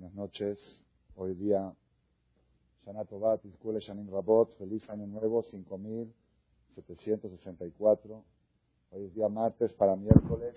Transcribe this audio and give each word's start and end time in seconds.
Buenas 0.00 0.16
noches. 0.16 0.58
Hoy 1.14 1.34
día, 1.34 1.74
Shana 2.86 3.04
Tovat, 3.04 3.44
Iskule 3.44 3.80
Shanim 3.80 4.10
Rabot, 4.10 4.50
feliz 4.56 4.88
año 4.88 5.06
nuevo, 5.06 5.42
5764. 5.42 8.24
Hoy 8.92 9.04
es 9.04 9.14
día 9.14 9.28
martes 9.28 9.74
para 9.74 9.96
miércoles, 9.96 10.56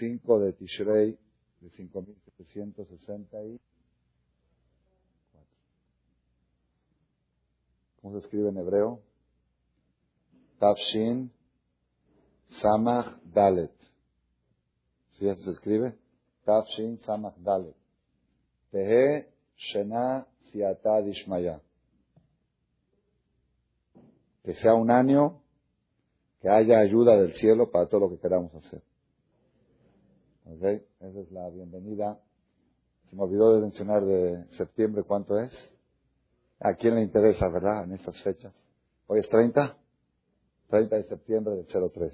5 0.00 0.40
de 0.40 0.52
Tishrei, 0.54 1.16
de 1.60 1.70
5764. 1.70 3.60
¿Cómo 8.00 8.14
se 8.14 8.20
escribe 8.24 8.48
en 8.48 8.56
hebreo? 8.56 9.00
Tafshin 10.58 11.30
Samach 12.60 13.22
Dalet. 13.22 13.70
¿Sí 15.10 15.28
así 15.28 15.44
se 15.44 15.52
escribe? 15.52 16.01
Tafshin 16.44 16.98
Samach 17.04 17.36
Dalet. 17.38 17.74
Tehe 18.70 19.28
Shena 19.56 20.26
Siata 20.50 21.02
Dishmaya. 21.02 21.60
Que 24.44 24.54
sea 24.54 24.74
un 24.74 24.90
año 24.90 25.40
que 26.40 26.48
haya 26.48 26.78
ayuda 26.80 27.16
del 27.16 27.34
cielo 27.34 27.70
para 27.70 27.86
todo 27.86 28.00
lo 28.00 28.10
que 28.10 28.18
queramos 28.18 28.52
hacer. 28.54 28.82
¿Ok? 30.46 30.62
Esa 31.00 31.20
es 31.20 31.30
la 31.30 31.48
bienvenida. 31.50 32.18
Se 33.08 33.16
me 33.16 33.22
olvidó 33.22 33.54
de 33.54 33.60
mencionar 33.60 34.04
de 34.04 34.46
septiembre 34.56 35.04
cuánto 35.04 35.38
es. 35.38 35.52
¿A 36.58 36.74
quién 36.74 36.96
le 36.96 37.02
interesa, 37.02 37.48
verdad, 37.48 37.84
en 37.84 37.92
estas 37.92 38.20
fechas? 38.22 38.52
Hoy 39.06 39.20
es 39.20 39.28
30. 39.28 39.76
30 40.68 40.96
de 40.96 41.04
septiembre 41.04 41.54
del 41.54 41.66
03. 41.66 42.12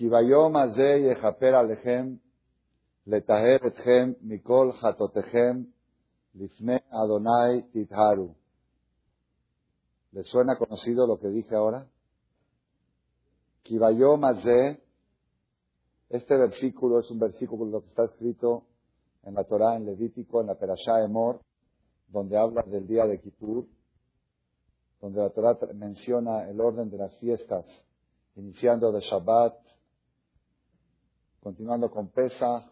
Kibayom 0.00 0.56
azeh 0.56 0.96
yehaper 1.08 1.52
alejem 1.60 2.06
letaher 3.06 3.60
etchem 3.70 4.16
mikol 4.30 4.72
hatotechem 4.80 5.56
lifne 6.40 6.80
Adonai 6.90 7.68
titharu. 7.70 8.34
¿Les 10.14 10.26
suena 10.26 10.56
conocido 10.56 11.06
lo 11.06 11.18
que 11.20 11.28
dije 11.28 11.54
ahora? 11.54 11.86
Kibayom 13.62 14.24
azeh. 14.24 14.80
Este 16.08 16.34
versículo 16.34 17.00
es 17.00 17.10
un 17.10 17.18
versículo 17.18 17.82
que 17.82 17.88
está 17.88 18.04
escrito 18.06 18.64
en 19.24 19.34
la 19.34 19.44
Torá, 19.44 19.76
en 19.76 19.84
Levítico, 19.84 20.40
en 20.40 20.46
la 20.46 20.54
Perashá 20.54 21.04
Emor, 21.04 21.42
donde 22.08 22.38
habla 22.38 22.62
del 22.62 22.86
día 22.86 23.04
de 23.04 23.20
Kippur, 23.20 23.66
donde 25.02 25.20
la 25.20 25.28
Torá 25.28 25.58
menciona 25.74 26.48
el 26.48 26.58
orden 26.58 26.88
de 26.88 26.96
las 26.96 27.14
fiestas, 27.18 27.66
iniciando 28.34 28.92
de 28.92 29.00
Shabbat, 29.00 29.69
continuando 31.40 31.90
con 31.90 32.08
Pesach, 32.08 32.64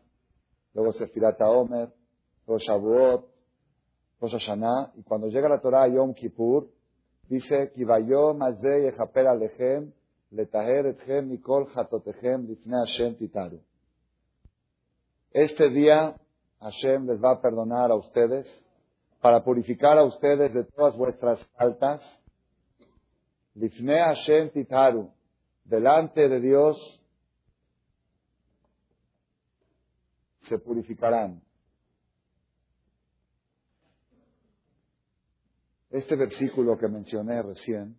luego 0.74 0.92
Sefirat 0.92 1.40
Omer, 1.40 1.88
luego 2.46 2.58
Shavuot, 2.58 3.26
Rosh 4.20 4.32
Hashanah, 4.32 4.92
y 4.96 5.02
cuando 5.02 5.28
llega 5.28 5.48
la 5.48 5.60
Torah 5.60 5.88
Yom 5.88 6.12
Kippur, 6.14 6.68
dice, 7.28 7.72
Kivayom 7.74 8.42
Azeh 8.42 8.82
Yechaper 8.82 9.26
Alechem, 9.26 9.92
Letaher 10.30 10.86
Etchem 10.86 11.28
Mikol 11.28 11.68
Hatotechem 11.74 12.46
Lifne 12.46 12.76
Hashem 12.86 13.16
Titaru. 13.16 13.60
Este 15.30 15.70
día 15.70 16.16
Hashem 16.60 17.06
les 17.06 17.22
va 17.22 17.32
a 17.32 17.40
perdonar 17.40 17.90
a 17.90 17.94
ustedes 17.94 18.46
para 19.20 19.42
purificar 19.42 19.98
a 19.98 20.04
ustedes 20.04 20.52
de 20.52 20.64
todas 20.64 20.96
vuestras 20.96 21.42
faltas. 21.56 22.02
Lifne 23.54 24.00
Hashem 24.00 24.50
Titaru. 24.50 25.10
Delante 25.64 26.28
de 26.28 26.40
Dios 26.40 26.97
se 30.48 30.58
purificarán. 30.58 31.42
Este 35.90 36.16
versículo 36.16 36.76
que 36.76 36.88
mencioné 36.88 37.40
recién, 37.42 37.96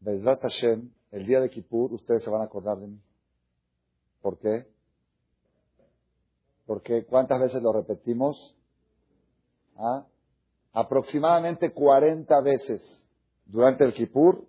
Bezrat 0.00 0.42
Hashem, 0.42 0.90
el 1.10 1.26
día 1.26 1.40
de 1.40 1.50
Kippur, 1.50 1.92
ustedes 1.92 2.22
se 2.22 2.30
van 2.30 2.40
a 2.40 2.44
acordar 2.44 2.78
de 2.78 2.88
mí. 2.88 3.00
¿Por 4.20 4.38
qué? 4.38 4.66
Porque 6.66 7.04
¿cuántas 7.04 7.40
veces 7.40 7.62
lo 7.62 7.72
repetimos? 7.72 8.56
¿Ah? 9.76 10.06
Aproximadamente 10.72 11.72
40 11.72 12.40
veces 12.40 12.82
durante 13.46 13.84
el 13.84 13.92
Kippur 13.92 14.46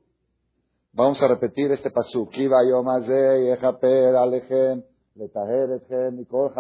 Vamos 0.96 1.20
a 1.24 1.28
repetir 1.28 1.72
este 1.72 1.90
pasuk. 1.90 2.30
Kiva 2.30 2.64
yomazeh 2.64 3.50
yechaper 3.50 4.16
alechem 4.16 4.84
letaher 5.16 5.72
etchem 5.72 6.16
mikol 6.16 6.54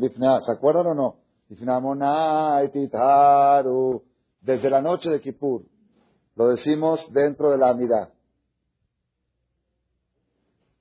lifnea. 0.00 0.40
¿Se 0.40 0.52
acuerdan 0.52 0.86
o 0.86 0.94
no? 0.94 1.16
Desde 4.40 4.70
la 4.70 4.80
noche 4.80 5.10
de 5.10 5.20
Kippur. 5.20 5.64
Lo 6.34 6.48
decimos 6.48 7.06
dentro 7.12 7.50
de 7.50 7.58
la 7.58 7.68
amidad. 7.68 8.08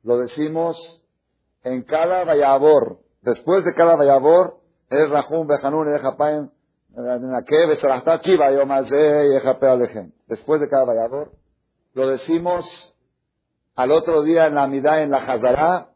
Lo 0.04 0.20
decimos 0.20 1.04
en 1.64 1.84
cada 1.84 2.24
vayabor. 2.24 3.00
Después 3.22 3.66
de 3.66 3.74
cada 3.74 3.98
vayabor, 3.98 4.62
es 4.90 5.10
Rahum 5.10 5.46
Bejanun 5.46 5.94
Echapaim 5.94 6.50
Kiva 8.24 8.52
yomazeh 8.52 9.34
yechaper 9.34 9.70
alechem. 9.72 10.14
Después 10.28 10.62
de 10.62 10.70
cada 10.70 10.86
vayabor 10.86 11.34
lo 11.98 12.08
decimos 12.10 12.96
al 13.74 13.90
otro 13.90 14.22
día 14.22 14.46
en 14.46 14.54
la 14.54 14.68
Midá, 14.68 15.02
en 15.02 15.10
la 15.10 15.18
Hazará, 15.18 15.90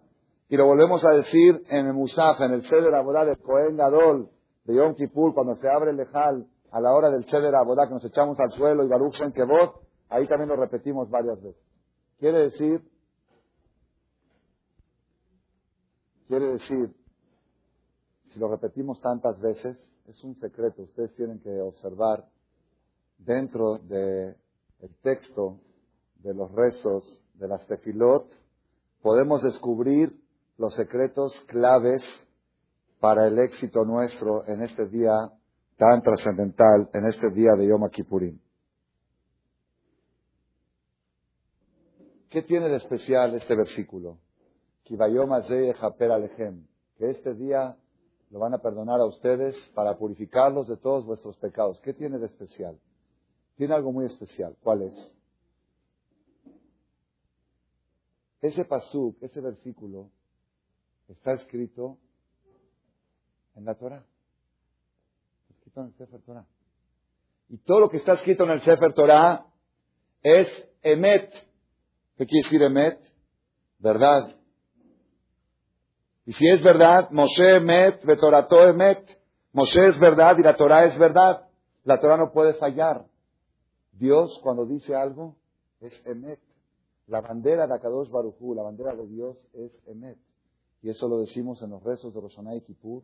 y 0.49 0.57
lo 0.57 0.65
volvemos 0.65 1.05
a 1.05 1.11
decir 1.11 1.63
en 1.69 1.85
el 1.85 1.93
Musaf, 1.93 2.41
en 2.41 2.53
el 2.53 2.67
Ceder 2.67 2.95
Abodá 2.95 3.23
del 3.23 3.37
Cohen 3.37 3.77
Gadol 3.77 4.27
de 4.63 4.75
Yom 4.77 4.95
Kippur, 4.95 5.35
cuando 5.35 5.55
se 5.57 5.69
abre 5.69 5.91
el 5.91 5.97
Lejal 5.97 6.47
a 6.71 6.81
la 6.81 6.91
hora 6.95 7.11
del 7.11 7.25
Ceder 7.25 7.53
Abodá, 7.53 7.87
que 7.87 7.93
nos 7.93 8.03
echamos 8.03 8.39
al 8.39 8.49
suelo 8.53 8.83
y 8.83 8.87
Baruch 8.87 9.21
en 9.21 9.31
Kebot, 9.31 9.79
ahí 10.09 10.25
también 10.25 10.49
lo 10.49 10.55
repetimos 10.55 11.07
varias 11.07 11.39
veces. 11.39 11.61
Quiere 12.17 12.49
decir, 12.49 12.81
quiere 16.27 16.53
decir, 16.53 16.95
si 18.33 18.39
lo 18.39 18.47
repetimos 18.47 18.99
tantas 19.01 19.39
veces, 19.39 19.77
es 20.07 20.23
un 20.23 20.35
secreto, 20.39 20.81
ustedes 20.81 21.13
tienen 21.13 21.39
que 21.41 21.61
observar 21.61 22.25
dentro 23.19 23.77
del 23.77 24.35
texto 25.03 25.59
de 26.23 26.33
los 26.33 26.51
rezos 26.51 27.21
de 27.35 27.47
las 27.47 27.65
tefilot, 27.67 28.27
podemos 29.01 29.41
descubrir 29.43 30.15
los 30.57 30.73
secretos 30.75 31.39
claves 31.47 32.03
para 32.99 33.27
el 33.27 33.39
éxito 33.39 33.83
nuestro 33.83 34.47
en 34.47 34.61
este 34.61 34.87
día 34.87 35.11
tan 35.77 36.03
trascendental, 36.03 36.89
en 36.93 37.05
este 37.05 37.31
día 37.31 37.53
de 37.57 37.67
Yom 37.67 37.89
Kippurim. 37.89 38.39
¿Qué 42.29 42.43
tiene 42.43 42.69
de 42.69 42.77
especial 42.77 43.35
este 43.35 43.55
versículo? 43.55 44.19
Que 44.85 44.95
este 47.09 47.33
día 47.33 47.75
lo 48.29 48.39
van 48.39 48.53
a 48.53 48.59
perdonar 48.59 49.01
a 49.01 49.05
ustedes 49.05 49.57
para 49.73 49.97
purificarlos 49.97 50.67
de 50.67 50.77
todos 50.77 51.05
vuestros 51.05 51.35
pecados. 51.37 51.81
¿Qué 51.81 51.93
tiene 51.93 52.19
de 52.19 52.27
especial? 52.27 52.79
Tiene 53.57 53.73
algo 53.73 53.91
muy 53.91 54.05
especial. 54.05 54.55
¿Cuál 54.63 54.83
es? 54.83 55.11
Ese 58.41 58.65
pasuk, 58.65 59.21
ese 59.21 59.39
versículo, 59.39 60.09
está 61.07 61.33
escrito 61.33 61.97
en 63.55 63.65
la 63.65 63.75
Torah. 63.75 64.03
Está 65.41 65.53
escrito 65.53 65.81
en 65.81 65.87
el 65.87 65.93
Sefer 65.93 66.21
Torah. 66.21 66.47
Y 67.49 67.57
todo 67.57 67.81
lo 67.81 67.89
que 67.89 67.97
está 67.97 68.13
escrito 68.13 68.43
en 68.45 68.51
el 68.51 68.61
Sefer 68.61 68.93
Torah 68.93 69.45
es 70.23 70.47
emet. 70.81 71.31
¿Qué 72.17 72.25
quiere 72.25 72.43
decir 72.43 72.61
emet? 72.63 72.99
Verdad. 73.77 74.35
Y 76.25 76.33
si 76.33 76.47
es 76.47 76.63
verdad, 76.63 77.09
Moshe 77.11 77.57
emet, 77.57 78.03
Betorato 78.05 78.67
emet. 78.67 79.19
Moshe 79.53 79.85
es 79.87 79.99
verdad 79.99 80.37
y 80.37 80.43
la 80.43 80.55
Torah 80.55 80.85
es 80.85 80.97
verdad. 80.97 81.47
La 81.83 81.99
Torah 81.99 82.17
no 82.17 82.31
puede 82.31 82.53
fallar. 82.55 83.05
Dios 83.91 84.39
cuando 84.41 84.65
dice 84.65 84.95
algo 84.95 85.35
es 85.79 85.93
emet. 86.05 86.39
La 87.11 87.19
bandera 87.19 87.67
de 87.67 87.73
Akadosh 87.73 88.09
Barujú, 88.09 88.55
la 88.55 88.63
bandera 88.63 88.95
de 88.95 89.05
Dios 89.05 89.37
es 89.51 89.73
Emet. 89.85 90.17
Y 90.81 90.89
eso 90.91 91.09
lo 91.09 91.19
decimos 91.19 91.61
en 91.61 91.71
los 91.71 91.83
rezos 91.83 92.13
de 92.13 92.21
Roshaná 92.21 92.55
y 92.55 92.61
Kippur. 92.61 93.03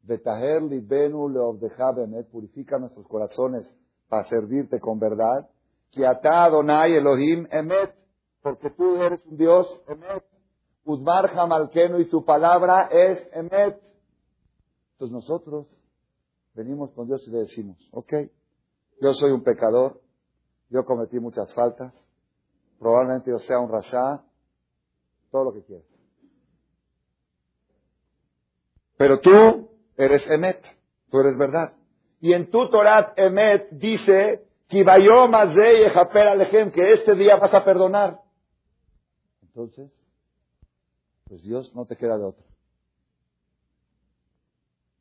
Betaher 0.00 0.62
libenu 0.62 1.28
leovdeja 1.28 1.90
Emet, 2.02 2.30
purifica 2.30 2.78
nuestros 2.78 3.06
corazones 3.06 3.70
para 4.08 4.26
servirte 4.30 4.80
con 4.80 4.98
verdad. 4.98 5.50
Kiata 5.90 6.44
Adonai 6.44 6.94
Elohim 6.94 7.46
Emet, 7.50 7.94
porque 8.40 8.70
tú 8.70 8.96
eres 8.96 9.20
un 9.26 9.36
Dios 9.36 9.82
Emet. 9.86 10.24
Uzmar 10.86 11.28
Jamalkenu 11.28 11.98
y 11.98 12.08
tu 12.08 12.24
palabra 12.24 12.88
es 12.90 13.18
Emet. 13.32 13.78
Entonces 14.92 15.12
nosotros 15.12 15.66
venimos 16.54 16.90
con 16.92 17.06
Dios 17.06 17.22
y 17.28 17.30
le 17.32 17.40
decimos, 17.40 17.76
ok, 17.92 18.14
yo 19.02 19.12
soy 19.12 19.32
un 19.32 19.42
pecador, 19.42 20.00
yo 20.70 20.86
cometí 20.86 21.20
muchas 21.20 21.52
faltas, 21.52 21.92
probablemente 22.78 23.30
yo 23.30 23.38
sea 23.38 23.58
un 23.58 23.70
rasha, 23.70 24.24
todo 25.30 25.44
lo 25.44 25.52
que 25.52 25.62
quieras. 25.62 25.86
Pero 28.96 29.20
tú 29.20 29.70
eres 29.96 30.26
Emet, 30.30 30.62
tú 31.10 31.20
eres 31.20 31.36
verdad. 31.36 31.74
Y 32.20 32.32
en 32.32 32.50
tu 32.50 32.68
Torah 32.70 33.12
Emet 33.16 33.68
dice, 33.70 34.46
que 36.72 36.92
este 36.92 37.14
día 37.14 37.36
vas 37.36 37.54
a 37.54 37.64
perdonar. 37.64 38.20
Entonces, 39.42 39.90
pues 41.28 41.42
Dios 41.42 41.74
no 41.74 41.86
te 41.86 41.96
queda 41.96 42.16
de 42.18 42.24
otra. 42.24 42.44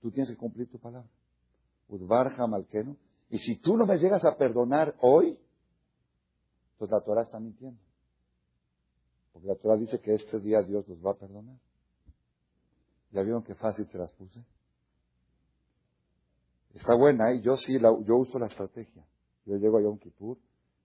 Tú 0.01 0.11
tienes 0.11 0.29
que 0.29 0.37
cumplir 0.37 0.69
tu 0.69 0.77
palabra. 0.77 1.09
Y 3.29 3.39
si 3.39 3.57
tú 3.57 3.77
no 3.77 3.85
me 3.85 3.97
llegas 3.97 4.23
a 4.23 4.37
perdonar 4.37 4.95
hoy, 5.01 5.39
pues 6.77 6.91
la 6.91 7.01
Torah 7.01 7.23
está 7.23 7.39
mintiendo. 7.39 7.79
Porque 9.33 9.47
la 9.47 9.55
Torah 9.55 9.77
dice 9.77 9.99
que 9.99 10.15
este 10.15 10.39
día 10.39 10.61
Dios 10.63 10.87
los 10.87 11.05
va 11.05 11.11
a 11.11 11.15
perdonar. 11.15 11.57
¿Ya 13.11 13.21
vieron 13.21 13.43
qué 13.43 13.55
fácil 13.55 13.87
se 13.87 13.97
las 13.97 14.11
puse? 14.13 14.43
Está 16.73 16.95
buena, 16.95 17.31
¿eh? 17.31 17.41
yo 17.41 17.55
sí, 17.55 17.79
yo 17.79 18.17
uso 18.17 18.37
la 18.37 18.47
estrategia. 18.47 19.05
Yo 19.45 19.57
llego 19.57 19.77
a 19.77 19.81
Yom 19.81 19.97
Kippur, 19.99 20.37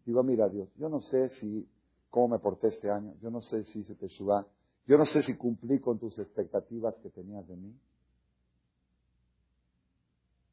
digo, 0.05 0.23
mira 0.23 0.49
Dios, 0.49 0.69
yo 0.77 0.89
no 0.89 1.01
sé 1.01 1.31
si, 1.31 1.69
cómo 2.11 2.29
me 2.29 2.39
porté 2.39 2.69
este 2.69 2.91
año, 2.91 3.15
yo 3.21 3.31
no 3.31 3.41
sé 3.41 3.65
si 3.65 3.83
se 3.85 3.95
te 3.95 4.09
suba, 4.09 4.47
yo 4.87 4.99
no 4.99 5.07
sé 5.07 5.23
si 5.23 5.37
cumplí 5.37 5.81
con 5.81 5.99
tus 5.99 6.19
expectativas 6.19 6.95
que 6.97 7.11
tenías 7.11 7.47
de 7.49 7.57
mí. 7.57 7.75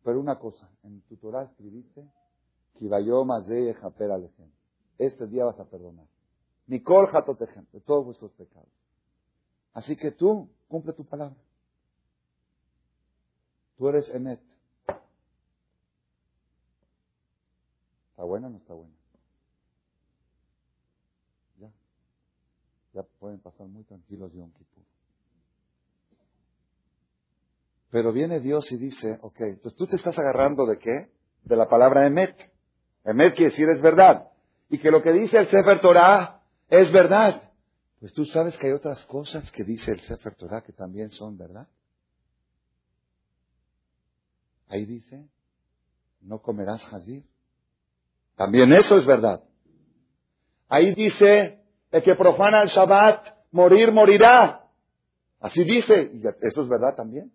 Pero 0.04 0.19
una 0.19 0.40
cosa, 0.40 0.69
en 0.83 1.01
tu 1.01 1.18
Torah 1.18 1.44
escribiste, 1.44 2.10
este 4.98 5.28
día 5.28 5.46
vas 5.46 5.60
a 5.60 5.66
perdonar. 5.66 6.06
Mikol 6.68 7.10
de 7.72 7.80
todos 7.82 8.06
vuestros 8.06 8.32
pecados. 8.34 8.70
Así 9.74 9.96
que 9.96 10.12
tú, 10.12 10.50
cumple 10.68 10.94
tu 10.94 11.06
palabra. 11.06 11.38
Tú 13.78 13.88
eres 13.88 14.10
Emet. 14.10 14.42
¿Está 18.10 18.24
buena 18.24 18.48
o 18.48 18.50
no 18.50 18.58
está 18.58 18.74
buena? 18.74 18.94
Ya. 21.60 21.70
Ya 22.94 23.04
pueden 23.20 23.40
pasar 23.40 23.68
muy 23.68 23.84
tranquilos 23.84 24.34
Yom 24.34 24.52
Kippur. 24.52 24.84
Pero 27.92 28.12
viene 28.12 28.40
Dios 28.40 28.72
y 28.72 28.78
dice, 28.78 29.20
ok, 29.22 29.40
entonces 29.42 29.78
tú 29.78 29.86
te 29.88 29.96
estás 29.96 30.18
agarrando 30.18 30.66
de 30.66 30.80
qué? 30.80 31.12
De 31.44 31.56
la 31.56 31.70
palabra 31.70 32.06
emet. 32.06 32.36
Emet 33.04 33.36
quiere 33.36 33.52
decir 33.52 33.70
es 33.70 33.82
verdad. 33.82 34.32
Y 34.69 34.80
que 34.80 34.92
lo 34.92 35.02
que 35.02 35.14
dice 35.14 35.38
el 35.38 35.48
Sefer 35.50 35.80
Torah 35.80 36.42
es 36.69 36.92
verdad. 36.92 37.52
Pues 38.00 38.14
tú 38.14 38.25
sabes 38.25 38.56
que 38.58 38.68
hay 38.68 38.74
otras 38.74 39.04
cosas 39.06 39.50
que 39.52 39.64
dice 39.64 39.92
el 39.92 40.02
Sefer 40.02 40.36
Torah 40.36 40.62
que 40.62 40.74
también 40.74 41.12
son 41.12 41.38
verdad. 41.38 41.68
Ahí 44.69 44.86
dice, 44.86 45.28
no 46.22 46.42
comerás 46.42 46.81
hazir. 46.94 47.24
También 48.36 48.72
eso 48.74 48.98
es 48.98 49.06
verdad. 49.06 49.42
Ahí 50.68 50.94
dice, 50.94 51.64
el 51.92 52.04
que 52.04 52.16
profana 52.16 52.62
el 52.62 52.68
Shabbat, 52.68 53.25
morir, 53.52 53.92
morirá. 53.92 54.68
Así 55.40 55.64
dice, 55.64 56.12
y 56.14 56.19
eso 56.19 56.62
es 56.62 56.68
verdad 56.68 56.96
también. 56.96 57.31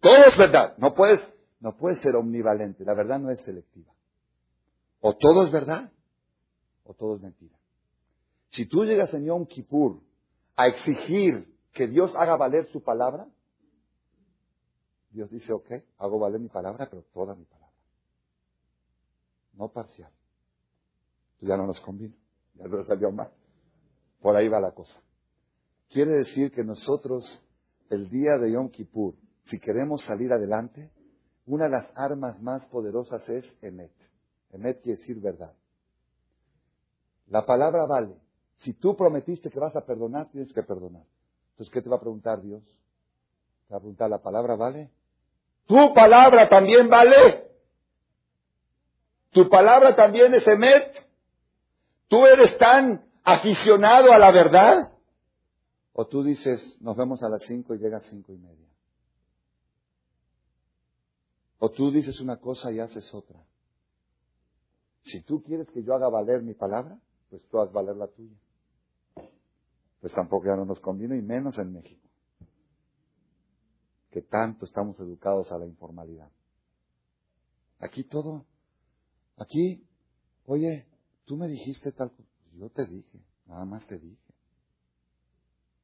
Todo 0.00 0.24
es 0.24 0.36
verdad. 0.36 0.74
No 0.78 0.94
puedes, 0.94 1.20
no 1.60 1.76
puedes 1.76 2.00
ser 2.00 2.16
omnivalente. 2.16 2.84
La 2.84 2.94
verdad 2.94 3.18
no 3.18 3.30
es 3.30 3.40
selectiva. 3.42 3.92
O 5.00 5.14
todo 5.14 5.44
es 5.44 5.52
verdad, 5.52 5.90
o 6.90 6.94
todo 6.94 7.16
es 7.16 7.22
mentira. 7.22 7.56
Si 8.50 8.66
tú 8.66 8.84
llegas 8.84 9.14
en 9.14 9.24
Yom 9.24 9.46
Kippur 9.46 10.00
a 10.56 10.66
exigir 10.66 11.54
que 11.72 11.86
Dios 11.86 12.12
haga 12.16 12.36
valer 12.36 12.66
su 12.72 12.82
palabra, 12.82 13.28
Dios 15.10 15.30
dice, 15.30 15.52
ok, 15.52 15.70
hago 15.98 16.18
valer 16.18 16.40
mi 16.40 16.48
palabra, 16.48 16.88
pero 16.90 17.02
toda 17.12 17.34
mi 17.34 17.44
palabra 17.44 17.60
no 19.60 19.68
parcial. 19.68 20.10
Ya 21.40 21.56
no 21.56 21.66
nos 21.66 21.80
convino, 21.80 22.14
ya 22.54 22.66
no 22.66 22.84
salió 22.84 23.12
mal. 23.12 23.30
Por 24.20 24.36
ahí 24.36 24.48
va 24.48 24.60
la 24.60 24.72
cosa. 24.72 25.00
Quiere 25.90 26.12
decir 26.12 26.50
que 26.50 26.64
nosotros, 26.64 27.42
el 27.90 28.08
día 28.10 28.38
de 28.38 28.52
Yom 28.52 28.70
Kippur, 28.70 29.14
si 29.46 29.58
queremos 29.58 30.02
salir 30.02 30.32
adelante, 30.32 30.90
una 31.46 31.64
de 31.64 31.70
las 31.70 31.92
armas 31.94 32.40
más 32.40 32.64
poderosas 32.66 33.26
es 33.28 33.44
Emet. 33.60 33.92
Emet 34.50 34.82
quiere 34.82 34.98
decir 34.98 35.20
verdad. 35.20 35.54
La 37.30 37.46
palabra 37.46 37.86
vale. 37.86 38.16
Si 38.58 38.74
tú 38.74 38.94
prometiste 38.96 39.50
que 39.50 39.58
vas 39.58 39.74
a 39.74 39.86
perdonar, 39.86 40.28
tienes 40.30 40.52
que 40.52 40.62
perdonar. 40.62 41.04
Entonces, 41.52 41.72
¿qué 41.72 41.80
te 41.80 41.88
va 41.88 41.96
a 41.96 42.00
preguntar 42.00 42.42
Dios? 42.42 42.62
Te 43.66 43.74
va 43.74 43.78
a 43.78 43.80
preguntar, 43.80 44.10
¿la 44.10 44.20
palabra 44.20 44.56
vale? 44.56 44.90
Tu 45.66 45.94
palabra 45.94 46.48
también 46.48 46.90
vale. 46.90 47.48
Tu 49.30 49.48
palabra 49.48 49.94
también 49.94 50.34
es 50.34 50.46
emet. 50.46 51.08
¿Tú 52.08 52.26
eres 52.26 52.58
tan 52.58 53.08
aficionado 53.22 54.12
a 54.12 54.18
la 54.18 54.32
verdad? 54.32 54.92
¿O 55.92 56.06
tú 56.06 56.24
dices, 56.24 56.76
nos 56.80 56.96
vemos 56.96 57.22
a 57.22 57.28
las 57.28 57.42
cinco 57.44 57.74
y 57.74 57.78
llega 57.78 57.98
a 57.98 58.02
cinco 58.02 58.32
y 58.32 58.38
media? 58.38 58.66
¿O 61.60 61.70
tú 61.70 61.92
dices 61.92 62.20
una 62.20 62.38
cosa 62.38 62.72
y 62.72 62.80
haces 62.80 63.14
otra? 63.14 63.38
Si 65.04 65.22
tú 65.22 65.42
quieres 65.42 65.68
que 65.70 65.84
yo 65.84 65.94
haga 65.94 66.08
valer 66.08 66.42
mi 66.42 66.54
palabra, 66.54 66.98
pues 67.30 67.42
tú 67.48 67.60
haz 67.60 67.72
valer 67.72 67.96
la 67.96 68.08
tuya. 68.08 68.36
Pues 70.00 70.12
tampoco 70.12 70.46
ya 70.46 70.56
no 70.56 70.64
nos 70.64 70.80
conviene, 70.80 71.16
y 71.16 71.22
menos 71.22 71.58
en 71.58 71.72
México, 71.72 72.08
que 74.10 74.22
tanto 74.22 74.64
estamos 74.64 74.98
educados 75.00 75.50
a 75.52 75.58
la 75.58 75.66
informalidad. 75.66 76.30
Aquí 77.78 78.04
todo 78.04 78.46
Aquí, 79.40 79.82
oye, 80.44 80.86
tú 81.24 81.36
me 81.36 81.48
dijiste 81.48 81.92
tal 81.92 82.10
cosa. 82.10 82.28
Yo 82.52 82.68
te 82.68 82.86
dije, 82.86 83.18
nada 83.46 83.64
más 83.64 83.86
te 83.86 83.98
dije. 83.98 84.34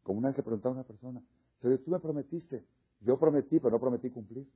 Como 0.02 0.19
una 0.19 0.28
vez 0.28 0.37
le 0.37 0.43
preguntaba 0.43 0.75
a 0.75 0.78
una 0.78 0.87
persona, 0.87 1.22
tú 1.60 1.90
me 1.90 1.98
prometiste. 1.98 2.66
Yo 3.00 3.19
prometí, 3.19 3.58
pero 3.58 3.70
no 3.70 3.81
prometí 3.81 4.10
cumplir. 4.10 4.46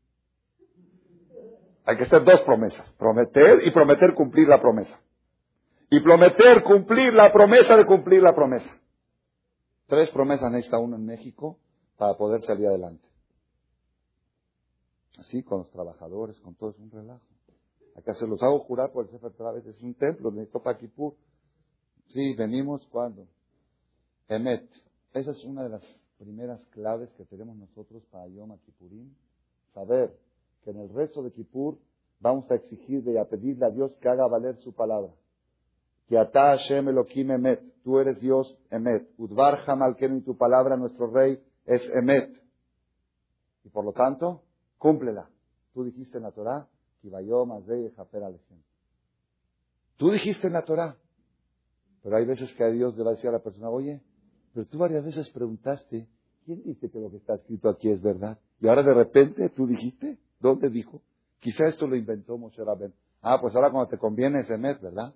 Hay 1.84 1.96
que 1.96 2.04
hacer 2.04 2.22
dos 2.24 2.42
promesas. 2.42 2.92
Prometer 2.98 3.66
y 3.66 3.70
prometer 3.70 4.14
cumplir 4.14 4.48
la 4.48 4.60
promesa. 4.60 5.00
Y 5.90 6.00
prometer 6.00 6.62
cumplir 6.62 7.12
la 7.12 7.32
promesa 7.32 7.76
de 7.76 7.84
cumplir 7.84 8.22
la 8.22 8.34
promesa. 8.34 8.70
Tres 9.86 10.08
promesas 10.10 10.52
necesita 10.52 10.78
uno 10.78 10.96
en 10.96 11.04
México 11.04 11.58
para 11.96 12.16
poder 12.16 12.42
salir 12.44 12.68
adelante. 12.68 13.06
Así 15.18 15.42
con 15.42 15.58
los 15.58 15.70
trabajadores, 15.70 16.38
con 16.40 16.54
todo 16.54 16.70
es 16.70 16.78
un 16.78 16.90
relajo. 16.90 17.26
Acá 17.96 18.14
se 18.14 18.26
los 18.26 18.42
hago 18.42 18.60
jurar 18.60 18.92
por 18.92 19.04
el 19.04 19.10
Sefer 19.10 19.32
Torah. 19.32 19.58
Es 19.58 19.82
un 19.82 19.94
templo, 19.94 20.30
necesito 20.30 20.62
Paquipur. 20.62 21.14
Sí, 22.08 22.34
venimos 22.36 22.86
cuando. 22.86 23.26
Emet. 24.28 24.68
Esa 25.12 25.32
es 25.32 25.44
una 25.44 25.64
de 25.64 25.70
las 25.70 25.82
primeras 26.18 26.64
claves 26.66 27.10
que 27.16 27.24
tenemos 27.24 27.56
nosotros 27.56 28.04
para 28.10 28.28
Yom 28.28 28.56
Kippurim. 28.58 29.12
Saber 29.74 30.16
que 30.62 30.70
en 30.70 30.78
el 30.78 30.88
resto 30.94 31.22
de 31.22 31.32
Kippur 31.32 31.78
vamos 32.20 32.50
a 32.50 32.54
exigirle 32.54 33.12
y 33.12 33.16
a 33.16 33.24
pedirle 33.24 33.66
a 33.66 33.70
Dios 33.70 33.96
que 33.96 34.08
haga 34.08 34.26
valer 34.28 34.56
su 34.58 34.72
palabra. 34.72 35.10
Ata 36.16 36.56
Hashem 36.56 36.88
Elohim 36.88 37.30
Emet. 37.30 37.62
Tú 37.82 37.98
eres 37.98 38.20
Dios 38.20 38.58
Emet. 38.70 39.08
Udvar 39.16 39.60
Hamalkenu 39.66 40.18
y 40.18 40.20
tu 40.22 40.36
palabra, 40.36 40.76
nuestro 40.76 41.10
rey, 41.10 41.42
es 41.66 41.82
Emet. 41.94 42.40
Y 43.64 43.68
por 43.68 43.84
lo 43.84 43.92
tanto, 43.92 44.42
cúmplela. 44.78 45.28
Tú 45.72 45.84
dijiste 45.84 46.18
en 46.18 46.24
la 46.24 46.32
Torah, 46.32 46.66
Tú 49.96 50.10
dijiste 50.10 50.46
en 50.46 50.52
la 50.52 50.64
Torah, 50.64 50.96
pero 52.02 52.16
hay 52.16 52.26
veces 52.26 52.52
que 52.54 52.64
a 52.64 52.68
Dios 52.68 52.96
le 52.96 53.04
va 53.04 53.12
a 53.12 53.14
decir 53.14 53.28
a 53.28 53.32
la 53.32 53.38
persona, 53.38 53.70
oye, 53.70 54.02
pero 54.52 54.66
tú 54.66 54.78
varias 54.78 55.04
veces 55.04 55.28
preguntaste, 55.30 56.06
¿quién 56.44 56.62
dice 56.62 56.90
que 56.90 56.98
lo 56.98 57.10
que 57.10 57.16
está 57.16 57.36
escrito 57.36 57.68
aquí 57.68 57.90
es 57.90 58.02
verdad? 58.02 58.38
Y 58.60 58.68
ahora 58.68 58.82
de 58.82 58.94
repente 58.94 59.48
tú 59.50 59.66
dijiste, 59.66 60.18
¿dónde 60.40 60.68
dijo? 60.68 61.00
Quizá 61.38 61.68
esto 61.68 61.86
lo 61.86 61.96
inventó 61.96 62.36
Moshe 62.36 62.62
Rabben. 62.62 62.92
Ah, 63.22 63.38
pues 63.40 63.54
ahora 63.54 63.70
cuando 63.70 63.88
te 63.88 63.98
conviene 63.98 64.40
ese 64.40 64.58
mes, 64.58 64.80
¿verdad? 64.80 65.14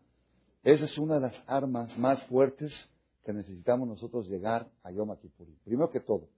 Esa 0.65 0.87
es 0.87 0.99
una 0.99 1.17
de 1.17 1.21
las 1.21 1.35
armas 1.47 1.97
más 1.99 2.23
fuertes 2.25 2.73
que 3.23 3.33
necesitamos 3.33 3.87
nosotros 3.87 4.27
llegar 4.29 4.67
a 4.83 4.91
Yom 4.91 5.15
Kippur. 5.19 5.47
Primero 5.65 5.91
que 5.91 6.01
todo, 6.01 6.29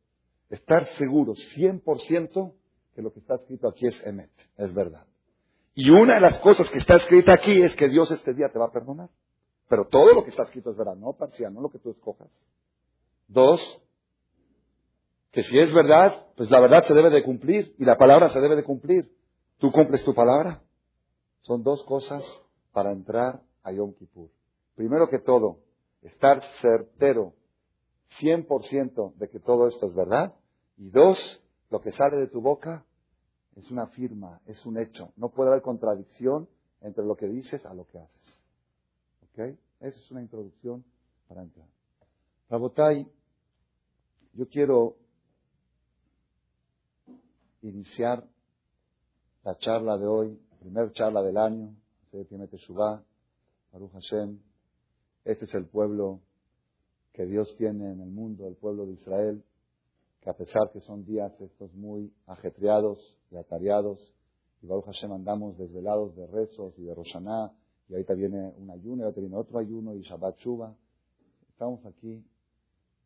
estar 0.50 0.86
seguros 0.98 1.38
100% 1.56 2.52
que 2.94 3.02
lo 3.02 3.12
que 3.12 3.20
está 3.20 3.36
escrito 3.36 3.68
aquí 3.68 3.86
es 3.86 4.06
Emet, 4.06 4.30
es 4.56 4.74
verdad. 4.74 5.06
Y 5.74 5.90
una 5.90 6.14
de 6.14 6.20
las 6.20 6.38
cosas 6.38 6.68
que 6.70 6.78
está 6.78 6.96
escrita 6.96 7.34
aquí 7.34 7.62
es 7.62 7.76
que 7.76 7.88
Dios 7.88 8.10
este 8.10 8.34
día 8.34 8.48
te 8.48 8.58
va 8.58 8.66
a 8.66 8.72
perdonar. 8.72 9.10
Pero 9.68 9.86
todo 9.88 10.12
lo 10.12 10.24
que 10.24 10.30
está 10.30 10.44
escrito 10.44 10.70
es 10.70 10.76
verdad, 10.76 10.96
no 10.96 11.12
parcial, 11.12 11.52
no 11.52 11.60
lo 11.60 11.70
que 11.70 11.78
tú 11.78 11.90
escojas. 11.90 12.28
Dos, 13.28 13.60
que 15.32 15.42
si 15.42 15.58
es 15.58 15.72
verdad, 15.72 16.26
pues 16.36 16.50
la 16.50 16.60
verdad 16.60 16.86
se 16.86 16.94
debe 16.94 17.10
de 17.10 17.22
cumplir 17.22 17.74
y 17.78 17.84
la 17.84 17.98
palabra 17.98 18.30
se 18.30 18.40
debe 18.40 18.56
de 18.56 18.64
cumplir. 18.64 19.12
¿Tú 19.58 19.70
cumples 19.70 20.02
tu 20.04 20.14
palabra? 20.14 20.62
Son 21.42 21.62
dos 21.62 21.84
cosas 21.84 22.24
para 22.72 22.92
entrar 22.92 23.42
a 23.66 23.72
Yom 23.72 23.92
Kippur. 23.94 24.30
Primero 24.76 25.08
que 25.08 25.18
todo, 25.18 25.58
estar 26.02 26.40
certero 26.62 27.34
100% 28.20 29.14
de 29.14 29.28
que 29.28 29.40
todo 29.40 29.66
esto 29.68 29.86
es 29.86 29.94
verdad. 29.94 30.34
Y 30.76 30.90
dos, 30.90 31.18
lo 31.70 31.80
que 31.80 31.90
sale 31.92 32.16
de 32.16 32.28
tu 32.28 32.40
boca 32.40 32.84
es 33.56 33.68
una 33.70 33.88
firma, 33.88 34.40
es 34.46 34.64
un 34.64 34.78
hecho. 34.78 35.12
No 35.16 35.30
puede 35.30 35.50
haber 35.50 35.62
contradicción 35.62 36.48
entre 36.80 37.04
lo 37.04 37.16
que 37.16 37.26
dices 37.26 37.66
a 37.66 37.74
lo 37.74 37.86
que 37.86 37.98
haces. 37.98 38.44
¿Ok? 39.24 39.58
Esa 39.80 39.98
es 39.98 40.10
una 40.12 40.22
introducción 40.22 40.84
para 41.26 41.42
entrar. 41.42 41.66
Rabotai, 42.48 43.10
yo 44.34 44.48
quiero 44.48 44.96
iniciar 47.62 48.24
la 49.42 49.56
charla 49.58 49.98
de 49.98 50.06
hoy, 50.06 50.40
la 50.50 50.56
primera 50.58 50.92
charla 50.92 51.22
del 51.22 51.36
año, 51.36 51.74
Baruch 53.76 53.92
Hashem. 53.92 54.38
Este 55.26 55.44
es 55.44 55.54
el 55.54 55.66
pueblo 55.66 56.22
que 57.12 57.26
Dios 57.26 57.54
tiene 57.58 57.92
en 57.92 58.00
el 58.00 58.08
mundo, 58.08 58.48
el 58.48 58.56
pueblo 58.56 58.86
de 58.86 58.94
Israel, 58.94 59.44
que 60.22 60.30
a 60.30 60.32
pesar 60.32 60.70
que 60.72 60.80
son 60.80 61.04
días 61.04 61.38
estos 61.42 61.74
muy 61.74 62.10
ajetreados 62.26 62.98
y 63.30 63.36
atareados, 63.36 64.00
y 64.62 64.66
Baruch 64.66 64.86
Hashem 64.86 65.12
andamos 65.12 65.58
desvelados 65.58 66.16
de 66.16 66.26
rezos 66.26 66.72
y 66.78 66.84
de 66.84 66.94
Roshaná, 66.94 67.52
y 67.90 67.92
ahorita 67.92 68.14
viene 68.14 68.54
un 68.56 68.70
ayuno, 68.70 69.02
y 69.02 69.04
ahorita 69.04 69.20
viene 69.20 69.36
otro 69.36 69.58
ayuno, 69.58 69.94
y 69.94 70.00
Shabbat 70.00 70.38
Shuba. 70.38 70.74
Estamos 71.50 71.84
aquí 71.84 72.24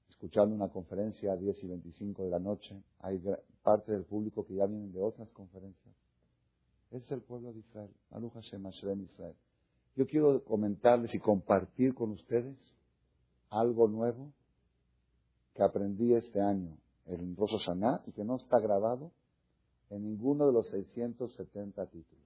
escuchando 0.09 0.55
una 0.55 0.69
conferencia 0.69 1.33
a 1.33 1.37
10 1.37 1.65
y 1.65 1.67
25 1.67 2.23
de 2.23 2.31
la 2.31 2.39
noche. 2.39 2.81
Hay 3.01 3.21
parte 3.65 3.91
del 3.91 4.05
público 4.05 4.47
que 4.47 4.55
ya 4.55 4.67
vienen 4.67 4.93
de 4.93 5.03
otras 5.03 5.29
conferencias. 5.31 5.97
Ese 6.93 7.07
es 7.07 7.11
el 7.11 7.23
pueblo 7.23 7.53
de 7.53 7.59
Israel. 7.59 7.91
Baruch 8.11 8.35
Hashem, 8.35 8.65
Israel. 8.69 9.35
Yo 9.97 10.07
quiero 10.07 10.45
comentarles 10.45 11.15
y 11.15 11.19
compartir 11.19 11.95
con 11.95 12.11
ustedes 12.11 12.57
algo 13.51 13.89
nuevo 13.89 14.33
que 15.55 15.63
aprendí 15.63 16.15
este 16.15 16.41
año 16.41 16.77
en 17.07 17.37
Rosh 17.37 17.69
y 18.07 18.13
que 18.13 18.25
no 18.25 18.37
está 18.37 18.61
grabado 18.61 19.11
en 19.91 20.05
ninguno 20.05 20.47
de 20.47 20.53
los 20.53 20.69
670 20.69 21.87
títulos. 21.87 22.25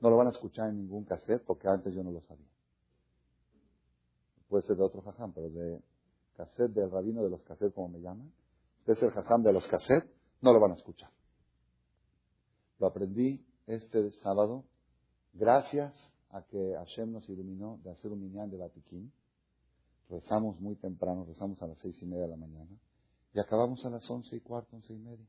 No 0.00 0.10
lo 0.10 0.16
van 0.16 0.28
a 0.28 0.30
escuchar 0.30 0.70
en 0.70 0.76
ningún 0.76 1.04
cassette 1.04 1.44
porque 1.44 1.68
antes 1.68 1.92
yo 1.92 2.02
no 2.02 2.12
lo 2.12 2.20
sabía. 2.22 2.46
Puede 4.48 4.62
ser 4.66 4.76
de 4.76 4.82
otro 4.82 5.02
jajam, 5.02 5.32
pero 5.32 5.50
de 5.50 5.80
cassette 6.36 6.72
del 6.72 6.90
rabino 6.90 7.22
de 7.22 7.30
los 7.30 7.42
cassettes, 7.42 7.74
como 7.74 7.88
me 7.88 8.00
llaman. 8.00 8.32
Usted 8.80 8.94
es 8.94 9.02
el 9.02 9.10
jajam 9.10 9.42
de 9.42 9.52
los 9.52 9.66
cassettes, 9.66 10.10
no 10.40 10.52
lo 10.52 10.60
van 10.60 10.72
a 10.72 10.74
escuchar. 10.74 11.10
Lo 12.78 12.86
aprendí 12.86 13.44
este 13.66 14.10
sábado 14.22 14.64
gracias 15.34 15.92
a 16.30 16.42
que 16.42 16.74
Hashem 16.76 17.12
nos 17.12 17.28
iluminó 17.28 17.78
de 17.82 17.90
hacer 17.90 18.10
un 18.10 18.20
minyan 18.20 18.50
de 18.50 18.56
Batiquín 18.56 19.12
Rezamos 20.10 20.60
muy 20.60 20.74
temprano, 20.74 21.24
rezamos 21.24 21.62
a 21.62 21.68
las 21.68 21.78
seis 21.78 21.96
y 22.02 22.04
media 22.04 22.24
de 22.24 22.30
la 22.30 22.36
mañana 22.36 22.76
y 23.32 23.38
acabamos 23.38 23.84
a 23.84 23.90
las 23.90 24.10
once 24.10 24.34
y 24.34 24.40
cuarto, 24.40 24.74
once 24.74 24.92
y 24.92 24.98
media. 24.98 25.24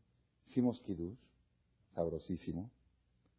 Hicimos 0.48 0.82
kiddush, 0.82 1.20
sabrosísimo, 1.94 2.72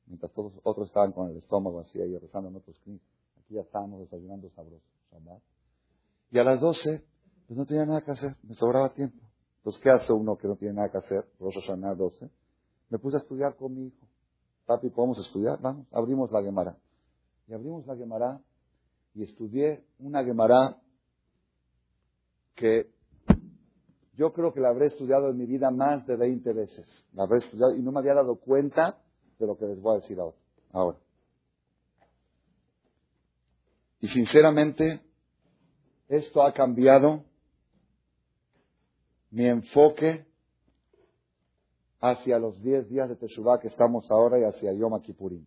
mientras 0.06 0.32
todos 0.32 0.52
otros 0.62 0.86
estaban 0.86 1.10
con 1.10 1.30
el 1.30 1.36
estómago 1.36 1.80
así 1.80 2.00
ahí 2.00 2.16
rezando 2.16 2.48
en 2.48 2.56
otros 2.56 2.78
knis. 2.84 3.02
Aquí 3.40 3.54
ya 3.54 3.62
estábamos 3.62 4.00
desayunando 4.02 4.50
sabroso, 4.50 4.86
Y 6.30 6.38
a 6.38 6.44
las 6.44 6.60
doce, 6.60 7.04
pues 7.48 7.58
no 7.58 7.66
tenía 7.66 7.86
nada 7.86 8.02
que 8.02 8.12
hacer, 8.12 8.36
me 8.44 8.54
sobraba 8.54 8.94
tiempo. 8.94 9.18
Entonces, 9.58 9.82
¿qué 9.82 9.90
hace 9.90 10.12
uno 10.12 10.36
que 10.36 10.46
no 10.46 10.54
tiene 10.54 10.74
nada 10.74 10.90
que 10.92 10.98
hacer? 10.98 11.28
Rosh 11.40 11.54
Hashanah 11.54 11.96
12. 11.96 12.30
Me 12.90 12.98
puse 13.00 13.16
a 13.16 13.20
estudiar 13.20 13.56
con 13.56 13.74
mi 13.74 13.86
hijo. 13.86 14.06
Papi, 14.66 14.90
¿podemos 14.90 15.18
estudiar? 15.18 15.60
Vamos, 15.60 15.88
abrimos 15.90 16.30
la 16.30 16.40
Gemara. 16.40 16.78
Y 17.52 17.54
abrimos 17.54 17.86
la 17.86 17.94
Gemara 17.94 18.40
y 19.14 19.24
estudié 19.24 19.84
una 19.98 20.24
Gemara 20.24 20.78
que 22.54 22.90
yo 24.14 24.32
creo 24.32 24.54
que 24.54 24.60
la 24.60 24.70
habré 24.70 24.86
estudiado 24.86 25.28
en 25.28 25.36
mi 25.36 25.44
vida 25.44 25.70
más 25.70 26.06
de 26.06 26.16
20 26.16 26.50
veces. 26.54 26.86
La 27.12 27.24
habré 27.24 27.40
estudiado 27.40 27.76
y 27.76 27.82
no 27.82 27.92
me 27.92 27.98
había 27.98 28.14
dado 28.14 28.36
cuenta 28.36 29.02
de 29.38 29.46
lo 29.46 29.58
que 29.58 29.66
les 29.66 29.78
voy 29.78 29.96
a 29.96 30.00
decir 30.00 30.18
ahora. 30.18 30.36
ahora. 30.72 30.98
Y 34.00 34.08
sinceramente, 34.08 35.02
esto 36.08 36.42
ha 36.42 36.54
cambiado 36.54 37.22
mi 39.30 39.44
enfoque 39.44 40.24
hacia 42.00 42.38
los 42.38 42.62
10 42.62 42.88
días 42.88 43.10
de 43.10 43.16
Teshuvah 43.16 43.60
que 43.60 43.68
estamos 43.68 44.10
ahora 44.10 44.38
y 44.38 44.44
hacia 44.44 44.72
Yom 44.72 44.98
Kippurim. 45.02 45.44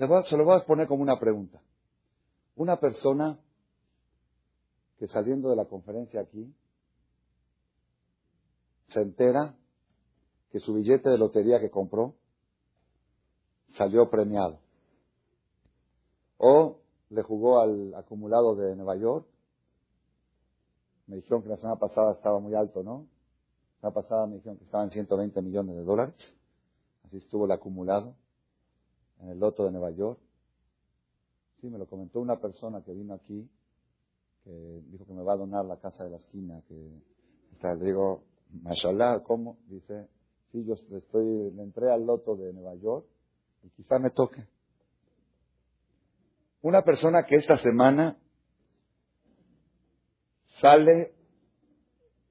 Se 0.00 0.36
lo 0.38 0.44
voy 0.44 0.58
a 0.58 0.64
poner 0.64 0.88
como 0.88 1.02
una 1.02 1.20
pregunta. 1.20 1.60
Una 2.56 2.80
persona 2.80 3.38
que 4.98 5.06
saliendo 5.08 5.50
de 5.50 5.56
la 5.56 5.66
conferencia 5.66 6.22
aquí, 6.22 6.54
se 8.88 9.02
entera 9.02 9.54
que 10.50 10.58
su 10.58 10.72
billete 10.72 11.10
de 11.10 11.18
lotería 11.18 11.60
que 11.60 11.70
compró 11.70 12.14
salió 13.76 14.08
premiado. 14.08 14.58
O 16.38 16.78
le 17.10 17.22
jugó 17.22 17.60
al 17.60 17.94
acumulado 17.94 18.54
de 18.54 18.74
Nueva 18.76 18.96
York. 18.96 19.26
Me 21.08 21.16
dijeron 21.16 21.42
que 21.42 21.50
la 21.50 21.56
semana 21.58 21.78
pasada 21.78 22.12
estaba 22.12 22.40
muy 22.40 22.54
alto, 22.54 22.82
¿no? 22.82 23.06
La 23.82 23.90
semana 23.90 23.94
pasada 23.94 24.26
me 24.26 24.36
dijeron 24.36 24.56
que 24.56 24.64
estaban 24.64 24.90
120 24.90 25.42
millones 25.42 25.76
de 25.76 25.82
dólares. 25.82 26.14
Así 27.04 27.18
estuvo 27.18 27.44
el 27.44 27.52
acumulado 27.52 28.14
en 29.20 29.28
el 29.28 29.38
loto 29.38 29.64
de 29.64 29.70
Nueva 29.70 29.90
York. 29.90 30.18
Sí, 31.60 31.68
me 31.68 31.78
lo 31.78 31.86
comentó 31.86 32.20
una 32.20 32.40
persona 32.40 32.82
que 32.82 32.92
vino 32.92 33.14
aquí 33.14 33.48
que 34.44 34.82
dijo 34.90 35.04
que 35.06 35.12
me 35.12 35.22
va 35.22 35.34
a 35.34 35.36
donar 35.36 35.64
la 35.64 35.78
casa 35.78 36.04
de 36.04 36.10
la 36.10 36.16
esquina, 36.16 36.62
que 36.66 36.74
está, 37.52 37.74
le 37.74 37.86
digo, 37.86 38.24
mashallah, 38.62 39.22
¿cómo? 39.22 39.58
Dice, 39.66 40.08
sí, 40.50 40.64
yo 40.64 40.74
estoy, 40.74 41.50
le 41.50 41.62
entré 41.62 41.90
al 41.90 42.06
loto 42.06 42.36
de 42.36 42.52
Nueva 42.52 42.74
York 42.76 43.06
y 43.62 43.70
quizá 43.70 43.98
me 43.98 44.10
toque. 44.10 44.46
Una 46.62 46.82
persona 46.82 47.24
que 47.26 47.36
esta 47.36 47.58
semana 47.58 48.18
sale, 50.60 51.14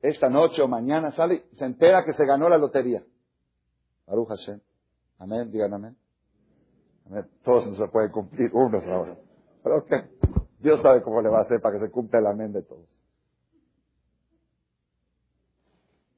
esta 0.01 0.29
noche 0.29 0.61
o 0.61 0.67
mañana 0.67 1.11
sale, 1.11 1.45
se 1.57 1.65
entera 1.65 2.03
que 2.05 2.13
se 2.13 2.25
ganó 2.25 2.47
la 2.47 2.57
lotería. 2.57 3.03
Baruch 4.05 4.29
Hashem. 4.29 4.59
Amén, 5.17 5.51
digan 5.51 5.73
amén. 5.73 5.97
Amén. 7.09 7.29
Todos 7.43 7.67
no 7.67 7.75
se 7.75 7.87
pueden 7.91 8.11
cumplir, 8.11 8.51
unos 8.53 8.83
ahora. 8.85 9.17
Pero. 9.63 9.85
Dios 10.59 10.81
sabe 10.81 11.01
cómo 11.01 11.21
le 11.21 11.29
va 11.29 11.39
a 11.39 11.43
hacer 11.43 11.61
para 11.61 11.75
que 11.77 11.85
se 11.85 11.91
cumpla 11.91 12.19
el 12.19 12.27
amén 12.27 12.51
de 12.51 12.61
todos. 12.61 12.85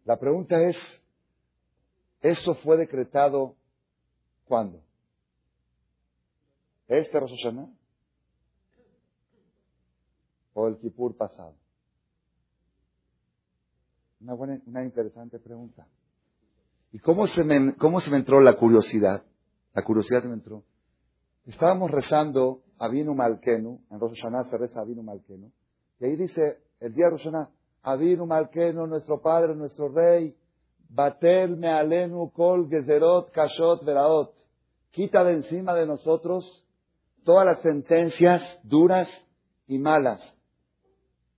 La 0.03 0.17
pregunta 0.17 0.59
es, 0.67 0.77
¿eso 2.21 2.55
fue 2.55 2.77
decretado 2.77 3.55
cuándo? 4.45 4.81
¿Este 6.87 7.19
Rosh? 7.19 7.45
¿O 10.53 10.67
el 10.67 10.77
Kippur 10.79 11.15
pasado? 11.15 11.55
Una 14.19 14.33
buena, 14.33 14.61
una 14.65 14.83
interesante 14.83 15.39
pregunta. 15.39 15.87
¿Y 16.91 16.99
cómo 16.99 17.27
se, 17.27 17.43
me, 17.43 17.75
cómo 17.75 18.01
se 18.01 18.09
me 18.09 18.17
entró 18.17 18.41
la 18.41 18.57
curiosidad? 18.57 19.23
La 19.73 19.83
curiosidad 19.83 20.23
me 20.23 20.33
entró. 20.33 20.63
Estábamos 21.45 21.89
rezando 21.89 22.61
Avinu 22.77 23.15
Malkenu, 23.15 23.81
en 23.89 23.99
Rosh 23.99 24.21
Hashanah 24.21 24.49
se 24.49 24.57
reza 24.57 24.81
Avinu 24.81 25.03
Malkenu, 25.03 25.51
y 25.99 26.05
ahí 26.05 26.15
dice, 26.15 26.59
el 26.79 26.93
día 26.93 27.05
de 27.05 27.11
Rosh 27.11 27.23
Hashanah, 27.23 27.49
Avinu 27.83 28.25
Malkenu, 28.25 28.85
nuestro 28.85 29.21
Padre, 29.21 29.55
nuestro 29.55 29.89
Rey, 29.89 30.35
Batel 30.89 31.57
Mealenu 31.57 32.31
Kol 32.31 32.69
Gezerot 32.69 33.31
Kashot 33.31 33.83
Veraot, 33.83 34.33
quita 34.91 35.23
de 35.23 35.33
encima 35.33 35.73
de 35.73 35.87
nosotros 35.87 36.65
todas 37.23 37.45
las 37.45 37.61
sentencias 37.61 38.41
duras 38.63 39.07
y 39.67 39.79
malas. 39.79 40.19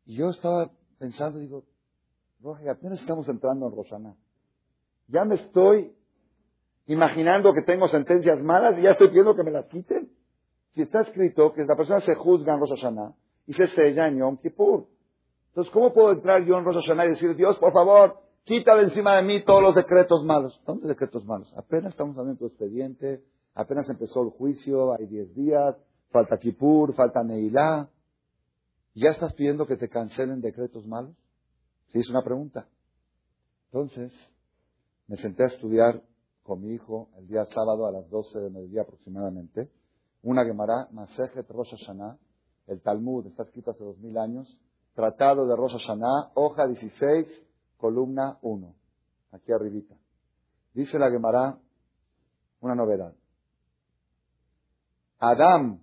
Y 0.06 0.16
yo 0.16 0.32
estaba 0.32 0.72
pensando, 0.98 1.40
digo, 1.40 1.64
Roja, 2.42 2.72
apenas 2.72 3.00
estamos 3.00 3.28
entrando 3.30 3.68
en 3.68 3.76
Rosana. 3.76 4.16
Ya 5.08 5.24
me 5.24 5.36
estoy 5.36 5.96
imaginando 6.88 7.54
que 7.54 7.62
tengo 7.62 7.88
sentencias 7.88 8.42
malas 8.42 8.78
y 8.78 8.84
ya 8.84 8.92
estoy 8.92 9.10
pidiendo 9.10 9.36
que 9.36 9.44
me 9.44 9.52
las 9.52 9.66
quiten. 9.68 10.10
Si 10.74 10.82
está 10.82 11.02
escrito 11.02 11.54
que 11.54 11.66
la 11.66 11.76
persona 11.76 12.02
se 12.02 12.16
juzga 12.16 12.54
en 12.54 12.60
Rosh 12.60 12.72
Hashanah 12.76 13.14
y 13.48 13.54
se 13.54 13.68
sella 13.70 14.08
en 14.08 14.18
Yom 14.18 14.38
Kippur. 14.38 14.88
Entonces, 15.50 15.72
¿cómo 15.72 15.94
puedo 15.94 16.12
entrar 16.12 16.44
yo 16.46 16.58
en 16.58 16.66
Rosh 16.66 16.78
Hashanah 16.78 17.06
y 17.06 17.10
decir, 17.10 17.36
Dios, 17.36 17.58
por 17.58 17.72
favor, 17.72 18.20
quita 18.44 18.76
de 18.76 18.86
encima 18.86 19.16
de 19.16 19.24
mí 19.24 19.44
todos 19.44 19.62
los 19.62 19.76
decretos 19.76 20.24
malos? 20.26 20.60
¿Dónde 20.66 20.88
decretos 20.88 21.24
malos? 21.26 21.54
Apenas 21.56 21.92
estamos 21.92 22.18
hablando 22.18 22.40
tu 22.40 22.48
expediente, 22.48 23.24
apenas 23.54 23.88
empezó 23.90 24.24
el 24.24 24.30
juicio, 24.32 24.94
hay 24.94 25.06
10 25.06 25.36
días, 25.36 25.76
falta 26.10 26.40
Kippur, 26.40 26.94
falta 26.96 27.24
Neilá. 27.24 27.90
¿Ya 28.96 29.12
estás 29.12 29.34
pidiendo 29.34 29.66
que 29.68 29.78
te 29.78 29.90
cancelen 29.90 30.42
decretos 30.42 30.86
malos? 30.88 31.16
Sí, 31.90 32.00
es 32.00 32.10
una 32.10 32.24
pregunta. 32.24 32.68
Entonces, 33.72 34.12
me 35.08 35.18
senté 35.18 35.44
a 35.44 35.48
estudiar 35.48 36.02
con 36.44 36.62
mi 36.62 36.74
hijo 36.74 37.10
el 37.18 37.28
día 37.28 37.46
sábado 37.46 37.88
a 37.88 37.92
las 37.92 38.10
12 38.10 38.40
de 38.40 38.50
mediodía 38.50 38.82
aproximadamente 38.84 39.70
una 40.24 40.46
Gemara, 40.46 40.88
Masejet 40.92 41.50
Rosh 41.50 41.72
Hashanah, 41.72 42.18
el 42.68 42.82
Talmud, 42.82 43.28
está 43.28 43.44
escrito 43.44 43.72
hace 43.72 43.84
dos 43.84 43.98
mil 44.00 44.18
años, 44.18 44.58
Tratado 44.96 45.46
de 45.46 45.56
Rosh 45.56 45.74
Hashanah, 45.74 46.32
hoja 46.36 46.68
16, 46.68 47.28
columna 47.78 48.38
1, 48.42 48.76
aquí 49.32 49.52
arribita. 49.52 49.96
Dice 50.74 50.98
la 50.98 51.12
Gemara 51.12 51.60
una 52.62 52.76
novedad. 52.76 53.14
Adam 55.20 55.82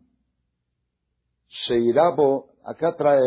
Sheirabo, 1.49 2.55
acá 2.65 2.97
trae, 2.97 3.21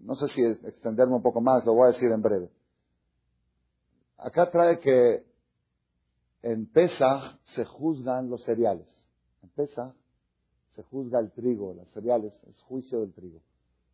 no 0.00 0.14
sé 0.14 0.28
si 0.28 0.42
extenderme 0.66 1.16
un 1.16 1.22
poco 1.22 1.42
más, 1.42 1.64
lo 1.66 1.74
voy 1.74 1.88
a 1.88 1.92
decir 1.92 2.10
en 2.10 2.22
breve. 2.22 2.50
Acá 4.16 4.50
trae 4.50 4.78
que 4.80 5.27
en 6.42 6.66
Pesach 6.66 7.38
se 7.54 7.64
juzgan 7.64 8.30
los 8.30 8.42
cereales. 8.44 8.86
En 9.42 9.48
Pesach 9.50 9.94
se 10.74 10.82
juzga 10.84 11.18
el 11.18 11.32
trigo, 11.32 11.74
los 11.74 11.88
cereales, 11.88 12.32
es 12.48 12.60
juicio 12.62 13.00
del 13.00 13.12
trigo. 13.12 13.40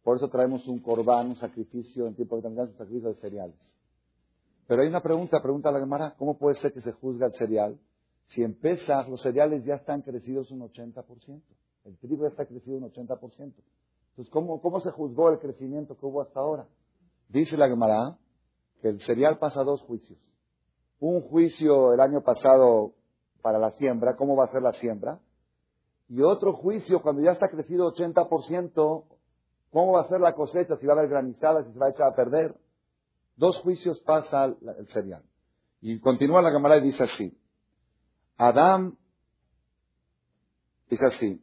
Por 0.02 0.16
eso 0.16 0.28
traemos 0.28 0.68
un 0.68 0.80
corbán, 0.80 1.28
un 1.28 1.36
sacrificio 1.36 2.06
en 2.06 2.14
tiempo 2.14 2.40
de 2.40 2.48
un 2.48 2.76
sacrificio 2.76 3.08
de 3.08 3.14
cereales. 3.14 3.56
Pero 4.66 4.82
hay 4.82 4.88
una 4.88 5.02
pregunta, 5.02 5.42
pregunta 5.42 5.70
a 5.70 5.72
la 5.72 5.80
Gemara, 5.80 6.14
¿cómo 6.18 6.36
puede 6.36 6.56
ser 6.56 6.72
que 6.72 6.82
se 6.82 6.92
juzga 6.92 7.26
el 7.26 7.34
cereal 7.34 7.78
si 8.28 8.42
en 8.42 8.54
Pesach 8.54 9.08
los 9.08 9.22
cereales 9.22 9.64
ya 9.64 9.76
están 9.76 10.02
crecidos 10.02 10.50
un 10.50 10.60
80%? 10.60 11.40
El 11.84 11.98
trigo 11.98 12.24
ya 12.24 12.28
está 12.28 12.46
crecido 12.46 12.76
un 12.78 12.90
80%. 12.90 13.18
Entonces, 13.30 14.30
¿cómo, 14.30 14.60
¿cómo 14.60 14.80
se 14.80 14.90
juzgó 14.90 15.30
el 15.30 15.38
crecimiento 15.38 15.96
que 15.96 16.06
hubo 16.06 16.22
hasta 16.22 16.40
ahora? 16.40 16.66
Dice 17.28 17.56
la 17.56 17.68
Gemara 17.68 18.18
que 18.80 18.88
el 18.88 19.00
cereal 19.00 19.38
pasa 19.38 19.64
dos 19.64 19.82
juicios. 19.82 20.18
Un 21.00 21.22
juicio 21.22 21.92
el 21.92 22.00
año 22.00 22.22
pasado 22.22 22.92
para 23.42 23.58
la 23.58 23.72
siembra, 23.72 24.16
cómo 24.16 24.36
va 24.36 24.44
a 24.44 24.52
ser 24.52 24.62
la 24.62 24.72
siembra, 24.74 25.20
y 26.08 26.20
otro 26.22 26.52
juicio 26.54 27.02
cuando 27.02 27.22
ya 27.22 27.32
está 27.32 27.48
crecido 27.48 27.92
80%, 27.92 29.04
cómo 29.70 29.92
va 29.92 30.02
a 30.02 30.08
ser 30.08 30.20
la 30.20 30.34
cosecha, 30.34 30.76
si 30.76 30.86
va 30.86 30.94
a 30.94 30.98
haber 30.98 31.10
granizada, 31.10 31.64
si 31.64 31.72
se 31.72 31.78
va 31.78 31.86
a 31.86 31.90
echar 31.90 32.06
a 32.06 32.14
perder. 32.14 32.54
Dos 33.36 33.58
juicios 33.58 34.00
pasa 34.00 34.44
el 34.44 34.88
cereal. 34.88 35.22
Y 35.80 35.98
continúa 36.00 36.40
la 36.40 36.50
Gemara 36.50 36.76
y 36.76 36.82
dice 36.82 37.02
así. 37.02 37.36
Adán 38.36 38.96
dice 40.88 41.06
así, 41.06 41.42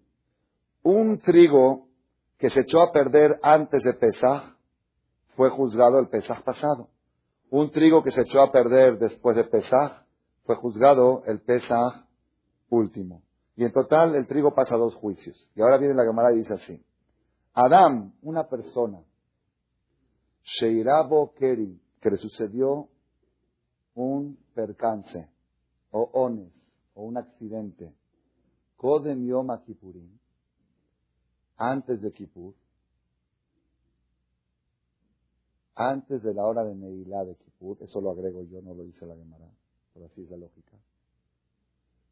un 0.83 1.19
trigo 1.19 1.87
que 2.37 2.49
se 2.49 2.61
echó 2.61 2.81
a 2.81 2.91
perder 2.91 3.39
antes 3.43 3.83
de 3.83 3.93
Pesaj 3.93 4.55
fue 5.35 5.49
juzgado 5.49 5.99
el 5.99 6.07
Pesaj 6.07 6.43
pasado. 6.43 6.89
Un 7.51 7.69
trigo 7.69 8.01
que 8.01 8.11
se 8.11 8.21
echó 8.21 8.41
a 8.41 8.51
perder 8.51 8.97
después 8.97 9.35
de 9.35 9.43
Pesaj 9.43 10.05
fue 10.45 10.55
juzgado 10.55 11.21
el 11.25 11.41
Pesaj 11.41 12.05
último. 12.69 13.23
Y 13.57 13.65
en 13.65 13.73
total 13.73 14.15
el 14.15 14.25
trigo 14.25 14.55
pasa 14.55 14.77
dos 14.77 14.95
juicios. 14.95 15.49
Y 15.53 15.61
ahora 15.61 15.77
viene 15.77 15.93
la 15.93 16.05
Gemara 16.05 16.31
y 16.31 16.37
dice 16.37 16.53
así. 16.53 16.81
Adam, 17.53 18.13
una 18.21 18.47
persona, 18.47 19.03
Sheirabo 20.43 21.33
Keri, 21.33 21.77
que 21.99 22.11
le 22.11 22.17
sucedió 22.17 22.87
un 23.95 24.39
percance, 24.53 25.29
o 25.91 26.09
ones, 26.13 26.53
o 26.93 27.03
un 27.03 27.17
accidente, 27.17 27.93
Kodem 28.77 29.27
Yom 29.27 29.49
antes 31.57 32.01
de 32.01 32.13
Kippur, 32.13 32.53
antes 35.89 36.21
de 36.23 36.33
la 36.33 36.45
hora 36.45 36.63
de 36.63 36.75
Neilá 36.75 37.23
de 37.23 37.35
Kippur, 37.35 37.77
eso 37.81 38.01
lo 38.01 38.11
agrego 38.11 38.43
yo, 38.43 38.61
no 38.61 38.73
lo 38.73 38.83
dice 38.83 39.05
la 39.05 39.15
Gemara, 39.15 39.49
pero 39.93 40.05
así 40.05 40.23
es 40.23 40.29
la 40.29 40.37
lógica. 40.37 40.77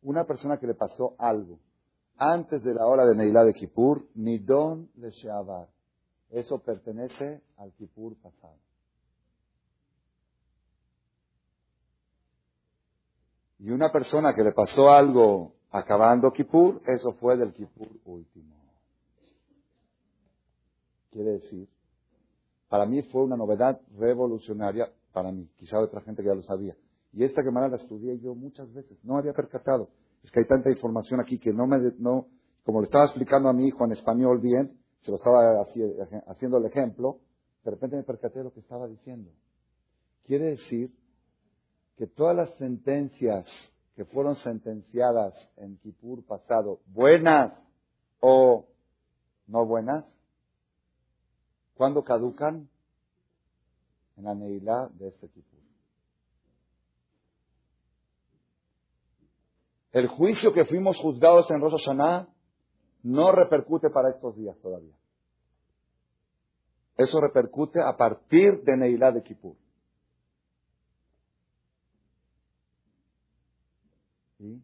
Una 0.02 0.26
persona 0.26 0.58
que 0.58 0.68
le 0.68 0.76
pasó 0.76 1.16
algo 1.18 1.60
antes 2.18 2.64
de 2.64 2.74
la 2.74 2.86
hora 2.86 3.06
de 3.06 3.16
Neilá 3.16 3.44
de 3.44 3.54
Kippur, 3.54 4.06
Nidon 4.16 4.90
le 4.96 5.12
Sheabar. 5.12 5.70
Eso 6.30 6.60
pertenece 6.60 7.42
al 7.58 7.72
Kippur 7.74 8.16
pasado. 8.18 8.58
Y 13.60 13.72
una 13.72 13.92
persona 13.92 14.34
que 14.34 14.44
le 14.44 14.54
pasó 14.54 14.90
algo 14.90 15.54
acabando 15.72 16.32
Kippur, 16.32 16.82
eso 16.86 17.14
fue 17.14 17.38
del 17.38 17.54
Kippur 17.54 17.90
último. 18.06 18.56
Quiere 21.12 21.32
decir, 21.32 21.68
para 22.70 22.86
mí 22.86 23.02
fue 23.12 23.24
una 23.24 23.36
novedad 23.36 23.82
revolucionaria, 23.98 24.90
para 25.12 25.32
mí, 25.32 25.50
quizá 25.58 25.80
otra 25.80 26.02
gente 26.02 26.22
que 26.22 26.30
ya 26.30 26.36
lo 26.36 26.44
sabía. 26.44 26.76
Y 27.12 27.24
esta 27.24 27.42
que 27.44 27.52
la 27.52 27.76
estudié 27.76 28.20
yo 28.20 28.36
muchas 28.36 28.72
veces, 28.72 28.98
no 29.04 29.18
había 29.18 29.34
percatado. 29.34 29.90
Es 30.24 30.32
que 30.32 30.42
hay 30.42 30.46
tanta 30.46 30.70
información 30.70 31.20
aquí 31.20 31.40
que 31.40 31.52
no 31.52 31.66
me, 31.66 31.78
no, 31.98 32.28
como 32.64 32.82
le 32.82 32.86
estaba 32.86 33.06
explicando 33.06 33.50
a 33.50 33.54
mi 33.54 33.68
hijo 33.68 33.84
en 33.86 33.94
español 33.94 34.40
bien, 34.40 34.78
se 35.02 35.12
lo 35.12 35.18
estaba 35.18 35.62
haciendo 36.28 36.58
el 36.58 36.66
ejemplo, 36.66 37.20
de 37.64 37.72
repente 37.72 37.96
me 37.96 38.04
percaté 38.04 38.40
de 38.40 38.46
lo 38.46 38.54
que 38.54 38.60
estaba 38.60 38.88
diciendo. 38.88 39.32
Quiere 40.26 40.52
decir 40.52 40.94
que 41.98 42.06
todas 42.06 42.36
las 42.36 42.50
sentencias 42.58 43.46
que 43.96 44.06
fueron 44.06 44.36
sentenciadas 44.36 45.34
en 45.58 45.78
Kippur 45.78 46.24
pasado, 46.26 46.80
buenas 46.88 47.54
o 48.20 48.66
no 49.48 49.66
buenas, 49.66 50.06
¿Cuándo 51.80 52.04
caducan? 52.04 52.70
En 54.18 54.26
la 54.26 54.36
Neilá 54.36 54.90
de 54.96 55.08
este 55.08 55.30
tipo. 55.30 55.56
El 59.94 60.10
juicio 60.10 60.52
que 60.52 60.66
fuimos 60.66 60.98
juzgados 60.98 61.50
en 61.50 61.62
Rosh 61.62 61.72
Hashanah 61.78 62.28
no 63.04 63.32
repercute 63.32 63.90
para 63.92 64.10
estos 64.10 64.36
días 64.36 64.58
todavía. 64.60 64.94
Eso 66.98 67.22
repercute 67.22 67.80
a 67.82 67.96
partir 67.96 68.62
de 68.64 68.76
Neilá 68.76 69.14
de 69.14 69.24
Kippur. 69.24 69.56
¿Sí? 74.38 74.62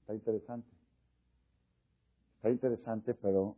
Está 0.00 0.12
interesante. 0.12 0.68
Está 2.36 2.50
interesante, 2.50 3.14
pero 3.14 3.56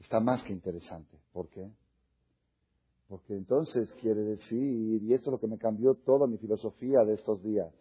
está 0.00 0.20
más 0.20 0.42
que 0.42 0.52
interesante. 0.52 1.16
¿Por 1.32 1.48
qué? 1.48 1.70
Porque 3.08 3.34
entonces 3.34 3.92
quiere 4.00 4.22
decir, 4.22 5.02
y 5.02 5.12
esto 5.12 5.30
es 5.30 5.32
lo 5.32 5.40
que 5.40 5.48
me 5.48 5.58
cambió 5.58 5.94
toda 5.94 6.26
mi 6.26 6.38
filosofía 6.38 7.04
de 7.04 7.14
estos 7.14 7.42
días. 7.42 7.72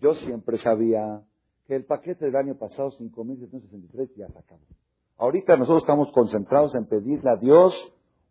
Yo 0.00 0.14
siempre 0.14 0.58
sabía 0.58 1.22
que 1.66 1.76
el 1.76 1.84
paquete 1.84 2.24
del 2.26 2.36
año 2.36 2.56
pasado, 2.56 2.90
5.763, 2.98 4.14
ya 4.16 4.28
se 4.28 4.38
acabó. 4.38 4.60
Ahorita 5.18 5.56
nosotros 5.56 5.82
estamos 5.82 6.10
concentrados 6.12 6.74
en 6.74 6.86
pedirle 6.86 7.30
a 7.30 7.36
Dios 7.36 7.74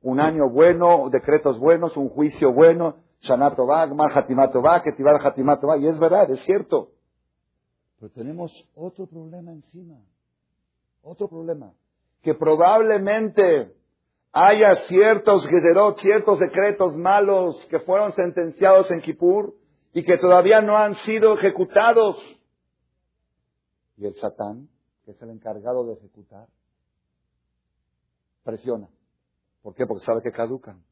un 0.02 0.20
año 0.20 0.50
bueno, 0.50 1.10
decretos 1.12 1.60
buenos, 1.60 1.96
un 1.96 2.10
juicio 2.10 2.52
bueno, 2.52 2.96
Shanato 3.22 3.68
va, 3.68 3.86
Gmar 3.86 4.18
Hatimato 4.18 4.62
va, 4.62 4.82
Ketivar 4.82 5.26
Hatimato 5.26 5.68
va, 5.68 5.78
y 5.78 5.88
es 5.88 6.00
verdad, 6.00 6.30
es 6.32 6.40
cierto. 6.46 6.92
Pero 8.00 8.12
tenemos 8.14 8.52
otro 8.76 9.06
problema 9.06 9.52
encima. 9.52 9.98
Otro 11.04 11.28
problema. 11.28 11.74
Que 12.22 12.34
probablemente 12.34 13.74
haya 14.32 14.76
ciertos 14.88 15.48
gezerot, 15.48 16.00
ciertos 16.00 16.40
decretos 16.40 16.96
malos 16.96 17.66
que 17.70 17.80
fueron 17.80 18.14
sentenciados 18.14 18.90
en 18.92 19.02
Kippur 19.02 19.56
y 19.94 20.04
que 20.04 20.18
todavía 20.18 20.62
no 20.62 20.78
han 20.78 20.96
sido 20.98 21.34
ejecutados. 21.36 22.18
Y 23.98 24.06
el 24.06 24.16
Satán, 24.16 24.70
que 25.04 25.12
es 25.12 25.22
el 25.22 25.30
encargado 25.32 25.86
de 25.86 25.94
ejecutar, 25.94 26.48
presiona. 28.44 28.88
¿Por 29.62 29.76
qué? 29.76 29.86
Porque 29.86 30.06
sabe 30.06 30.22
que 30.22 30.32
caducan. 30.32 30.84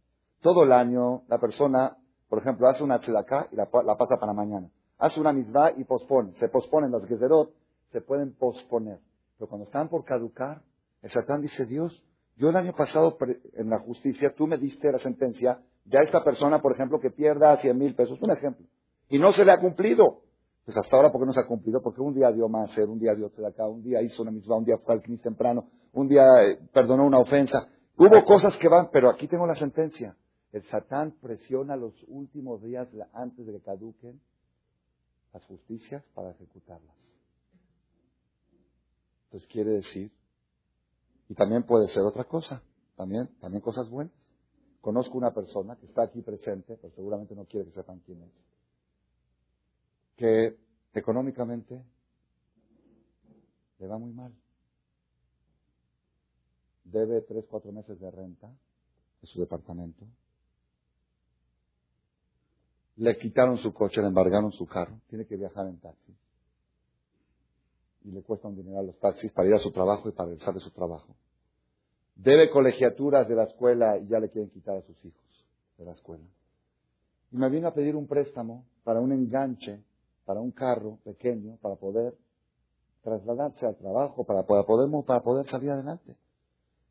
Todo 0.41 0.63
el 0.63 0.71
año 0.71 1.23
la 1.27 1.39
persona, 1.39 1.97
por 2.29 2.39
ejemplo, 2.39 2.67
hace 2.67 2.83
una 2.83 2.99
tzedakah 2.99 3.49
y 3.51 3.55
la, 3.55 3.65
pasa 3.69 4.19
para 4.19 4.33
mañana. 4.33 4.69
Hace 4.97 5.19
una 5.19 5.31
misma 5.31 5.71
y 5.77 5.83
pospone. 5.83 6.33
Se 6.39 6.49
posponen 6.49 6.91
las 6.91 7.05
gezerot, 7.05 7.53
se 7.91 8.01
pueden 8.01 8.33
posponer. 8.33 8.99
Pero 9.37 9.47
cuando 9.47 9.65
están 9.65 9.89
por 9.89 10.03
caducar, 10.03 10.61
el 11.07 11.13
Satán 11.13 11.41
dice, 11.41 11.65
Dios, 11.65 12.03
yo 12.35 12.49
el 12.49 12.55
año 12.57 12.73
pasado 12.75 13.17
en 13.53 13.69
la 13.69 13.79
justicia, 13.79 14.33
tú 14.35 14.45
me 14.45 14.57
diste 14.57 14.91
la 14.91 14.99
sentencia 14.99 15.57
de 15.85 15.97
a 15.97 16.01
esta 16.01 16.21
persona, 16.21 16.61
por 16.61 16.73
ejemplo, 16.73 16.99
que 16.99 17.11
pierda 17.11 17.57
100 17.61 17.77
mil 17.77 17.95
pesos, 17.95 18.21
un 18.21 18.31
ejemplo, 18.31 18.65
y 19.07 19.17
no 19.17 19.31
se 19.31 19.45
le 19.45 19.53
ha 19.53 19.57
cumplido. 19.57 20.23
Pues 20.65 20.75
hasta 20.75 20.97
ahora, 20.97 21.09
¿por 21.09 21.21
qué 21.21 21.27
no 21.27 21.31
se 21.31 21.39
ha 21.39 21.47
cumplido? 21.47 21.81
Porque 21.81 22.01
un 22.01 22.13
día 22.13 22.29
dio 22.33 22.49
más 22.49 22.71
hacer, 22.71 22.89
un 22.89 22.99
día 22.99 23.15
dio 23.15 23.31
acá, 23.47 23.65
un 23.67 23.81
día 23.81 24.01
hizo 24.01 24.21
una 24.21 24.31
misma, 24.31 24.57
un 24.57 24.65
día 24.65 24.77
fue 24.79 24.95
al 24.95 25.19
temprano, 25.21 25.69
un 25.93 26.09
día 26.09 26.23
eh, 26.41 26.59
perdonó 26.73 27.05
una 27.05 27.19
ofensa. 27.19 27.69
Hubo 27.95 28.25
cosas 28.25 28.57
que 28.57 28.67
van, 28.67 28.89
pero 28.91 29.09
aquí 29.09 29.29
tengo 29.29 29.47
la 29.47 29.55
sentencia. 29.55 30.17
El 30.51 30.63
Satán 30.63 31.15
presiona 31.21 31.77
los 31.77 31.93
últimos 32.09 32.61
días 32.61 32.89
antes 33.13 33.45
de 33.45 33.53
que 33.53 33.61
caduquen 33.61 34.19
las 35.33 35.45
justicias 35.45 36.03
para 36.13 36.31
ejecutarlas. 36.31 36.97
Entonces 39.27 39.47
quiere 39.49 39.71
decir 39.71 40.11
y 41.29 41.33
también 41.33 41.63
puede 41.63 41.87
ser 41.89 42.03
otra 42.03 42.23
cosa, 42.23 42.61
también, 42.95 43.27
también 43.39 43.61
cosas 43.61 43.89
buenas. 43.89 44.13
Conozco 44.81 45.17
una 45.17 45.33
persona 45.33 45.75
que 45.75 45.85
está 45.85 46.03
aquí 46.03 46.21
presente, 46.21 46.77
pero 46.81 46.93
seguramente 46.95 47.35
no 47.35 47.45
quiere 47.45 47.67
que 47.67 47.73
sepan 47.75 47.99
quién 48.05 48.21
es, 48.21 48.31
que 50.15 50.57
económicamente 50.93 51.83
le 53.79 53.87
va 53.87 53.97
muy 53.97 54.13
mal. 54.13 54.33
debe 56.85 57.21
tres, 57.21 57.45
cuatro 57.49 57.71
meses 57.71 57.99
de 57.99 58.09
renta 58.09 58.47
de 59.21 59.27
su 59.27 59.39
departamento. 59.39 60.05
Le 62.95 63.17
quitaron 63.17 63.57
su 63.57 63.73
coche, 63.73 64.01
le 64.01 64.07
embargaron 64.07 64.51
su 64.53 64.65
carro, 64.65 64.99
tiene 65.09 65.25
que 65.25 65.35
viajar 65.35 65.67
en 65.67 65.79
taxi. 65.79 66.15
Y 68.03 68.11
le 68.11 68.21
cuesta 68.21 68.47
un 68.47 68.55
dinero 68.55 68.79
a 68.79 68.83
los 68.83 68.97
taxis 68.99 69.31
para 69.31 69.47
ir 69.47 69.55
a 69.55 69.59
su 69.59 69.71
trabajo 69.71 70.09
y 70.09 70.11
para 70.11 70.29
regresar 70.29 70.53
de 70.53 70.59
su 70.61 70.71
trabajo. 70.71 71.15
Debe 72.15 72.49
colegiaturas 72.49 73.27
de 73.27 73.35
la 73.35 73.43
escuela 73.43 73.97
y 73.97 74.07
ya 74.07 74.19
le 74.19 74.29
quieren 74.29 74.49
quitar 74.49 74.77
a 74.77 74.81
sus 74.81 74.97
hijos 75.05 75.45
de 75.77 75.85
la 75.85 75.91
escuela. 75.91 76.23
Y 77.31 77.37
me 77.37 77.49
vino 77.49 77.67
a 77.67 77.73
pedir 77.73 77.95
un 77.95 78.07
préstamo 78.07 78.65
para 78.83 79.01
un 79.01 79.11
enganche, 79.11 79.83
para 80.25 80.39
un 80.39 80.51
carro 80.51 80.99
pequeño, 81.03 81.57
para 81.57 81.75
poder 81.75 82.15
trasladarse 83.03 83.65
al 83.65 83.77
trabajo, 83.77 84.25
para 84.25 84.43
poder, 84.43 84.65
para 85.05 85.21
poder 85.21 85.45
salir 85.49 85.69
adelante. 85.71 86.15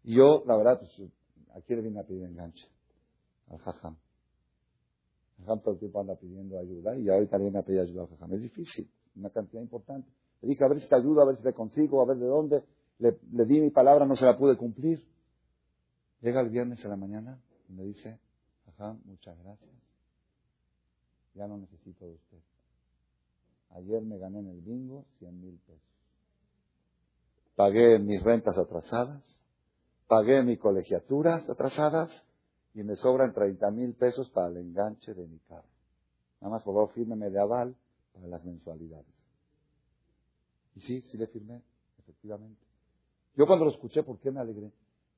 Y 0.04 0.16
yo, 0.16 0.44
la 0.46 0.56
verdad, 0.56 0.78
pues, 0.78 1.10
¿a 1.54 1.60
quién 1.62 1.80
le 1.80 1.88
vine 1.88 2.00
a 2.00 2.04
pedir 2.04 2.24
enganche? 2.24 2.66
Al 3.50 3.58
jajam. 3.58 3.96
El 5.38 5.44
jajam 5.44 5.60
todo 5.60 5.74
el 5.74 5.80
tiempo 5.80 6.00
anda 6.00 6.14
pidiendo 6.14 6.58
ayuda 6.58 6.96
y 6.96 7.08
ahorita 7.08 7.38
viene 7.38 7.58
a 7.58 7.62
pedir 7.62 7.80
ayuda 7.80 8.02
al 8.02 8.08
jajam. 8.08 8.32
Es 8.34 8.40
difícil, 8.42 8.90
una 9.16 9.30
cantidad 9.30 9.60
importante. 9.60 10.08
Le 10.42 10.48
dije, 10.48 10.64
a 10.64 10.68
ver 10.68 10.80
si 10.80 10.88
te 10.88 10.94
ayudo, 10.94 11.22
a 11.22 11.26
ver 11.26 11.36
si 11.36 11.42
te 11.42 11.52
consigo, 11.52 12.02
a 12.02 12.06
ver 12.06 12.18
de 12.18 12.26
dónde. 12.26 12.64
Le, 12.98 13.18
di 13.44 13.60
mi 13.60 13.70
palabra, 13.70 14.06
no 14.06 14.16
se 14.16 14.24
la 14.24 14.36
pude 14.36 14.56
cumplir. 14.56 15.04
Llega 16.20 16.40
el 16.40 16.50
viernes 16.50 16.82
en 16.84 16.90
la 16.90 16.96
mañana 16.96 17.40
y 17.68 17.72
me 17.72 17.84
dice, 17.84 18.18
jajam, 18.64 19.00
muchas 19.04 19.36
gracias. 19.42 19.70
Ya 21.34 21.46
no 21.46 21.58
necesito 21.58 22.06
de 22.06 22.14
usted. 22.14 22.38
Ayer 23.70 24.02
me 24.02 24.18
gané 24.18 24.38
en 24.38 24.48
el 24.48 24.60
bingo 24.60 25.04
100 25.18 25.40
mil 25.40 25.58
pesos. 25.66 25.82
Pagué 27.54 27.98
mis 27.98 28.22
rentas 28.22 28.56
atrasadas, 28.56 29.22
pagué 30.06 30.42
mis 30.42 30.58
colegiaturas 30.58 31.48
atrasadas 31.48 32.10
y 32.74 32.82
me 32.82 32.96
sobran 32.96 33.32
30 33.32 33.70
mil 33.70 33.94
pesos 33.94 34.30
para 34.30 34.48
el 34.48 34.58
enganche 34.58 35.14
de 35.14 35.26
mi 35.26 35.38
carro. 35.40 35.68
Nada 36.40 36.52
más 36.52 36.62
por 36.62 36.74
favor 36.74 36.92
fírmeme 36.92 37.30
de 37.30 37.40
aval 37.40 37.76
para 38.12 38.26
las 38.28 38.44
mensualidades. 38.44 39.15
Y 40.76 40.80
sí, 40.82 41.00
sí 41.10 41.16
le 41.16 41.26
firmé, 41.26 41.62
efectivamente. 41.98 42.60
Yo 43.34 43.46
cuando 43.46 43.64
lo 43.64 43.70
escuché, 43.70 44.02
¿por 44.02 44.18
qué 44.18 44.30
me 44.30 44.40
alegré? 44.40 44.70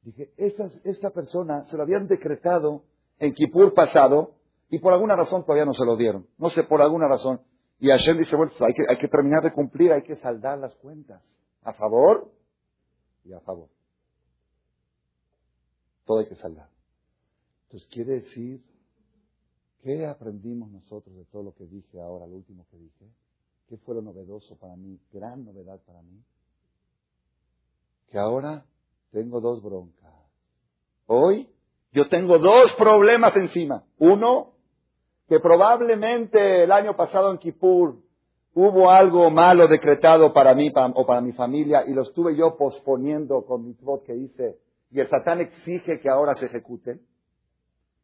Dije, 0.03 0.33
esta, 0.37 0.71
esta 0.85 1.11
persona 1.11 1.67
se 1.69 1.77
lo 1.77 1.83
habían 1.83 2.07
decretado 2.07 2.85
en 3.19 3.35
Kipur 3.35 3.75
pasado 3.75 4.37
y 4.71 4.79
por 4.79 4.93
alguna 4.93 5.17
razón 5.17 5.45
todavía 5.45 5.65
no 5.65 5.75
se 5.75 5.85
lo 5.85 5.97
dieron. 5.97 6.27
No 6.39 6.51
sé, 6.51 6.63
por 6.63 6.81
alguna 6.81 7.09
razón. 7.09 7.41
Y 7.81 7.89
Hashem 7.89 8.19
dice, 8.19 8.37
bueno, 8.37 8.53
pues 8.57 8.63
hay 8.69 8.75
que, 8.75 8.85
hay 8.89 8.99
que 8.99 9.09
terminar 9.09 9.43
de 9.43 9.53
cumplir, 9.53 9.93
hay 9.93 10.03
que 10.03 10.17
saldar 10.17 10.59
las 10.59 10.75
cuentas. 10.77 11.23
A 11.63 11.73
favor 11.73 12.31
y 13.25 13.33
a 13.33 13.41
favor. 13.41 13.69
Todo 16.05 16.21
hay 16.21 16.29
que 16.29 16.37
saldar. 16.37 16.71
Entonces 17.65 17.89
quiere 17.91 18.15
decir, 18.15 18.65
¿qué 19.83 20.07
aprendimos 20.07 20.71
nosotros 20.71 21.15
de 21.17 21.25
todo 21.27 21.43
lo 21.43 21.55
que 21.55 21.67
dije 21.67 22.01
ahora, 22.01 22.27
lo 22.27 22.37
último 22.37 22.67
que 22.71 22.79
dije? 22.79 23.11
¿Qué 23.69 23.77
fue 23.79 23.95
lo 23.95 24.03
novedoso 24.03 24.57
para 24.57 24.77
mí? 24.77 24.99
Gran 25.13 25.45
novedad 25.45 25.79
para 25.87 26.01
mí. 26.03 26.23
Que 28.11 28.19
ahora 28.19 28.65
tengo 29.11 29.41
dos 29.41 29.63
broncas. 29.63 30.15
Hoy 31.07 31.49
yo 31.93 32.09
tengo 32.09 32.39
dos 32.39 32.73
problemas 32.79 33.37
encima. 33.37 33.85
Uno, 33.99 34.53
que 35.29 35.39
probablemente 35.41 36.65
el 36.65 36.73
año 36.73 36.97
pasado 36.97 37.31
en 37.31 37.39
Kippur 37.39 37.99
hubo 38.55 38.91
algo 38.91 39.31
malo 39.31 39.69
decretado 39.69 40.33
para 40.33 40.55
mí 40.55 40.73
o 40.95 41.07
para 41.07 41.21
mi 41.21 41.33
familia 41.33 41.85
y 41.87 41.93
lo 41.93 42.03
estuve 42.03 42.37
yo 42.37 42.57
posponiendo 42.57 43.45
con 43.45 43.65
mi 43.67 43.73
voz 43.83 44.03
que 44.03 44.17
hice 44.17 44.59
y 44.91 45.01
el 45.01 45.11
Satán 45.11 45.41
exige 45.41 46.01
que 46.01 46.09
ahora 46.09 46.35
se 46.35 46.47
ejecuten. 46.47 47.01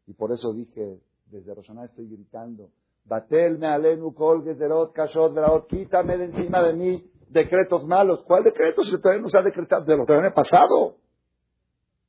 Y 0.06 0.12
por 0.12 0.32
eso 0.32 0.52
dije, 0.52 1.00
desde 1.30 1.54
Roshaná 1.54 1.86
estoy 1.86 2.06
gritando, 2.08 2.70
Batelme 3.04 3.66
alenu 3.66 4.14
kol 4.14 4.42
gezerot 4.44 4.92
kashot 4.94 5.34
quítame 5.68 6.16
de 6.16 6.24
encima 6.24 6.62
de 6.62 6.72
mí 6.72 7.10
decretos 7.28 7.84
malos. 7.84 8.22
¿Cuál 8.26 8.44
decreto 8.44 8.82
si 8.84 8.98
todavía 8.98 9.22
no 9.22 9.28
se 9.28 9.36
ha 9.36 9.42
decretado 9.42 9.84
de 9.84 9.96
lo 9.96 10.06
que 10.06 10.14
ha 10.14 10.34
pasado? 10.34 10.96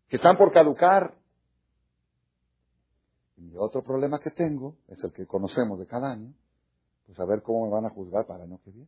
Que 0.07 0.15
están 0.15 0.37
por 0.37 0.53
caducar. 0.53 1.15
Y 3.37 3.55
otro 3.57 3.83
problema 3.83 4.19
que 4.19 4.31
tengo 4.31 4.77
es 4.87 5.03
el 5.03 5.11
que 5.11 5.27
conocemos 5.27 5.77
de 5.79 5.85
cada 5.85 6.13
año, 6.13 6.33
pues 7.05 7.19
a 7.19 7.25
ver 7.25 7.41
cómo 7.41 7.65
me 7.65 7.71
van 7.71 7.85
a 7.85 7.89
juzgar 7.89 8.25
para 8.25 8.43
el 8.43 8.51
año 8.51 8.61
que 8.63 8.71
viene. 8.71 8.87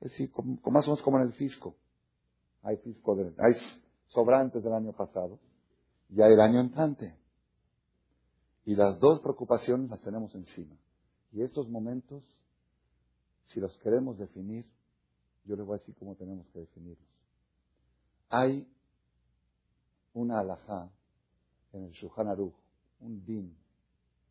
Es 0.00 0.10
decir, 0.10 0.32
como, 0.32 0.58
más 0.70 0.86
o 0.86 0.90
menos 0.90 1.02
como 1.02 1.18
en 1.18 1.24
el 1.24 1.32
fisco. 1.34 1.76
Hay 2.62 2.76
fisco 2.78 3.14
de, 3.14 3.32
hay 3.38 3.54
sobrantes 4.08 4.62
del 4.64 4.72
año 4.72 4.92
pasado 4.92 5.38
y 6.08 6.20
hay 6.20 6.32
el 6.32 6.40
año 6.40 6.60
entrante. 6.60 7.14
Y 8.64 8.74
las 8.74 8.98
dos 8.98 9.20
preocupaciones 9.20 9.90
las 9.90 10.00
tenemos 10.00 10.34
encima. 10.34 10.76
Y 11.32 11.42
estos 11.42 11.68
momentos, 11.68 12.22
si 13.46 13.60
los 13.60 13.76
queremos 13.78 14.18
definir, 14.18 14.64
yo 15.44 15.56
les 15.56 15.66
voy 15.66 15.76
a 15.76 15.78
decir 15.78 15.94
cómo 15.96 16.14
tenemos 16.14 16.46
que 16.48 16.60
definirlos. 16.60 17.08
Hay 18.30 18.66
una 20.14 20.40
alajá 20.40 20.90
en 21.72 21.84
el 21.84 21.92
Shulchan 21.92 22.28
Aruch 22.28 22.54
un 23.00 23.24
din 23.24 23.54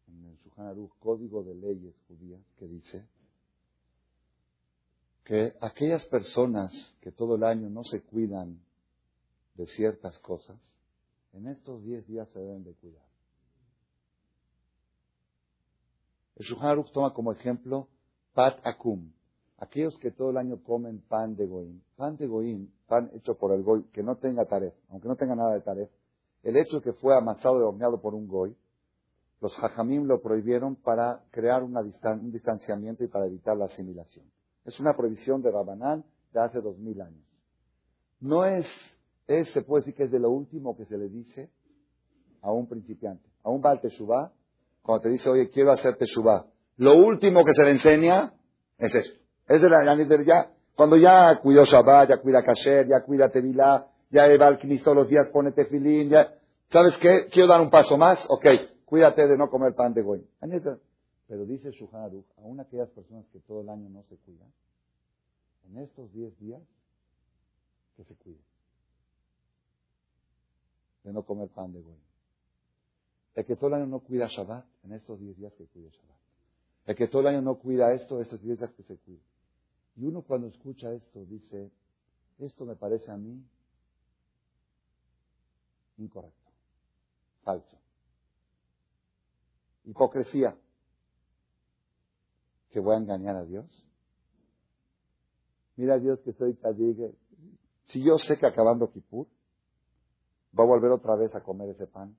en 0.08 0.26
el 0.26 0.38
Shulchan 0.38 0.90
código 1.00 1.44
de 1.44 1.56
leyes 1.56 1.94
judías, 2.08 2.42
que 2.58 2.68
dice 2.68 3.06
que 5.24 5.56
aquellas 5.62 6.04
personas 6.06 6.72
que 7.02 7.12
todo 7.12 7.36
el 7.36 7.44
año 7.44 7.70
no 7.70 7.84
se 7.84 8.02
cuidan 8.02 8.60
de 9.56 9.68
ciertas 9.68 10.18
cosas, 10.20 10.58
en 11.34 11.48
estos 11.48 11.84
diez 11.84 12.06
días 12.08 12.28
se 12.34 12.40
deben 12.40 12.64
de 12.64 12.74
cuidar. 12.74 13.13
El 16.36 16.46
Shulchan 16.46 16.84
toma 16.94 17.14
como 17.14 17.32
ejemplo 17.32 17.88
Pat 18.34 18.60
Akum, 18.64 19.12
aquellos 19.58 19.98
que 20.00 20.12
todo 20.12 20.32
el 20.32 20.38
año 20.38 20.62
comen 20.64 21.02
pan 21.08 21.36
de 21.36 21.46
goim. 21.46 21.82
Pan 21.96 22.18
de 22.18 22.28
goim, 22.28 22.70
pan 22.88 23.12
hecho 23.14 23.36
por 23.38 23.52
el 23.54 23.64
goy, 23.64 23.84
que 23.92 24.02
no 24.02 24.16
tenga 24.18 24.46
taref, 24.46 24.74
aunque 24.90 25.08
no 25.08 25.16
tenga 25.16 25.36
nada 25.36 25.54
de 25.54 25.62
taref, 25.62 25.90
el 26.42 26.58
hecho 26.58 26.82
que 26.82 26.94
fue 26.94 27.16
amasado 27.16 27.60
y 27.60 27.64
horneado 27.64 28.02
por 28.02 28.16
un 28.16 28.28
goy, 28.28 28.56
los 29.40 29.54
hajamim 29.62 30.06
lo 30.06 30.22
prohibieron 30.22 30.76
para 30.76 31.24
crear 31.32 31.64
un 31.64 31.76
distanciamiento 32.32 33.04
y 33.04 33.08
para 33.08 33.26
evitar 33.26 33.58
la 33.58 33.66
asimilación. 33.66 34.26
Es 34.66 34.80
una 34.80 34.96
prohibición 34.96 35.42
de 35.42 35.52
Rabanán 35.52 36.06
de 36.34 36.40
hace 36.40 36.62
dos 36.62 36.78
mil 36.78 37.02
años. 37.02 37.24
No 38.20 38.46
es, 38.46 38.66
es, 39.28 39.52
se 39.52 39.62
puede 39.62 39.82
decir 39.82 39.96
que 39.96 40.04
es 40.04 40.12
de 40.12 40.20
lo 40.20 40.32
último 40.32 40.78
que 40.78 40.86
se 40.86 40.98
le 40.98 41.10
dice 41.10 41.50
a 42.42 42.52
un 42.52 42.68
principiante. 42.68 43.30
A 43.44 43.50
un 43.50 43.62
Baal 43.62 43.82
cuando 44.84 45.04
te 45.04 45.10
dice, 45.10 45.30
oye, 45.30 45.50
quiero 45.50 45.72
hacer 45.72 45.96
Teshuvah, 45.96 46.46
lo 46.78 46.98
último 46.98 47.44
que 47.44 47.54
se 47.54 47.64
le 47.64 47.72
enseña 47.72 48.34
es 48.78 48.94
esto. 48.94 49.20
Es 49.48 49.62
de 49.62 49.70
la, 49.70 49.96
ya, 50.24 50.52
cuando 50.76 50.98
ya 50.98 51.40
cuidó 51.40 51.64
Shabbat, 51.64 52.10
ya 52.10 52.18
cuida 52.18 52.44
Kasher, 52.44 52.88
ya 52.88 53.02
cuida 53.02 53.30
Tevilá, 53.30 53.88
ya 54.10 54.38
va 54.38 54.48
al 54.48 54.60
todos 54.60 54.96
los 54.96 55.08
días, 55.08 55.30
pone 55.32 55.52
tefilín, 55.52 56.10
ya, 56.10 56.36
¿sabes 56.70 56.96
qué? 56.98 57.28
Quiero 57.32 57.48
dar 57.48 57.62
un 57.62 57.70
paso 57.70 57.98
más, 57.98 58.20
ok, 58.30 58.46
cuídate 58.86 59.28
de 59.28 59.38
no 59.38 59.50
comer 59.50 59.74
pan 59.74 59.94
de 59.94 60.02
goy. 60.02 60.28
Pero 61.28 61.46
dice 61.46 61.72
Shuhan 61.72 62.04
Aruch, 62.04 62.26
aún 62.38 62.60
aquellas 62.60 62.90
personas 62.90 63.26
que 63.32 63.40
todo 63.40 63.62
el 63.62 63.70
año 63.70 63.90
no 63.90 64.04
se 64.04 64.18
cuidan, 64.18 64.52
en 65.70 65.78
estos 65.80 66.12
10 66.12 66.38
días, 66.40 66.62
que 67.96 68.04
se 68.04 68.16
cuiden. 68.16 68.42
De 71.04 71.14
no 71.14 71.24
comer 71.24 71.50
pan 71.50 71.72
de 71.74 71.82
goy. 71.82 71.98
El 73.36 73.46
que 73.46 73.56
todo 73.56 73.68
el 73.70 73.74
año 73.76 73.88
no 73.88 74.00
cuida 74.00 74.28
Shabbat, 74.28 74.66
en 74.84 74.94
estos 74.94 75.20
10 75.20 75.38
días 75.38 75.54
que 75.54 75.66
cuide 75.66 75.90
Shabbat. 75.90 76.18
El 76.86 76.96
que 76.96 77.08
todo 77.08 77.22
el 77.22 77.28
año 77.28 77.42
no 77.42 77.56
cuida 77.56 77.94
esto, 77.94 78.22
estos 78.22 78.42
10 78.42 78.60
días 78.60 78.72
que 78.74 78.84
se 78.84 78.98
cuide. 78.98 79.22
Y 79.96 80.06
uno 80.06 80.22
cuando 80.22 80.48
escucha 80.48 80.92
esto 80.92 81.26
dice, 81.26 81.72
esto 82.40 82.66
me 82.66 82.76
parece 82.76 83.12
a 83.12 83.18
mí 83.18 83.44
incorrecto, 85.98 86.52
falso. 87.44 87.78
Hipocresía. 89.86 90.58
¿Que 92.70 92.80
voy 92.80 92.96
a 92.96 93.00
engañar 93.00 93.36
a 93.36 93.44
Dios? 93.44 93.66
Mira 95.76 96.00
Dios 96.00 96.20
que 96.22 96.34
soy 96.34 96.54
tzadik. 96.56 97.16
Si 97.86 98.04
yo 98.04 98.18
sé 98.18 98.38
que 98.40 98.46
acabando 98.46 98.92
Kipur, 98.92 99.28
va 100.58 100.64
a 100.64 100.68
volver 100.68 100.92
otra 100.92 101.16
vez 101.16 101.34
a 101.36 101.44
comer 101.44 101.70
ese 101.70 101.86
pan, 101.86 102.16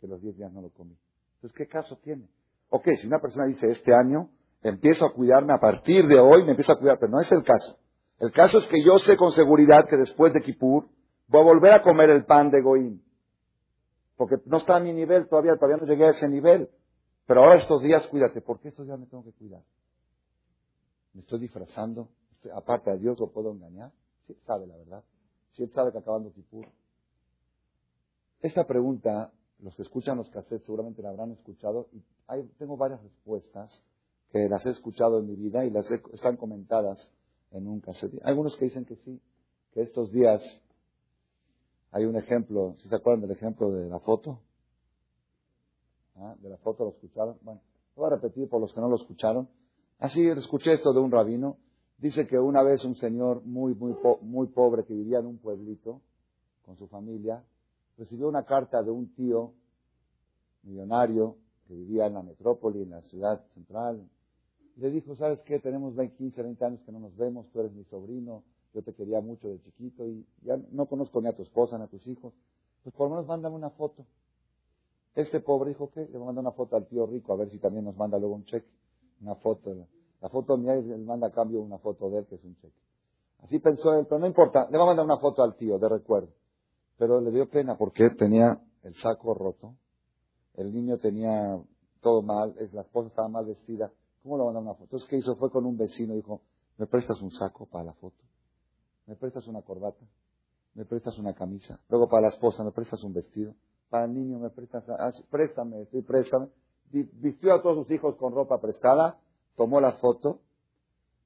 que 0.00 0.06
los 0.06 0.20
diez 0.20 0.36
días 0.36 0.52
no 0.52 0.60
lo 0.62 0.70
comí. 0.70 0.96
Entonces, 1.36 1.56
¿qué 1.56 1.66
caso 1.66 1.98
tiene? 2.02 2.28
Ok, 2.70 2.88
si 3.00 3.06
una 3.06 3.18
persona 3.18 3.46
dice, 3.46 3.70
este 3.70 3.94
año 3.94 4.30
empiezo 4.62 5.04
a 5.04 5.12
cuidarme 5.12 5.52
a 5.52 5.58
partir 5.58 6.06
de 6.06 6.18
hoy, 6.18 6.44
me 6.44 6.50
empiezo 6.50 6.72
a 6.72 6.78
cuidar, 6.78 6.98
pero 6.98 7.12
no 7.12 7.20
es 7.20 7.30
el 7.32 7.42
caso. 7.42 7.78
El 8.18 8.32
caso 8.32 8.58
es 8.58 8.66
que 8.66 8.82
yo 8.82 8.98
sé 8.98 9.16
con 9.16 9.32
seguridad 9.32 9.86
que 9.88 9.96
después 9.96 10.32
de 10.32 10.42
Kipur 10.42 10.88
voy 11.28 11.40
a 11.40 11.44
volver 11.44 11.72
a 11.72 11.82
comer 11.82 12.10
el 12.10 12.24
pan 12.24 12.50
de 12.50 12.60
Goim. 12.60 13.00
Porque 14.16 14.36
no 14.46 14.58
está 14.58 14.76
a 14.76 14.80
mi 14.80 14.92
nivel 14.92 15.28
todavía, 15.28 15.54
todavía 15.54 15.76
no 15.76 15.86
llegué 15.86 16.06
a 16.06 16.10
ese 16.10 16.28
nivel. 16.28 16.68
Pero 17.26 17.40
ahora 17.40 17.56
estos 17.56 17.82
días 17.82 18.06
cuídate. 18.08 18.40
¿Por 18.40 18.58
qué 18.58 18.68
estos 18.68 18.86
días 18.86 18.98
me 18.98 19.06
tengo 19.06 19.22
que 19.22 19.32
cuidar? 19.32 19.62
¿Me 21.12 21.20
estoy 21.20 21.38
disfrazando? 21.38 22.08
¿Aparte 22.54 22.90
de 22.90 22.98
Dios 22.98 23.20
lo 23.20 23.30
puedo 23.30 23.52
engañar? 23.52 23.92
Sí, 24.26 24.36
sabe 24.46 24.66
la 24.66 24.76
verdad. 24.76 25.04
Si 25.52 25.66
sabe 25.68 25.92
que 25.92 25.98
acabando 25.98 26.32
Kipur. 26.32 26.66
Esta 28.40 28.66
pregunta, 28.66 29.32
los 29.60 29.74
que 29.74 29.82
escuchan 29.82 30.18
los 30.18 30.30
cassettes 30.30 30.64
seguramente 30.64 31.02
la 31.02 31.10
habrán 31.10 31.32
escuchado 31.32 31.88
y 31.92 32.02
tengo 32.58 32.76
varias 32.76 33.02
respuestas 33.02 33.82
que 34.30 34.48
las 34.48 34.64
he 34.66 34.70
escuchado 34.70 35.18
en 35.18 35.26
mi 35.26 35.36
vida 35.36 35.64
y 35.64 35.70
las 35.70 35.90
están 36.12 36.36
comentadas 36.36 37.10
en 37.50 37.66
un 37.66 37.80
cassette. 37.80 38.14
Hay 38.22 38.30
algunos 38.30 38.56
que 38.56 38.66
dicen 38.66 38.84
que 38.84 38.96
sí, 38.96 39.20
que 39.72 39.82
estos 39.82 40.12
días 40.12 40.42
hay 41.90 42.04
un 42.04 42.16
ejemplo, 42.16 42.76
si 42.78 42.88
se 42.88 42.96
acuerdan 42.96 43.22
del 43.22 43.30
ejemplo 43.30 43.70
de 43.70 43.88
la 43.88 43.98
foto? 44.00 44.40
¿Ah? 46.16 46.34
¿De 46.40 46.50
la 46.50 46.58
foto 46.58 46.84
lo 46.84 46.90
escucharon? 46.90 47.38
Bueno, 47.42 47.60
voy 47.96 48.06
a 48.06 48.16
repetir 48.16 48.48
por 48.48 48.60
los 48.60 48.72
que 48.72 48.80
no 48.80 48.88
lo 48.88 48.96
escucharon. 48.96 49.48
Así 49.98 50.26
escuché 50.26 50.74
esto 50.74 50.92
de 50.92 51.00
un 51.00 51.10
rabino. 51.10 51.56
Dice 51.96 52.26
que 52.26 52.38
una 52.38 52.62
vez 52.62 52.84
un 52.84 52.96
señor 52.96 53.42
muy, 53.44 53.74
muy, 53.74 53.96
muy 54.20 54.46
pobre 54.48 54.84
que 54.84 54.94
vivía 54.94 55.18
en 55.18 55.26
un 55.26 55.38
pueblito 55.38 56.02
con 56.64 56.76
su 56.76 56.86
familia, 56.86 57.42
recibió 57.98 58.28
una 58.28 58.44
carta 58.44 58.82
de 58.82 58.90
un 58.90 59.12
tío 59.14 59.52
millonario 60.62 61.36
que 61.66 61.74
vivía 61.74 62.06
en 62.06 62.14
la 62.14 62.22
metrópoli, 62.22 62.82
en 62.82 62.90
la 62.90 63.02
ciudad 63.02 63.44
central. 63.54 64.08
Le 64.76 64.90
dijo, 64.90 65.16
¿sabes 65.16 65.42
qué? 65.42 65.58
Tenemos 65.58 65.94
15, 65.94 66.42
20 66.42 66.64
años 66.64 66.80
que 66.86 66.92
no 66.92 67.00
nos 67.00 67.16
vemos, 67.16 67.50
tú 67.50 67.60
eres 67.60 67.72
mi 67.72 67.84
sobrino, 67.84 68.44
yo 68.72 68.82
te 68.82 68.94
quería 68.94 69.20
mucho 69.20 69.48
de 69.48 69.60
chiquito 69.60 70.06
y 70.06 70.24
ya 70.42 70.56
no 70.70 70.86
conozco 70.86 71.20
ni 71.20 71.28
a 71.28 71.36
tu 71.36 71.42
esposa 71.42 71.76
ni 71.76 71.84
a 71.84 71.88
tus 71.88 72.06
hijos. 72.06 72.32
Pues 72.84 72.94
por 72.94 73.08
lo 73.08 73.16
menos 73.16 73.26
mándame 73.26 73.56
una 73.56 73.70
foto. 73.70 74.06
Este 75.14 75.40
pobre 75.40 75.70
dijo, 75.70 75.90
¿qué? 75.90 76.08
Le 76.12 76.18
manda 76.18 76.40
una 76.40 76.52
foto 76.52 76.76
al 76.76 76.86
tío 76.86 77.06
rico 77.06 77.32
a 77.32 77.36
ver 77.36 77.50
si 77.50 77.58
también 77.58 77.84
nos 77.84 77.96
manda 77.96 78.18
luego 78.18 78.36
un 78.36 78.44
cheque. 78.44 78.70
Una 79.20 79.34
foto. 79.34 79.74
La 80.20 80.28
foto 80.28 80.56
mía 80.56 80.74
él 80.74 81.04
manda 81.04 81.26
a 81.26 81.32
cambio 81.32 81.60
una 81.60 81.78
foto 81.78 82.08
de 82.08 82.18
él 82.18 82.26
que 82.26 82.36
es 82.36 82.44
un 82.44 82.54
cheque. 82.56 82.78
Así 83.40 83.58
pensó 83.58 83.94
él, 83.98 84.06
pero 84.06 84.20
no 84.20 84.26
importa, 84.26 84.68
le 84.70 84.78
va 84.78 84.84
a 84.84 84.86
mandar 84.86 85.04
una 85.04 85.18
foto 85.18 85.42
al 85.42 85.56
tío 85.56 85.78
de 85.78 85.88
recuerdo. 85.88 86.28
Pero 86.98 87.20
le 87.20 87.30
dio 87.30 87.48
pena 87.48 87.76
porque 87.76 88.10
tenía 88.10 88.60
el 88.82 88.94
saco 88.96 89.34
roto, 89.34 89.74
el 90.54 90.72
niño 90.74 90.98
tenía 90.98 91.56
todo 92.00 92.22
mal, 92.22 92.54
la 92.72 92.82
esposa 92.82 93.08
estaba 93.08 93.28
mal 93.28 93.46
vestida. 93.46 93.92
¿Cómo 94.22 94.36
le 94.36 94.44
va 94.44 94.50
a 94.50 94.52
mandar 94.54 94.70
una 94.70 94.74
foto? 94.74 94.84
Entonces, 94.84 95.08
¿qué 95.08 95.16
hizo? 95.16 95.36
Fue 95.36 95.50
con 95.50 95.64
un 95.64 95.76
vecino 95.76 96.14
y 96.14 96.16
dijo, 96.16 96.42
¿me 96.76 96.86
prestas 96.86 97.20
un 97.22 97.30
saco 97.30 97.66
para 97.66 97.84
la 97.84 97.92
foto? 97.94 98.16
¿Me 99.06 99.14
prestas 99.14 99.46
una 99.46 99.62
corbata? 99.62 100.04
¿Me 100.74 100.84
prestas 100.84 101.18
una 101.18 101.34
camisa? 101.34 101.80
Luego 101.88 102.08
para 102.08 102.22
la 102.22 102.28
esposa, 102.28 102.64
¿me 102.64 102.72
prestas 102.72 103.02
un 103.04 103.14
vestido? 103.14 103.54
Para 103.88 104.04
el 104.04 104.14
niño, 104.14 104.38
¿me 104.38 104.50
prestas? 104.50 104.84
Ah, 104.88 105.12
préstame, 105.30 105.86
sí, 105.86 106.02
préstame. 106.02 106.48
Vistió 106.90 107.54
a 107.54 107.62
todos 107.62 107.86
sus 107.86 107.94
hijos 107.94 108.16
con 108.16 108.34
ropa 108.34 108.60
prestada, 108.60 109.20
tomó 109.56 109.80
la 109.80 109.92
foto, 109.92 110.40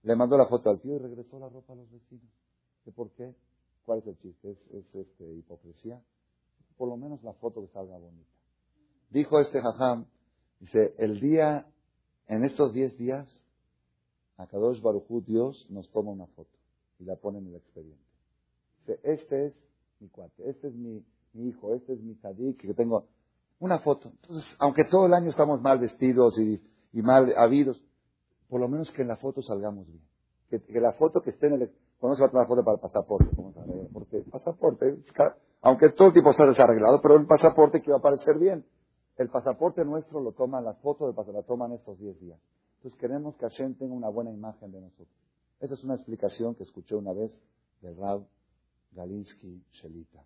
le 0.02 0.16
mandó 0.16 0.36
la 0.36 0.46
foto 0.46 0.70
al 0.70 0.80
tío 0.80 0.96
y 0.96 0.98
regresó 0.98 1.38
la 1.38 1.48
ropa 1.48 1.72
a 1.72 1.76
los 1.76 1.90
vecinos. 1.90 2.30
¿Por 2.94 3.10
qué? 3.12 3.34
¿Cuál 3.84 3.98
es 3.98 4.06
el 4.06 4.18
chiste? 4.18 4.50
¿Es, 4.50 4.94
este, 4.94 5.32
hipocresía? 5.34 6.00
Por 6.76 6.88
lo 6.88 6.96
menos 6.96 7.22
la 7.22 7.32
foto 7.34 7.60
que 7.62 7.72
salga 7.72 7.96
bonita. 7.98 8.30
Dijo 9.10 9.40
este 9.40 9.60
jajam, 9.60 10.06
dice, 10.60 10.94
el 10.98 11.20
día, 11.20 11.66
en 12.28 12.44
estos 12.44 12.72
diez 12.72 12.96
días, 12.96 13.42
a 14.36 14.46
Kadosh 14.46 14.80
Barujú 14.80 15.22
Dios 15.22 15.66
nos 15.70 15.90
toma 15.90 16.10
una 16.10 16.26
foto 16.28 16.50
y 16.98 17.04
la 17.04 17.16
pone 17.16 17.38
en 17.38 17.48
el 17.48 17.56
expediente. 17.56 18.02
Dice, 18.80 19.00
este 19.02 19.46
es 19.46 19.54
mi 20.00 20.08
cuate, 20.08 20.48
este 20.48 20.68
es 20.68 20.74
mi, 20.74 21.04
hijo, 21.34 21.74
este 21.74 21.92
es 21.92 22.00
mi 22.00 22.14
tzadik, 22.14 22.60
que 22.60 22.74
tengo 22.74 23.06
una 23.60 23.78
foto. 23.78 24.12
Entonces, 24.22 24.44
aunque 24.58 24.84
todo 24.84 25.06
el 25.06 25.14
año 25.14 25.30
estamos 25.30 25.60
mal 25.60 25.78
vestidos 25.78 26.38
y, 26.38 26.60
mal 27.02 27.32
habidos, 27.36 27.80
por 28.48 28.60
lo 28.60 28.68
menos 28.68 28.90
que 28.90 29.02
en 29.02 29.08
la 29.08 29.16
foto 29.16 29.42
salgamos 29.42 29.86
bien. 29.86 30.02
Que, 30.48 30.80
la 30.80 30.92
foto 30.92 31.22
que 31.22 31.30
esté 31.30 31.46
en 31.46 31.54
el... 31.54 31.70
Cuando 32.02 32.16
se 32.16 32.26
va 32.26 32.42
a 32.42 32.46
foto 32.48 32.64
para 32.64 32.74
el 32.74 32.80
pasaporte, 32.80 33.30
porque 33.92 34.16
el 34.16 34.24
pasaporte, 34.24 35.04
aunque 35.60 35.90
todo 35.90 36.12
tipo 36.12 36.32
está 36.32 36.44
desarreglado, 36.46 37.00
pero 37.00 37.14
el 37.14 37.26
pasaporte 37.26 37.80
que 37.80 37.92
va 37.92 37.98
a 37.98 38.02
parecer 38.02 38.40
bien. 38.40 38.66
El 39.16 39.28
pasaporte 39.28 39.84
nuestro 39.84 40.18
lo 40.18 40.32
toman, 40.32 40.64
las 40.64 40.76
fotos 40.78 41.14
de 41.14 41.32
la 41.32 41.42
toman 41.44 41.70
estos 41.70 42.00
10 42.00 42.18
días. 42.18 42.40
Entonces 42.78 42.98
queremos 42.98 43.36
que 43.36 43.46
Hashem 43.46 43.76
tenga 43.76 43.94
una 43.94 44.08
buena 44.08 44.32
imagen 44.32 44.72
de 44.72 44.80
nosotros. 44.80 45.16
Esa 45.60 45.74
es 45.74 45.84
una 45.84 45.94
explicación 45.94 46.56
que 46.56 46.64
escuché 46.64 46.96
una 46.96 47.12
vez 47.12 47.40
del 47.82 47.96
Rab 47.96 48.26
Galinsky 48.90 49.62
Shelita. 49.70 50.24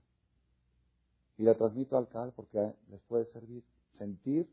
Y 1.36 1.42
la 1.42 1.56
transmito 1.56 1.98
al 1.98 2.08
Cal 2.08 2.32
porque 2.34 2.72
les 2.88 3.02
puede 3.02 3.26
servir. 3.26 3.62
Sentir 3.98 4.48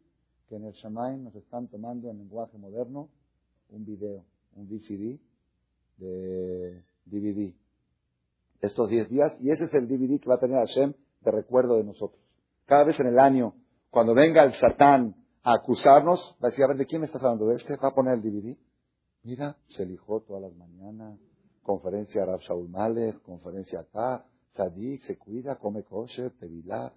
que 0.50 0.58
en 0.58 0.66
el 0.66 0.74
Shamaim 0.74 1.24
nos 1.24 1.36
están 1.36 1.70
tomando 1.70 2.10
en 2.10 2.18
lenguaje 2.18 2.58
moderno 2.58 3.08
un 3.70 3.86
video, 3.86 4.26
un 4.58 4.68
VCD 4.68 5.22
de 6.00 6.84
DVD. 7.06 7.54
Estos 8.62 8.89
10 8.89 9.10
días, 9.10 9.36
y 9.42 9.52
ese 9.52 9.66
es 9.66 9.74
el 9.74 9.88
DVD 9.88 10.20
que 10.20 10.30
va 10.30 10.36
a 10.36 10.39
tener 10.39 10.58
Hashem 10.58 10.94
de 11.22 11.32
recuerdo 11.32 11.78
de 11.78 11.84
nosotros. 11.84 12.22
Cada 12.66 12.86
vez 12.86 13.00
en 13.00 13.08
el 13.08 13.20
año, 13.20 13.56
cuando 13.89 14.13
venga 14.13 14.44
el 14.44 14.54
Satán 14.56 15.16
a 15.44 15.56
acusarnos, 15.56 16.36
va 16.42 16.48
a 16.48 16.50
decir, 16.50 16.63
a 16.63 16.70
ver, 16.70 16.78
¿de 16.78 16.86
quién 16.86 17.02
me 17.02 17.08
estás 17.08 17.22
hablando? 17.22 17.48
¿De 17.48 17.58
este? 17.58 17.76
¿Va 17.76 17.89
a 17.89 17.94
poner 17.96 18.13
el 18.13 18.22
DVD? 18.22 18.58
Mira, 19.24 19.58
se 19.70 19.84
eligió 19.84 20.22
todas 20.22 20.42
las 20.42 20.56
mañanas, 20.56 21.20
conferencia 21.62 22.26
Rab 22.26 22.39
Shaul 22.39 22.70
Malek, 22.70 23.22
conferencia 23.22 23.82
acá, 23.82 24.26
Sadik, 24.54 25.04
se 25.04 25.18
cuida, 25.18 25.58
come 25.58 25.84
kosher, 25.84 26.32
tevilá, 26.39 26.94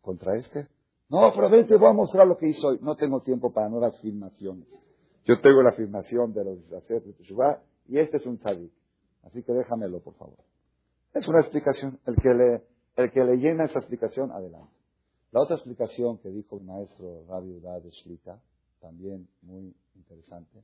contra 0.00 0.36
este. 0.36 0.68
No, 1.08 1.32
pero 1.34 1.48
ven, 1.48 1.66
te 1.66 1.76
voy 1.76 1.88
a 1.88 1.92
mostrar 1.92 2.26
lo 2.26 2.36
que 2.36 2.48
hizo 2.48 2.68
hoy. 2.68 2.78
No 2.82 2.96
tengo 2.96 3.20
tiempo 3.22 3.52
para 3.52 3.68
nuevas 3.68 3.98
filmaciones. 4.00 4.68
Yo 5.24 5.40
tengo 5.40 5.62
la 5.62 5.72
filmación 5.72 6.32
de 6.32 6.44
los 6.44 6.68
de 6.68 7.58
y 7.88 7.98
este 7.98 8.18
es 8.18 8.26
un 8.26 8.38
tzadik. 8.38 8.72
Así 9.28 9.42
que 9.42 9.52
déjamelo, 9.52 10.00
por 10.00 10.14
favor. 10.14 10.38
Es 11.14 11.28
una 11.28 11.40
explicación. 11.40 12.00
El 12.06 12.16
que 12.16 12.34
le, 12.34 12.64
el 12.96 13.12
que 13.12 13.24
le 13.24 13.36
llena 13.36 13.66
esa 13.66 13.78
explicación, 13.78 14.32
adelante. 14.32 14.72
La 15.32 15.42
otra 15.42 15.56
explicación 15.56 16.18
que 16.18 16.30
dijo 16.30 16.56
el 16.56 16.64
maestro 16.64 17.24
Rabbi 17.28 17.52
Udad 17.52 17.82
de 17.82 17.90
Shlita, 17.90 18.40
también 18.80 19.28
muy 19.42 19.74
interesante, 19.94 20.62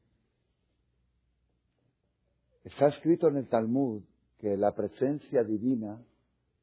Está 2.64 2.88
escrito 2.88 3.28
en 3.28 3.36
el 3.36 3.46
Talmud 3.46 4.02
que 4.38 4.56
la 4.56 4.74
presencia 4.74 5.44
divina 5.44 6.02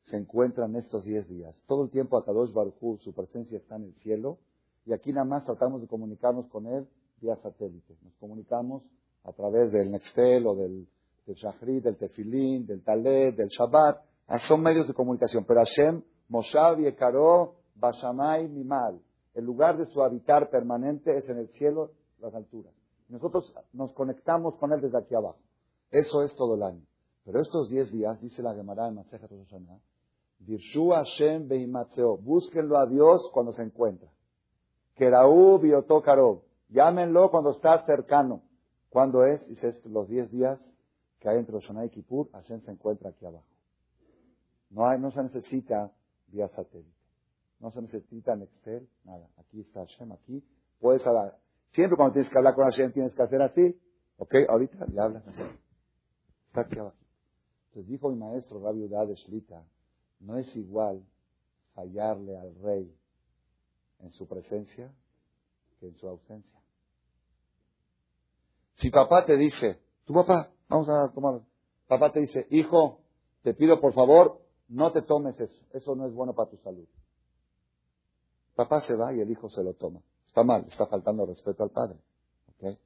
se 0.06 0.18
encuentra 0.18 0.66
en 0.66 0.76
estos 0.76 1.04
diez 1.06 1.30
días. 1.30 1.56
Todo 1.68 1.84
el 1.84 1.92
tiempo 1.92 2.18
a 2.18 2.26
Kadosh 2.26 2.52
Baruj 2.52 3.00
su 3.02 3.14
presencia 3.14 3.60
está 3.60 3.76
en 3.76 3.84
el 3.84 3.94
cielo 4.02 4.40
y 4.88 4.94
aquí 4.94 5.14
nada 5.14 5.26
más 5.26 5.46
tratamos 5.46 5.80
de 5.80 5.88
comunicarnos 5.88 6.48
con 6.48 6.66
él 6.66 6.88
vía 7.22 7.36
satélite. 7.36 7.96
Nos 8.02 8.16
comunicamos 8.16 8.82
a 9.24 9.32
través 9.34 9.72
del 9.72 9.92
Nextel 9.92 10.48
o 10.48 10.56
del, 10.56 10.88
del 11.26 11.36
Shahri, 11.36 11.80
del 11.80 11.98
Tefilín, 11.98 12.66
del 12.66 12.84
Talet, 12.84 13.36
del 13.36 13.50
Shabbat. 13.50 14.02
Ah, 14.28 14.40
son 14.48 14.62
medios 14.62 14.88
de 14.88 14.94
comunicación. 14.94 15.46
Pero 15.46 15.60
Hashem, 15.60 16.02
Moshav, 16.30 16.80
Yekaró, 16.80 17.56
Bashamay, 17.76 18.48
Mimal. 18.48 19.00
El 19.34 19.46
lugar 19.46 19.78
de 19.78 19.86
su 19.86 20.04
habitar 20.04 20.50
permanente 20.50 21.18
es 21.18 21.28
en 21.30 21.38
el 21.38 21.48
cielo, 21.50 21.92
las 22.20 22.34
alturas. 22.34 22.74
Nosotros 23.10 23.54
nos 23.74 23.94
conectamos 23.94 24.56
con 24.56 24.72
él 24.72 24.82
desde 24.82 24.98
aquí 24.98 25.16
abajo. 25.16 25.40
Eso 25.90 26.24
es 26.24 26.34
todo 26.36 26.56
el 26.56 26.64
año. 26.64 26.82
Pero 27.26 27.42
estos 27.42 27.70
diez 27.70 27.92
días, 27.92 28.20
dice 28.22 28.42
la 28.42 28.56
Gemara 28.56 28.88
en 28.88 28.96
Maseja 28.96 29.28
Roshaná, 29.28 29.80
Dirshu 30.40 30.90
Hashem 30.90 31.48
Behimatzeo, 31.48 32.18
búsquenlo 32.18 32.78
a 32.78 32.88
Dios 32.88 33.30
cuando 33.34 33.52
se 33.52 33.64
encuentra. 33.64 34.10
Keraú 34.96 35.60
Biotokarov, 35.60 36.42
llámenlo 36.70 37.30
cuando 37.30 37.52
está 37.52 37.86
cercano. 37.86 38.42
¿Cuándo 38.90 39.24
es? 39.26 39.48
Dice 39.48 39.74
los 39.86 40.08
diez 40.08 40.30
días 40.32 40.60
que 41.22 41.30
hay 41.30 41.38
entre 41.38 41.54
Roshaná 41.54 41.86
y 41.86 41.90
Kippur, 41.90 42.30
Hashem 42.32 42.62
se 42.62 42.72
encuentra 42.72 43.12
aquí 43.12 43.26
abajo. 43.26 43.46
No, 44.72 44.88
hay, 44.88 45.00
no 45.00 45.12
se 45.12 45.22
necesita 45.22 45.92
vía 46.28 46.50
satélite. 46.50 46.92
No 47.60 47.72
se 47.72 47.82
necesita 47.82 48.36
Nextel, 48.36 48.90
nada. 49.04 49.30
Aquí 49.38 49.62
está 49.62 49.82
Hashem, 49.82 50.12
aquí. 50.12 50.44
Puedes 50.80 51.06
hablar. 51.06 51.38
Siempre 51.74 51.96
cuando 51.96 52.14
tienes 52.14 52.32
que 52.32 52.38
hablar 52.38 52.56
con 52.56 52.66
Hashem 52.66 52.92
tienes 52.92 53.14
que 53.14 53.22
hacer 53.22 53.42
así. 53.42 53.80
¿Ok? 54.18 54.34
Ahorita 54.50 54.84
le 54.88 55.00
hablas 55.00 55.28
así. 55.28 55.44
Está 56.48 56.62
aquí 56.62 56.80
abajo. 56.80 56.98
Entonces 57.68 57.90
dijo 57.90 58.10
mi 58.10 58.18
maestro 58.18 58.60
Rabbi 58.60 58.84
Udad 58.84 59.08
de 59.08 59.16
Shlita, 59.16 59.64
no 60.20 60.38
es 60.38 60.54
igual 60.56 61.06
fallarle 61.76 62.38
al 62.38 62.54
rey 62.56 62.94
en 64.00 64.12
su 64.12 64.28
presencia 64.28 64.92
que 65.80 65.88
en 65.88 65.96
su 65.96 66.08
ausencia. 66.08 66.60
Si 68.76 68.90
papá 68.90 69.26
te 69.26 69.38
dice, 69.38 69.80
tu 70.06 70.14
papá, 70.14 70.52
vamos 70.72 70.90
a 70.90 71.12
tomar, 71.14 71.42
papá 71.88 72.12
te 72.12 72.22
dice, 72.22 72.48
hijo, 72.50 73.02
te 73.44 73.54
pido 73.54 73.80
por 73.80 73.94
favor, 73.94 74.42
no 74.70 74.92
te 74.92 75.02
tomes 75.02 75.40
eso, 75.40 75.64
eso 75.74 75.96
no 75.96 76.08
es 76.08 76.14
bueno 76.14 76.34
para 76.34 76.50
tu 76.50 76.58
salud. 76.58 76.88
Papá 78.56 78.82
se 78.82 78.96
va 78.96 79.14
y 79.14 79.20
el 79.20 79.30
hijo 79.30 79.50
se 79.50 79.64
lo 79.64 79.74
toma. 79.74 80.02
Está 80.28 80.44
mal, 80.44 80.66
está 80.70 80.88
faltando 80.88 81.26
respeto 81.26 81.64
al 81.64 81.72
padre. 81.72 81.98
¿okay? 82.56 82.78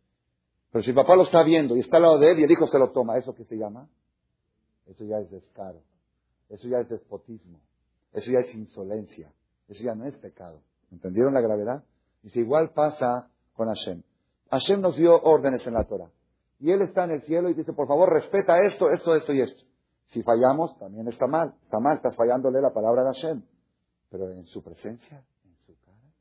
Pero 0.72 0.84
si 0.84 0.94
papá 0.94 1.16
lo 1.16 1.24
está 1.24 1.44
viendo 1.44 1.76
y 1.76 1.82
está 1.82 1.98
al 1.98 2.04
lado 2.04 2.18
de 2.18 2.32
él 2.32 2.40
y 2.40 2.44
el 2.44 2.52
hijo 2.52 2.68
se 2.68 2.80
lo 2.80 2.92
toma, 2.92 3.18
¿eso 3.18 3.34
qué 3.36 3.46
se 3.46 3.56
llama? 3.56 3.88
Eso 4.88 5.04
ya 5.06 5.20
es 5.20 5.30
descaro. 5.30 5.82
Eso 6.50 6.68
ya 6.68 6.80
es 6.80 6.90
despotismo. 6.90 7.60
Eso 8.14 8.32
ya 8.32 8.40
es 8.40 8.54
insolencia. 8.54 9.32
Eso 9.68 9.84
ya 9.84 9.96
no 9.96 10.06
es 10.06 10.18
pecado. 10.18 10.62
¿Entendieron 10.92 11.34
la 11.34 11.42
gravedad? 11.42 11.84
Si 12.28 12.40
igual 12.40 12.72
pasa 12.72 13.30
con 13.54 13.68
Hashem. 13.68 14.02
Hashem 14.50 14.82
nos 14.82 14.96
dio 14.96 15.22
órdenes 15.22 15.66
en 15.68 15.74
la 15.74 15.84
Torah. 15.84 16.10
Y 16.60 16.72
Él 16.72 16.82
está 16.82 17.04
en 17.04 17.12
el 17.12 17.22
cielo 17.24 17.50
y 17.50 17.54
dice, 17.54 17.74
por 17.74 17.88
favor, 17.88 18.12
respeta 18.12 18.58
esto, 18.66 18.90
esto, 18.90 19.16
esto 19.16 19.34
y 19.34 19.42
esto. 19.42 19.64
Si 20.08 20.24
fallamos, 20.24 20.78
también 20.80 21.08
está 21.08 21.28
mal. 21.28 21.56
Está 21.64 21.80
mal, 21.80 21.98
estás 21.98 22.16
fallándole 22.16 22.62
la 22.62 22.74
palabra 22.74 23.04
de 23.04 23.14
Hashem. 23.14 23.44
Pero 24.10 24.30
en 24.32 24.46
su 24.46 24.64
presencia, 24.64 25.26
en 25.44 25.58
su 25.66 25.76
cara, 25.82 26.12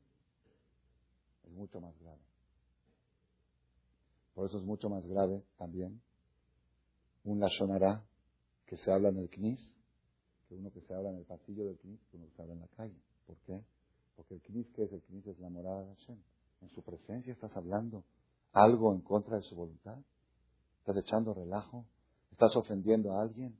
es 1.45 1.51
mucho 1.51 1.79
más 1.79 1.97
grave. 1.99 2.19
Por 4.33 4.47
eso 4.47 4.57
es 4.57 4.63
mucho 4.63 4.89
más 4.89 5.05
grave 5.07 5.43
también 5.57 6.01
un 7.23 7.39
Lashonará 7.39 8.03
que 8.65 8.77
se 8.77 8.91
habla 8.91 9.09
en 9.09 9.17
el 9.17 9.29
Knis 9.29 9.73
que 10.47 10.55
uno 10.55 10.71
que 10.71 10.81
se 10.81 10.93
habla 10.93 11.09
en 11.09 11.17
el 11.17 11.25
pasillo 11.25 11.65
del 11.65 11.77
Knis 11.79 11.99
que 12.11 12.17
uno 12.17 12.27
que 12.27 12.35
se 12.35 12.41
habla 12.41 12.53
en 12.53 12.59
la 12.59 12.67
calle. 12.67 13.01
¿Por 13.25 13.37
qué? 13.45 13.63
Porque 14.15 14.35
el 14.35 14.41
Knis, 14.41 14.67
¿qué 14.73 14.83
es? 14.83 14.91
El 14.91 15.01
Knis 15.03 15.25
es 15.27 15.39
la 15.39 15.49
morada 15.49 15.81
de 15.81 15.95
Hashem. 15.95 16.17
En 16.61 16.69
su 16.69 16.83
presencia 16.83 17.33
estás 17.33 17.55
hablando 17.55 18.03
algo 18.53 18.93
en 18.93 19.01
contra 19.01 19.37
de 19.37 19.43
su 19.43 19.55
voluntad. 19.55 19.97
Estás 20.85 20.97
echando 20.97 21.33
relajo. 21.33 21.83
Estás 22.31 22.55
ofendiendo 22.55 23.11
a 23.11 23.23
alguien. 23.23 23.57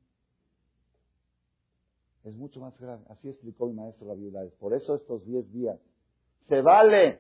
Es 2.24 2.36
mucho 2.36 2.60
más 2.60 2.78
grave. 2.80 3.04
Así 3.10 3.30
explicó 3.30 3.66
mi 3.66 3.74
maestro 3.74 4.06
la 4.08 4.14
viuda. 4.14 4.44
Por 4.60 4.76
eso 4.76 4.94
estos 4.94 5.26
diez 5.26 5.52
días 5.52 5.80
se 6.48 6.62
vale 6.62 7.20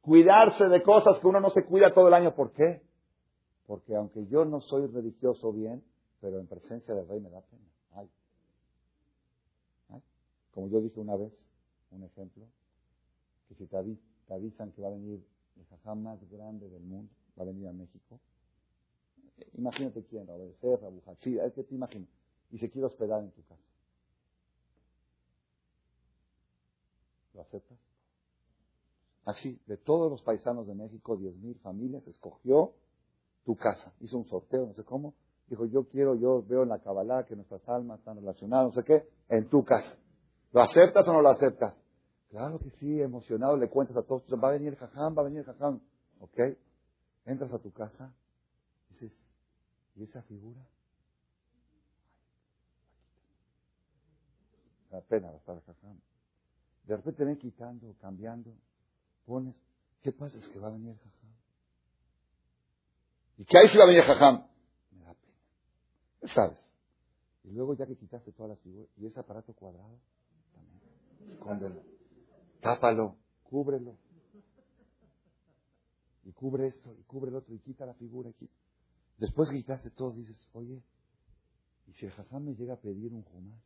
cuidarse 0.00 0.64
de 0.64 0.82
cosas 0.82 1.20
que 1.20 1.26
uno 1.28 1.38
no 1.38 1.50
se 1.50 1.64
cuida 1.66 1.94
todo 1.94 2.08
el 2.08 2.14
año. 2.14 2.34
¿Por 2.34 2.52
qué? 2.52 2.82
Porque 3.68 3.94
aunque 3.94 4.26
yo 4.26 4.44
no 4.44 4.60
soy 4.60 4.88
religioso 4.88 5.52
bien, 5.52 5.84
pero 6.20 6.40
en 6.40 6.48
presencia 6.48 6.92
del 6.92 7.06
rey 7.06 7.20
me 7.20 7.30
da 7.30 7.42
pena. 7.42 7.68
Ay. 7.92 8.10
Como 10.50 10.66
yo 10.68 10.80
dije 10.80 10.98
una 10.98 11.14
vez, 11.14 11.32
un 11.92 12.02
ejemplo, 12.02 12.44
que 13.48 13.54
si 13.54 13.66
te, 13.66 13.76
avisan 13.76 14.72
que 14.72 14.82
va 14.82 14.88
a 14.88 14.92
venir 14.92 15.24
el 15.56 15.66
jajam 15.66 16.02
más 16.02 16.18
grande 16.28 16.68
del 16.68 16.82
mundo, 16.82 17.12
va 17.38 17.44
a 17.44 17.46
venir 17.46 17.68
a 17.68 17.72
México, 17.72 18.18
imagínate 19.54 20.04
quién, 20.04 20.28
a 20.28 20.34
obedecer, 20.34 20.80
a 20.84 21.46
es 21.46 21.52
que 21.52 21.64
te 21.64 21.74
imaginas, 21.74 22.08
y 22.50 22.58
se 22.58 22.70
quiere 22.70 22.86
hospedar 22.86 23.22
en 23.22 23.30
tu 23.30 23.42
casa. 23.42 23.62
¿Lo 27.34 27.42
aceptas? 27.42 27.78
Así, 29.24 29.60
de 29.66 29.76
todos 29.76 30.10
los 30.10 30.20
paisanos 30.22 30.66
de 30.66 30.74
México, 30.74 31.16
10.000 31.16 31.60
familias, 31.60 32.06
escogió 32.06 32.72
tu 33.44 33.56
casa. 33.56 33.92
Hizo 34.00 34.18
un 34.18 34.26
sorteo, 34.26 34.66
no 34.66 34.74
sé 34.74 34.84
cómo. 34.84 35.14
Dijo, 35.48 35.66
yo 35.66 35.84
quiero, 35.88 36.14
yo 36.14 36.42
veo 36.42 36.62
en 36.62 36.70
la 36.70 36.80
Kabbalah 36.80 37.24
que 37.24 37.36
nuestras 37.36 37.66
almas 37.68 37.98
están 38.00 38.16
relacionadas, 38.16 38.74
no 38.74 38.74
sé 38.74 38.84
qué, 38.84 39.08
en 39.28 39.48
tu 39.48 39.64
casa. 39.64 39.96
¿Lo 40.52 40.62
aceptas 40.62 41.06
o 41.06 41.12
no 41.12 41.22
lo 41.22 41.28
aceptas? 41.28 41.74
Claro 42.30 42.58
que 42.58 42.70
sí, 42.78 43.00
emocionado, 43.00 43.56
le 43.56 43.68
cuentas 43.68 43.96
a 43.96 44.02
todos, 44.02 44.22
va 44.42 44.48
a 44.48 44.52
venir 44.52 44.68
el 44.68 44.76
jajam, 44.76 45.16
va 45.16 45.22
a 45.22 45.24
venir 45.24 45.40
el 45.40 45.44
jajam. 45.44 45.80
¿Ok? 46.20 46.38
Entras 47.26 47.52
a 47.52 47.58
tu 47.58 47.72
casa, 47.72 48.12
¿y 49.96 50.04
esa 50.04 50.22
figura? 50.22 50.60
La 54.90 55.00
pena 55.00 55.32
estar 55.34 55.56
el 55.56 55.62
jajam. 55.62 55.98
De 56.84 56.96
repente 56.96 57.24
ven 57.24 57.38
quitando, 57.38 57.94
cambiando, 58.00 58.54
pones, 59.24 59.54
¿qué 60.02 60.12
pasa? 60.12 60.36
Es 60.36 60.48
que 60.48 60.58
va 60.58 60.68
a 60.68 60.72
venir 60.72 60.96
jajam. 60.96 61.32
¿Y 63.38 63.44
qué 63.44 63.58
hay 63.58 63.68
si 63.68 63.78
va 63.78 63.84
a 63.84 63.86
venir 63.86 64.02
jajam? 64.02 64.46
Me 64.90 65.04
da 65.04 65.14
pena. 65.14 66.34
¿Sabes? 66.34 66.58
Y 67.44 67.50
luego 67.52 67.74
ya 67.74 67.86
que 67.86 67.96
quitaste 67.96 68.32
todas 68.32 68.50
las 68.50 68.58
figuras, 68.60 68.88
¿y 68.96 69.06
ese 69.06 69.18
aparato 69.18 69.52
cuadrado? 69.54 69.98
También. 70.52 71.30
Escóndelo. 71.30 71.82
Tápalo. 72.60 73.16
Cúbrelo. 73.44 73.96
Y 76.24 76.32
cubre 76.32 76.68
esto, 76.68 76.94
y 76.98 77.02
cubre 77.02 77.30
el 77.30 77.36
otro, 77.36 77.54
y 77.54 77.58
quita 77.58 77.84
la 77.84 77.94
figura. 77.94 78.30
Y 78.30 78.34
quita. 78.34 78.61
Después 79.18 79.50
que 79.50 79.56
quitaste 79.56 79.90
todo, 79.90 80.12
dices, 80.12 80.50
oye, 80.54 80.82
¿y 81.86 81.92
si 81.94 82.06
el 82.06 82.12
jajam 82.12 82.44
me 82.44 82.54
llega 82.54 82.74
a 82.74 82.76
pedir 82.76 83.12
un 83.12 83.22
jumás? 83.22 83.60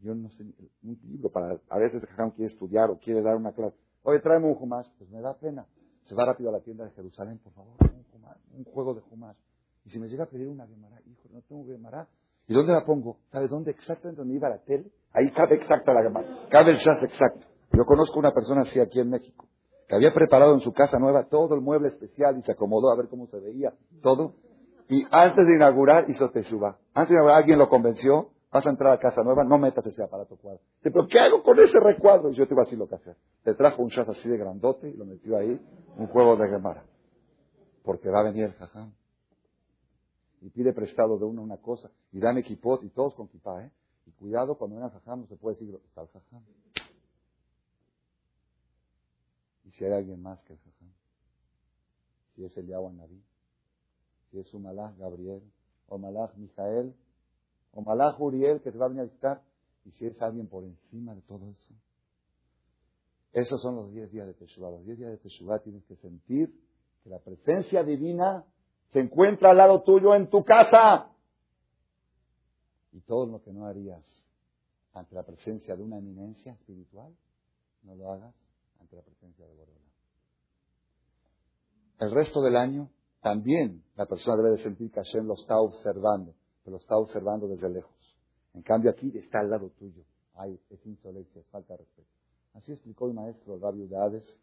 Yo 0.00 0.14
no 0.14 0.30
sé, 0.30 0.44
un 0.82 0.98
libro 1.04 1.30
para, 1.30 1.60
a 1.68 1.78
veces 1.78 2.02
el 2.02 2.08
jajam 2.08 2.30
quiere 2.30 2.52
estudiar 2.52 2.90
o 2.90 2.98
quiere 2.98 3.20
dar 3.20 3.36
una 3.36 3.52
clase. 3.52 3.76
Oye, 4.02 4.20
tráeme 4.20 4.46
un 4.46 4.54
jumás. 4.54 4.90
Pues 4.98 5.10
me 5.10 5.20
da 5.20 5.34
pena. 5.34 5.66
Se 6.06 6.14
va 6.14 6.24
rápido 6.24 6.48
a 6.48 6.52
la 6.52 6.60
tienda 6.60 6.84
de 6.84 6.90
Jerusalén, 6.92 7.38
por 7.38 7.52
favor, 7.52 7.76
un, 7.80 8.58
un 8.58 8.64
juego 8.64 8.94
de 8.94 9.00
jumás. 9.02 9.36
Y 9.84 9.90
si 9.90 9.98
me 9.98 10.08
llega 10.08 10.24
a 10.24 10.26
pedir 10.26 10.48
una 10.48 10.66
Gemara, 10.66 11.00
hijo, 11.06 11.28
no 11.32 11.40
tengo 11.42 11.66
Gemara. 11.66 12.08
¿Y 12.46 12.54
dónde 12.54 12.72
la 12.72 12.84
pongo? 12.84 13.18
¿Sabe 13.30 13.48
dónde 13.48 13.70
exactamente 13.70 14.18
donde 14.18 14.34
iba 14.34 14.48
la 14.48 14.58
tele? 14.58 14.90
Ahí 15.12 15.30
cabe 15.32 15.56
exacta 15.56 15.92
la 15.92 16.02
Gemara. 16.02 16.48
Cabe 16.50 16.72
el 16.72 16.78
Shas 16.78 17.02
exacto. 17.02 17.46
Yo 17.72 17.84
conozco 17.84 18.18
una 18.18 18.32
persona 18.32 18.62
así 18.62 18.80
aquí 18.80 18.98
en 18.98 19.10
México, 19.10 19.46
que 19.90 19.96
había 19.96 20.14
preparado 20.14 20.54
en 20.54 20.60
su 20.60 20.72
casa 20.72 21.00
nueva 21.00 21.26
todo 21.28 21.56
el 21.56 21.60
mueble 21.60 21.88
especial 21.88 22.38
y 22.38 22.42
se 22.42 22.52
acomodó 22.52 22.92
a 22.92 22.96
ver 22.96 23.08
cómo 23.08 23.26
se 23.26 23.40
veía 23.40 23.74
todo. 24.00 24.34
Y 24.88 25.04
antes 25.10 25.46
de 25.46 25.56
inaugurar 25.56 26.08
hizo 26.08 26.30
Teshuvah. 26.30 26.78
Antes 26.94 27.08
de 27.08 27.14
inaugurar 27.16 27.38
alguien 27.38 27.58
lo 27.58 27.68
convenció 27.68 28.30
Vas 28.52 28.66
a 28.66 28.70
entrar 28.70 28.92
a 28.92 28.98
casa 28.98 29.22
nueva, 29.22 29.44
no 29.44 29.58
metas 29.58 29.86
ese 29.86 30.02
aparato 30.02 30.36
cuadro. 30.36 30.60
pero 30.82 31.06
¿qué 31.06 31.20
hago 31.20 31.42
con 31.42 31.56
ese 31.60 31.78
recuadro? 31.78 32.30
Y 32.30 32.34
yo 32.34 32.48
te 32.48 32.54
iba 32.54 32.62
a 32.62 32.64
decir 32.64 32.78
lo 32.78 32.88
que 32.88 32.96
hacer. 32.96 33.16
Te 33.44 33.54
trajo 33.54 33.80
un 33.80 33.90
chat 33.90 34.08
así 34.08 34.28
de 34.28 34.36
grandote 34.36 34.88
y 34.88 34.94
lo 34.94 35.04
metió 35.04 35.36
ahí, 35.36 35.60
un 35.96 36.08
juego 36.08 36.36
de 36.36 36.48
Gemara. 36.48 36.84
Porque 37.84 38.10
va 38.10 38.20
a 38.20 38.24
venir 38.24 38.46
el 38.46 38.54
jajam. 38.54 38.92
Y 40.40 40.50
pide 40.50 40.72
prestado 40.72 41.16
de 41.16 41.26
uno 41.26 41.42
una 41.42 41.58
cosa. 41.58 41.92
Y 42.10 42.18
dame 42.18 42.40
equipos 42.40 42.82
y 42.82 42.88
todos 42.88 43.14
con 43.14 43.28
kipá, 43.28 43.64
¿eh? 43.64 43.70
Y 44.06 44.10
cuidado, 44.12 44.56
cuando 44.56 44.76
venga 44.76 44.88
el 44.88 44.94
jajam 44.94 45.20
no 45.20 45.26
se 45.28 45.36
puede 45.36 45.56
decir, 45.56 45.80
está 45.86 46.02
el 46.02 46.08
jajam. 46.08 46.42
Y 49.70 49.72
si 49.72 49.84
hay 49.84 49.92
alguien 49.92 50.20
más 50.20 50.42
que 50.42 50.54
el 50.54 50.58
jajam. 50.58 50.92
Si 52.34 52.44
es 52.44 52.56
el 52.56 52.66
Yahweh 52.66 52.92
Naví. 52.92 53.22
Si 54.30 54.40
es 54.40 54.52
un 54.52 54.64
Malach 54.64 54.96
Gabriel. 54.98 55.42
O 55.86 55.96
Malach 55.96 56.34
Mijael 56.36 56.94
o 57.72 57.82
Malach 57.82 58.18
Uriel 58.20 58.60
que 58.60 58.72
te 58.72 58.78
va 58.78 58.86
a 58.86 58.88
venir 58.88 59.02
a 59.02 59.04
visitar, 59.04 59.42
y 59.84 59.92
si 59.92 60.06
es 60.06 60.20
alguien 60.20 60.48
por 60.48 60.64
encima 60.64 61.14
de 61.14 61.22
todo 61.22 61.48
eso. 61.50 61.74
Esos 63.32 63.62
son 63.62 63.76
los 63.76 63.92
10 63.92 64.10
días 64.10 64.26
de 64.26 64.34
Teshuvah. 64.34 64.70
Los 64.70 64.84
10 64.84 64.98
días 64.98 65.10
de 65.12 65.18
Teshuvah 65.18 65.60
tienes 65.60 65.84
que 65.84 65.96
sentir 65.96 66.52
que 67.02 67.10
la 67.10 67.20
presencia 67.20 67.84
divina 67.84 68.44
se 68.92 69.00
encuentra 69.00 69.50
al 69.50 69.56
lado 69.56 69.82
tuyo 69.82 70.14
en 70.14 70.28
tu 70.28 70.44
casa. 70.44 71.12
Y 72.92 73.00
todo 73.02 73.26
lo 73.26 73.40
que 73.42 73.52
no 73.52 73.66
harías 73.66 74.04
ante 74.92 75.14
la 75.14 75.22
presencia 75.22 75.76
de 75.76 75.82
una 75.84 75.98
eminencia 75.98 76.52
espiritual, 76.52 77.14
no 77.84 77.94
lo 77.94 78.10
hagas 78.10 78.34
ante 78.80 78.96
la 78.96 79.02
presencia 79.02 79.46
de 79.46 79.54
Borela. 79.54 79.78
El 82.00 82.10
resto 82.12 82.40
del 82.40 82.56
año 82.56 82.90
también 83.20 83.84
la 83.96 84.06
persona 84.06 84.36
debe 84.36 84.56
de 84.56 84.62
sentir 84.62 84.90
que 84.90 85.00
Hashem 85.00 85.26
lo 85.26 85.34
está 85.34 85.58
observando 85.58 86.34
lo 86.70 86.76
está 86.78 86.96
observando 86.96 87.48
desde 87.48 87.68
lejos. 87.68 88.16
En 88.54 88.62
cambio 88.62 88.90
aquí 88.90 89.12
está 89.16 89.40
al 89.40 89.50
lado 89.50 89.70
tuyo. 89.78 90.04
Ay, 90.34 90.58
es 90.70 90.86
insolencia, 90.86 91.40
es 91.40 91.46
falta 91.48 91.74
de 91.74 91.78
respeto. 91.78 92.08
Así 92.54 92.72
explicó 92.72 93.08
el 93.08 93.14
maestro 93.14 93.58
de 93.58 93.96
Hades. 93.96 94.36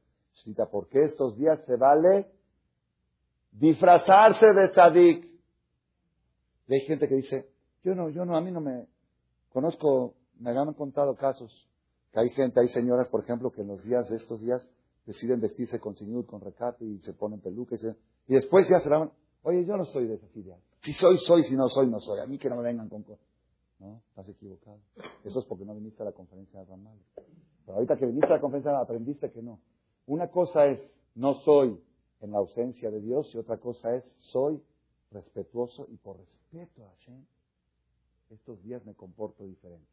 Cita, 0.44 0.70
¿por 0.70 0.88
qué 0.88 1.06
estos 1.06 1.36
días 1.38 1.60
se 1.66 1.76
vale 1.76 2.28
disfrazarse 3.52 4.54
de 4.54 4.70
tzadik? 4.70 5.26
Y 6.68 6.74
hay 6.74 6.82
gente 6.82 7.08
que 7.08 7.16
dice, 7.16 7.50
yo 7.84 7.96
no, 7.96 8.10
yo 8.10 8.24
no, 8.24 8.36
a 8.36 8.42
mí 8.42 8.52
no 8.52 8.62
me 8.62 8.86
conozco, 9.52 10.14
me 10.40 10.52
han 10.52 10.74
contado 10.74 11.16
casos 11.16 11.52
hay 12.20 12.30
gente, 12.32 12.60
hay 12.60 12.70
señoras, 12.70 13.08
por 13.10 13.24
ejemplo, 13.24 13.52
que 13.52 13.62
en 13.62 13.68
los 13.68 13.84
días 13.84 14.10
de 14.10 14.18
estos 14.18 14.42
días 14.42 14.68
deciden 15.06 15.40
vestirse 15.40 15.80
con 15.80 15.96
señor, 15.96 16.26
con 16.26 16.42
recato 16.42 16.84
y 16.84 17.00
se 17.00 17.14
ponen 17.14 17.40
peluques 17.40 17.82
y 18.28 18.34
después 18.34 18.68
ya 18.68 18.80
se 18.80 18.90
van, 18.90 19.12
oye, 19.44 19.66
yo 19.66 19.78
no 19.78 19.86
soy 19.86 20.08
de 20.08 20.16
esas 20.16 20.36
ideas. 20.36 20.60
Si 20.82 20.94
soy, 20.94 21.18
soy, 21.20 21.44
si 21.44 21.56
no 21.56 21.70
soy, 21.70 21.88
no 21.88 22.00
soy. 22.00 22.20
A 22.20 22.26
mí 22.26 22.38
que 22.38 22.50
no 22.50 22.58
me 22.58 22.64
vengan 22.64 22.90
con 22.90 23.04
cosas. 23.04 23.26
No, 23.80 24.02
estás 24.10 24.28
equivocado. 24.30 24.80
Eso 25.24 25.40
es 25.40 25.46
porque 25.46 25.66
no 25.66 25.76
viniste 25.76 26.02
a 26.02 26.06
la 26.06 26.12
conferencia 26.12 26.60
de 26.60 26.66
Ramal. 26.66 26.98
Pero 27.66 27.76
ahorita 27.76 27.98
que 27.98 28.06
viniste 28.06 28.28
a 28.28 28.36
la 28.36 28.42
conferencia 28.42 28.78
aprendiste 28.80 29.32
que 29.32 29.42
no. 29.42 29.60
Una 30.08 30.30
cosa 30.30 30.66
es 30.66 30.80
no 31.16 31.36
soy 31.42 31.80
en 32.22 32.32
la 32.32 32.40
ausencia 32.40 32.90
de 32.90 33.00
Dios 33.02 33.30
y 33.34 33.38
otra 33.38 33.58
cosa 33.58 33.96
es 33.96 34.04
soy 34.18 34.62
respetuoso 35.12 35.88
y 35.90 35.98
por 35.98 36.18
respeto 36.18 36.86
a 36.86 36.90
Hashem, 36.90 37.26
estos 38.30 38.62
días 38.64 38.86
me 38.86 38.94
comporto 38.94 39.46
diferente. 39.46 39.88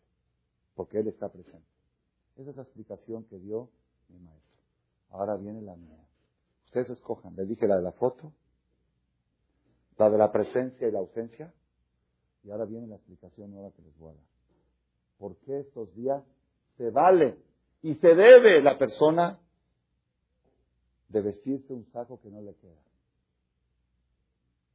Porque 0.74 0.98
Él 0.98 1.08
está 1.08 1.28
presente. 1.28 1.73
Esa 2.36 2.50
es 2.50 2.56
la 2.56 2.62
explicación 2.62 3.24
que 3.24 3.38
dio 3.38 3.70
mi 4.08 4.18
maestro. 4.18 4.60
Ahora 5.10 5.36
viene 5.36 5.62
la 5.62 5.76
mía. 5.76 6.04
Ustedes 6.66 6.90
escojan. 6.90 7.36
Le 7.36 7.44
dije 7.44 7.66
la 7.66 7.76
de 7.76 7.82
la 7.82 7.92
foto 7.92 8.32
la 9.96 10.10
de 10.10 10.18
la 10.18 10.32
presencia 10.32 10.88
y 10.88 10.92
la 10.92 10.98
ausencia. 10.98 11.52
Y 12.42 12.50
ahora 12.50 12.64
viene 12.64 12.86
la 12.86 12.96
explicación 12.96 13.50
nueva 13.50 13.70
que 13.72 13.82
les 13.82 13.96
voy 13.96 14.12
a 14.12 14.14
dar. 14.14 14.24
¿Por 15.18 15.36
qué 15.38 15.60
estos 15.60 15.94
días 15.94 16.22
se 16.76 16.90
vale 16.90 17.38
y 17.82 17.94
se 17.94 18.14
debe 18.14 18.60
la 18.60 18.76
persona 18.76 19.38
de 21.08 21.22
vestirse 21.22 21.72
un 21.72 21.86
saco 21.92 22.20
que 22.20 22.28
no 22.28 22.42
le 22.42 22.54
queda? 22.56 22.80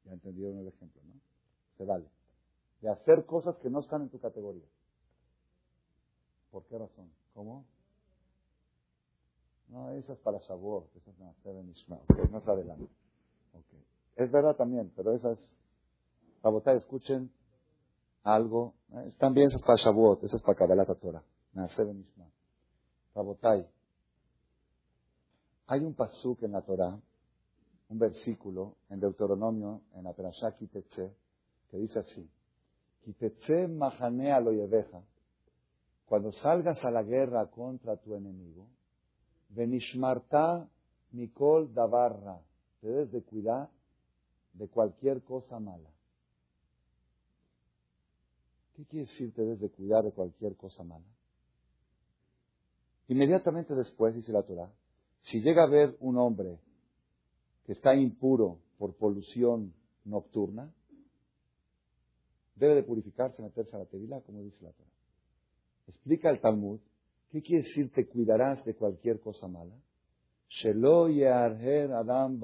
Ya 0.06 0.14
entendieron 0.14 0.58
el 0.60 0.68
ejemplo, 0.70 1.02
¿no? 1.04 1.20
Se 1.78 1.86
vale. 1.86 2.06
De 2.82 2.90
hacer 2.90 3.26
cosas 3.26 3.58
que 3.58 3.70
no 3.70 3.82
están 3.82 4.04
en 4.04 4.10
tu 4.10 4.20
categoría. 4.20 4.66
¿Por 6.50 6.64
qué 6.66 6.78
razón? 6.78 7.12
¿Cómo? 7.40 7.64
No, 9.70 9.92
esas 9.92 10.18
para 10.18 10.40
Shavuot, 10.40 10.94
esas 10.98 11.18
no, 11.20 11.34
no 12.32 12.42
se 12.42 12.52
adelante. 12.52 12.90
Okay. 13.54 13.86
Es 14.18 14.30
verdad 14.30 14.58
también, 14.58 14.92
pero 14.94 15.14
esas 15.14 15.40
Rabotay, 16.44 16.80
escuchen 16.80 17.32
algo. 18.24 18.74
¿eh? 18.92 19.06
Están 19.08 19.38
eso 19.38 19.56
es 19.56 19.64
para 19.64 19.78
Shavuot, 19.78 20.22
eso 20.26 20.36
es 20.36 20.44
para 20.44 20.58
Kabbalat 20.58 21.00
Torah. 21.00 21.24
Rabotay, 23.16 23.66
hay 25.68 25.80
un 25.80 25.94
pasuk 25.94 26.44
en 26.44 26.52
la 26.52 26.62
Torah, 26.62 27.00
un 27.88 28.00
versículo 28.00 28.76
en 28.90 29.00
Deuteronomio, 29.00 29.84
en 29.94 30.04
la 30.04 30.12
Perashá 30.12 30.58
Kitetse, 30.58 31.16
que 31.72 31.78
dice 31.78 32.00
así: 32.00 32.30
Kitetse 33.06 33.70
mahanea 33.70 34.42
lo 34.42 34.52
cuando 36.10 36.32
salgas 36.34 36.84
a 36.84 36.90
la 36.90 37.04
guerra 37.04 37.46
contra 37.52 37.96
tu 37.98 38.16
enemigo, 38.16 38.68
Benishmarta 39.50 40.68
Mikol 41.12 41.72
Davarra, 41.72 42.42
te 42.82 42.88
debes 42.88 43.12
de 43.12 43.22
cuidar 43.22 43.70
de 44.54 44.68
cualquier 44.68 45.22
cosa 45.22 45.60
mala. 45.60 45.90
¿Qué 48.76 48.86
quiere 48.86 49.06
decir 49.06 49.34
te 49.36 49.44
debes 49.44 49.60
de 49.60 49.70
cuidar 49.70 50.04
de 50.04 50.12
cualquier 50.12 50.56
cosa 50.56 50.84
mala? 50.84 51.06
Inmediatamente 53.08 53.76
después, 53.76 54.16
dice 54.16 54.32
la 54.32 54.42
Torah, 54.42 54.72
si 55.22 55.42
llega 55.42 55.64
a 55.64 55.70
ver 55.70 55.96
un 56.00 56.18
hombre 56.18 56.60
que 57.66 57.74
está 57.74 57.94
impuro 57.94 58.58
por 58.80 58.96
polución 58.96 59.76
nocturna, 60.06 60.74
debe 62.56 62.74
de 62.76 62.84
purificarse, 62.84 63.44
meterse 63.44 63.76
a 63.76 63.80
la 63.80 63.86
tevilá, 63.86 64.22
como 64.22 64.42
dice 64.42 64.64
la 64.64 64.72
Torah. 64.72 64.99
Explica 65.90 66.30
el 66.30 66.40
Talmud, 66.40 66.80
¿qué 67.32 67.42
quiere 67.42 67.64
decir 67.64 67.92
te 67.92 68.08
cuidarás 68.08 68.64
de 68.64 68.76
cualquier 68.76 69.20
cosa 69.20 69.48
mala? 69.48 69.76
Adam 71.94 72.40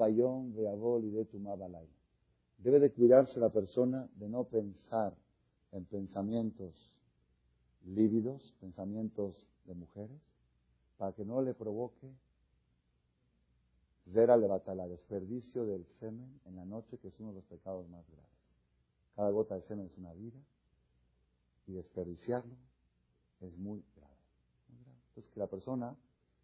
Debe 2.58 2.80
de 2.80 2.90
cuidarse 2.90 3.38
la 3.38 3.50
persona 3.50 4.08
de 4.16 4.28
no 4.28 4.44
pensar 4.44 5.14
en 5.70 5.84
pensamientos 5.84 6.74
lívidos, 7.84 8.52
pensamientos 8.60 9.46
de 9.64 9.74
mujeres, 9.74 10.20
para 10.96 11.12
que 11.12 11.24
no 11.24 11.40
le 11.40 11.54
provoque 11.54 12.12
Zera 14.12 14.36
la 14.36 14.88
desperdicio 14.88 15.66
del 15.66 15.86
semen 16.00 16.40
en 16.46 16.56
la 16.56 16.64
noche, 16.64 16.98
que 16.98 17.08
es 17.08 17.20
uno 17.20 17.28
de 17.28 17.36
los 17.36 17.44
pecados 17.44 17.88
más 17.90 18.04
graves. 18.08 18.30
Cada 19.14 19.30
gota 19.30 19.54
de 19.54 19.62
semen 19.62 19.86
es 19.86 19.96
una 19.98 20.12
vida 20.14 20.40
y 21.68 21.74
desperdiciarlo 21.74 22.65
es 23.40 23.56
muy 23.56 23.84
grave. 23.94 24.14
Entonces, 25.08 25.30
que 25.32 25.40
la 25.40 25.46
persona 25.46 25.96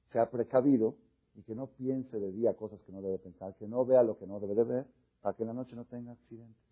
sea 0.08 0.30
precavido 0.30 0.96
y 1.34 1.42
que 1.42 1.54
no 1.54 1.66
piense 1.66 2.18
de 2.18 2.32
día 2.32 2.54
cosas 2.54 2.82
que 2.82 2.92
no 2.92 3.00
debe 3.00 3.18
pensar, 3.18 3.54
que 3.56 3.66
no 3.66 3.84
vea 3.84 4.02
lo 4.02 4.18
que 4.18 4.26
no 4.26 4.40
debe 4.40 4.54
de 4.54 4.64
ver, 4.64 4.86
para 5.20 5.34
que 5.34 5.42
en 5.42 5.48
la 5.48 5.54
noche 5.54 5.76
no 5.76 5.84
tenga 5.84 6.12
accidentes. 6.12 6.62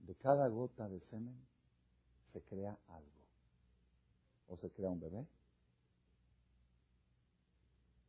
De 0.00 0.14
cada 0.16 0.48
gota 0.48 0.88
de 0.88 1.00
semen 1.00 1.36
se 2.32 2.40
crea 2.42 2.78
algo. 2.88 3.10
O 4.48 4.56
se 4.56 4.70
crea 4.70 4.90
un 4.90 5.00
bebé, 5.00 5.26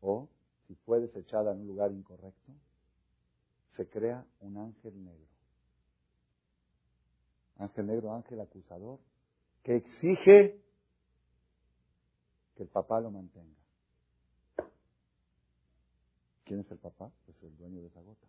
o, 0.02 0.28
si 0.68 0.76
fue 0.76 1.00
desechada 1.00 1.54
en 1.54 1.62
un 1.62 1.68
lugar 1.68 1.92
incorrecto, 1.92 2.52
se 3.72 3.88
crea 3.88 4.26
un 4.42 4.58
ángel 4.58 5.04
negro. 5.04 5.31
Ángel 7.62 7.86
negro, 7.86 8.14
ángel 8.14 8.42
acusador, 8.42 9.00
que 9.62 9.76
exige 9.76 10.60
que 12.56 12.64
el 12.64 12.70
papá 12.70 13.00
lo 13.00 13.12
mantenga. 13.12 13.56
¿Quién 16.44 16.62
es 16.62 16.72
el 16.72 16.80
papá? 16.80 17.12
Pues 17.26 17.38
el 17.44 17.56
dueño 17.58 17.82
de 17.82 17.88
esa 17.88 18.02
gota, 18.02 18.26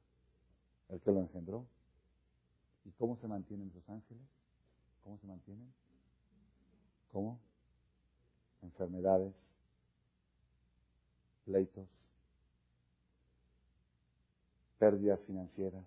el 0.90 1.00
que 1.00 1.10
lo 1.10 1.20
engendró. 1.20 1.66
¿Y 2.84 2.90
cómo 2.92 3.16
se 3.16 3.26
mantienen 3.26 3.68
esos 3.68 3.88
ángeles? 3.88 4.22
¿Cómo 5.02 5.18
se 5.18 5.26
mantienen? 5.26 5.72
¿Cómo? 7.10 7.40
Enfermedades, 8.60 9.34
pleitos, 11.46 11.88
pérdidas 14.78 15.20
financieras, 15.22 15.84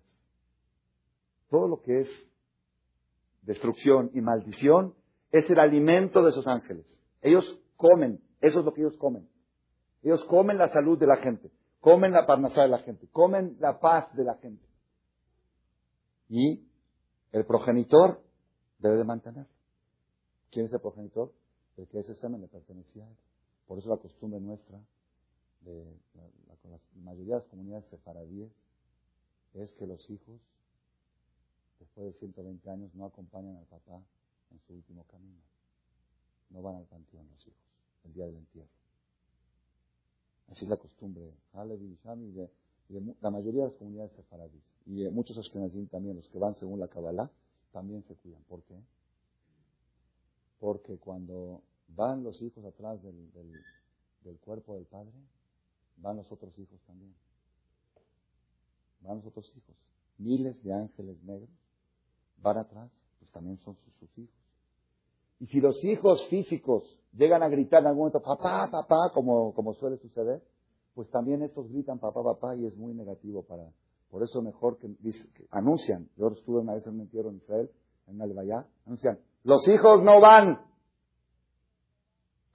todo 1.48 1.68
lo 1.68 1.80
que 1.82 2.00
es 2.00 2.08
destrucción 3.46 4.10
y 4.12 4.20
maldición 4.20 4.94
es 5.30 5.48
el 5.48 5.58
alimento 5.58 6.22
de 6.22 6.30
esos 6.30 6.46
ángeles. 6.46 6.84
Ellos 7.22 7.58
comen, 7.76 8.20
eso 8.40 8.58
es 8.60 8.64
lo 8.64 8.74
que 8.74 8.82
ellos 8.82 8.96
comen. 8.98 9.28
Ellos 10.02 10.22
comen 10.24 10.58
la 10.58 10.70
salud 10.72 10.98
de 10.98 11.06
la 11.06 11.16
gente, 11.16 11.50
comen 11.80 12.12
la 12.12 12.26
parnasá 12.26 12.62
de 12.62 12.68
la 12.68 12.78
gente, 12.80 13.08
comen 13.08 13.56
la 13.60 13.80
paz 13.80 14.14
de 14.14 14.24
la 14.24 14.34
gente. 14.34 14.64
Y 16.28 16.68
el 17.32 17.44
progenitor 17.44 18.20
debe 18.78 18.96
de 18.96 19.04
mantenerlo. 19.04 19.50
¿Quién 20.50 20.66
es 20.66 20.72
el 20.72 20.80
progenitor? 20.80 21.32
El 21.76 21.86
que 21.88 22.00
ese 22.00 22.14
semen 22.14 22.40
le 22.40 22.48
pertenecía 22.48 23.04
a 23.04 23.08
él. 23.08 23.16
Por 23.66 23.78
eso 23.78 23.88
la 23.88 23.96
costumbre 23.96 24.40
nuestra 24.40 24.78
de 25.62 25.84
la, 26.14 26.78
mayoría 27.02 27.34
de 27.34 27.40
las 27.40 27.48
comunidades 27.48 27.84
sefaradíes 27.90 28.50
es 29.54 29.72
que 29.74 29.86
los 29.86 30.08
hijos, 30.10 30.40
después 31.78 32.06
de 32.06 32.12
120 32.18 32.70
años, 32.70 32.94
no 32.94 33.06
acompañan 33.06 33.56
al 33.56 33.66
papá 33.66 34.02
en 34.50 34.60
su 34.60 34.74
último 34.74 35.04
camino. 35.04 35.40
No 36.50 36.62
van 36.62 36.76
al 36.76 36.84
panteón 36.84 37.28
los 37.28 37.46
hijos, 37.46 37.60
el 38.04 38.12
día 38.14 38.26
del 38.26 38.36
entierro. 38.36 38.68
Así 40.48 40.64
es 40.64 40.70
la 40.70 40.76
costumbre 40.76 41.32
Halevi, 41.52 41.98
Shami, 42.04 42.30
de, 42.30 42.50
de, 42.88 43.14
la 43.20 43.30
mayoría 43.30 43.62
de 43.62 43.68
las 43.70 43.78
comunidades 43.78 44.12
sefaradíes. 44.12 44.62
Y 44.86 45.02
de 45.02 45.10
muchos 45.10 45.36
ashkenazim 45.38 45.88
también, 45.88 46.16
los 46.16 46.28
que 46.28 46.38
van 46.38 46.54
según 46.54 46.78
la 46.78 46.88
Kabbalah, 46.88 47.30
también 47.72 48.04
se 48.04 48.14
cuidan. 48.14 48.42
¿Por 48.44 48.62
qué? 48.62 48.76
Porque 50.60 50.98
cuando 50.98 51.62
van 51.88 52.22
los 52.22 52.40
hijos 52.40 52.64
atrás 52.64 53.02
del, 53.02 53.32
del 54.22 54.38
cuerpo 54.38 54.76
del 54.76 54.86
padre, 54.86 55.12
van 55.96 56.16
los 56.16 56.30
otros 56.30 56.56
hijos 56.58 56.80
también. 56.86 57.12
Van 59.00 59.16
los 59.16 59.26
otros 59.26 59.52
hijos. 59.56 59.76
Miles 60.18 60.62
de 60.62 60.72
ángeles 60.72 61.22
negros 61.24 61.50
van 62.42 62.58
atrás, 62.58 62.90
pues 63.18 63.30
también 63.32 63.56
son 63.58 63.76
sus, 63.76 64.18
hijos. 64.18 64.34
Y 65.40 65.46
si 65.46 65.60
los 65.60 65.82
hijos 65.84 66.26
físicos 66.28 66.98
llegan 67.12 67.42
a 67.42 67.48
gritar 67.48 67.82
en 67.82 67.88
algún 67.88 68.08
momento, 68.08 68.22
papá, 68.22 68.68
papá, 68.70 69.10
como, 69.12 69.54
como 69.54 69.74
suele 69.74 69.98
suceder, 69.98 70.42
pues 70.94 71.10
también 71.10 71.42
estos 71.42 71.68
gritan 71.68 71.98
papá, 71.98 72.22
papá, 72.22 72.56
y 72.56 72.66
es 72.66 72.76
muy 72.76 72.94
negativo 72.94 73.42
para. 73.42 73.64
Por 74.10 74.22
eso 74.22 74.40
mejor 74.40 74.78
que, 74.78 74.88
anuncian. 75.50 76.08
Yo 76.16 76.28
estuve 76.28 76.60
una 76.60 76.74
vez 76.74 76.86
en 76.86 76.94
un 76.94 77.00
entierro 77.02 77.28
en 77.28 77.36
Israel, 77.36 77.70
en 78.06 78.22
Albayá, 78.22 78.66
anuncian, 78.86 79.18
los 79.42 79.66
hijos 79.68 80.02
no 80.02 80.20
van. 80.20 80.60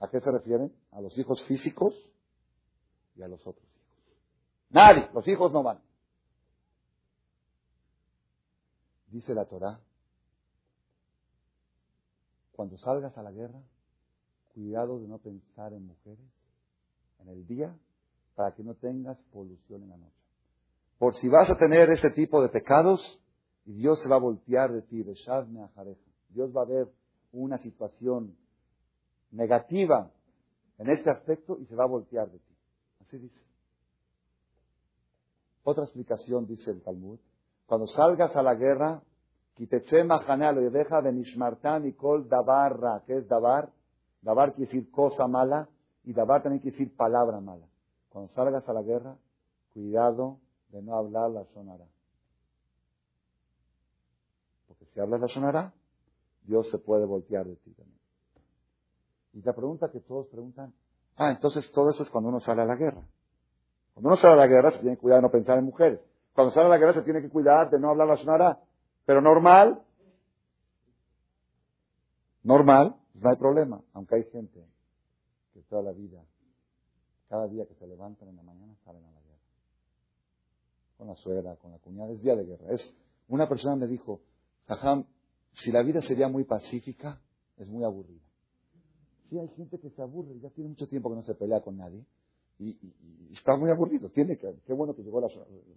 ¿A 0.00 0.08
qué 0.08 0.18
se 0.18 0.32
refieren? 0.32 0.72
A 0.90 1.00
los 1.00 1.16
hijos 1.16 1.44
físicos 1.44 1.94
y 3.14 3.22
a 3.22 3.28
los 3.28 3.40
otros 3.46 3.64
hijos. 3.64 4.18
Nadie, 4.70 5.08
los 5.14 5.26
hijos 5.28 5.52
no 5.52 5.62
van. 5.62 5.78
Dice 9.12 9.34
la 9.34 9.44
Torah, 9.44 9.78
cuando 12.52 12.76
salgas 12.78 13.16
a 13.16 13.22
la 13.22 13.30
guerra, 13.30 13.60
cuidado 14.54 14.98
de 14.98 15.06
no 15.06 15.18
pensar 15.18 15.72
en 15.72 15.86
mujeres 15.86 16.26
en 17.20 17.28
el 17.28 17.46
día 17.46 17.76
para 18.34 18.54
que 18.54 18.64
no 18.64 18.74
tengas 18.74 19.22
polución 19.32 19.82
en 19.82 19.90
la 19.90 19.96
noche. 19.96 20.16
Por 20.98 21.14
si 21.14 21.28
vas 21.28 21.48
a 21.50 21.56
tener 21.56 21.90
este 21.90 22.10
tipo 22.10 22.42
de 22.42 22.48
pecados, 22.48 23.20
y 23.64 23.74
Dios 23.74 24.02
se 24.02 24.08
va 24.08 24.16
a 24.16 24.20
voltear 24.20 24.72
de 24.72 24.82
ti, 24.82 25.04
Dios 25.04 26.56
va 26.56 26.62
a 26.62 26.66
ver 26.66 26.88
una 27.32 27.58
situación 27.58 28.36
negativa 29.30 30.10
en 30.78 30.90
este 30.90 31.10
aspecto 31.10 31.58
y 31.60 31.66
se 31.66 31.76
va 31.76 31.84
a 31.84 31.88
voltear 31.88 32.28
de 32.30 32.38
ti 32.38 32.52
dice. 33.18 33.40
Otra 35.64 35.84
explicación 35.84 36.46
dice 36.46 36.70
el 36.70 36.82
Talmud. 36.82 37.18
Cuando 37.72 37.86
salgas 37.86 38.36
a 38.36 38.42
la 38.42 38.54
guerra, 38.54 39.00
Mahane 40.04 40.52
lo 40.52 40.70
deja 40.70 41.00
de 41.00 41.10
Nishmartan 41.10 41.86
y 41.86 41.94
Kol 41.94 42.28
Dabarra. 42.28 43.02
¿Qué 43.06 43.16
es 43.16 43.26
Dabar? 43.26 43.70
Dabar 44.20 44.52
quiere 44.52 44.70
decir 44.70 44.90
cosa 44.90 45.26
mala 45.26 45.70
y 46.04 46.12
Dabar 46.12 46.42
también 46.42 46.60
quiere 46.60 46.76
decir 46.76 46.94
palabra 46.94 47.40
mala. 47.40 47.64
Cuando 48.10 48.30
salgas 48.34 48.68
a 48.68 48.74
la 48.74 48.82
guerra, 48.82 49.16
cuidado 49.72 50.36
de 50.68 50.82
no 50.82 50.94
hablar 50.94 51.30
la 51.30 51.46
sonará. 51.54 51.86
Porque 54.68 54.84
si 54.92 55.00
hablas 55.00 55.22
la 55.22 55.28
sonará, 55.28 55.72
Dios 56.42 56.68
se 56.68 56.76
puede 56.76 57.06
voltear 57.06 57.46
de 57.46 57.56
ti 57.56 57.70
también. 57.70 57.98
Y 59.32 59.40
la 59.40 59.54
pregunta 59.54 59.90
que 59.90 60.00
todos 60.00 60.26
preguntan, 60.26 60.74
Ah, 61.16 61.30
entonces 61.30 61.72
todo 61.72 61.88
eso 61.88 62.02
es 62.02 62.10
cuando 62.10 62.28
uno 62.28 62.40
sale 62.40 62.60
a 62.60 62.66
la 62.66 62.76
guerra. 62.76 63.00
Cuando 63.94 64.10
uno 64.10 64.16
sale 64.18 64.34
a 64.34 64.36
la 64.36 64.46
guerra 64.46 64.72
se 64.72 64.80
tiene 64.80 64.96
que 64.96 65.00
cuidar 65.00 65.20
de 65.20 65.22
no 65.22 65.30
pensar 65.30 65.56
en 65.56 65.64
mujeres. 65.64 66.11
Cuando 66.34 66.54
sale 66.54 66.66
a 66.66 66.70
la 66.70 66.78
guerra 66.78 66.94
se 66.94 67.02
tiene 67.02 67.20
que 67.20 67.28
cuidar 67.28 67.70
de 67.70 67.78
no 67.78 67.90
hablar 67.90 68.08
la 68.08 68.16
sonará. 68.16 68.60
Pero 69.04 69.20
normal, 69.20 69.82
normal, 72.42 72.96
no 73.14 73.30
hay 73.30 73.36
problema. 73.36 73.82
Aunque 73.92 74.16
hay 74.16 74.24
gente 74.30 74.64
que 75.52 75.62
toda 75.62 75.82
la 75.82 75.92
vida, 75.92 76.24
cada 77.28 77.48
día 77.48 77.66
que 77.66 77.74
se 77.74 77.86
levantan 77.86 78.28
en 78.28 78.36
la 78.36 78.42
mañana, 78.42 78.74
salen 78.84 79.04
a 79.04 79.10
la 79.10 79.20
guerra. 79.20 79.38
con 80.96 81.08
la 81.08 81.16
suegra, 81.16 81.56
con 81.56 81.72
la 81.72 81.78
cuñada, 81.78 82.12
es 82.12 82.22
día 82.22 82.36
de 82.36 82.44
guerra. 82.44 82.72
Es, 82.72 82.94
una 83.28 83.48
persona 83.48 83.76
me 83.76 83.86
dijo, 83.86 84.20
si 85.54 85.70
la 85.72 85.82
vida 85.82 86.00
sería 86.02 86.28
muy 86.28 86.44
pacífica, 86.44 87.20
es 87.58 87.68
muy 87.68 87.84
aburrida. 87.84 88.22
Sí, 89.28 89.38
hay 89.38 89.48
gente 89.48 89.78
que 89.78 89.90
se 89.90 90.02
aburre, 90.02 90.38
ya 90.40 90.50
tiene 90.50 90.70
mucho 90.70 90.88
tiempo 90.88 91.10
que 91.10 91.16
no 91.16 91.22
se 91.22 91.34
pelea 91.34 91.60
con 91.60 91.76
nadie, 91.76 92.04
y, 92.58 92.76
está 93.32 93.56
muy 93.56 93.70
aburrido. 93.70 94.08
Tiene 94.10 94.36
que, 94.36 94.54
qué 94.66 94.72
bueno 94.72 94.94
que 94.94 95.02
llegó 95.02 95.20
la 95.20 95.28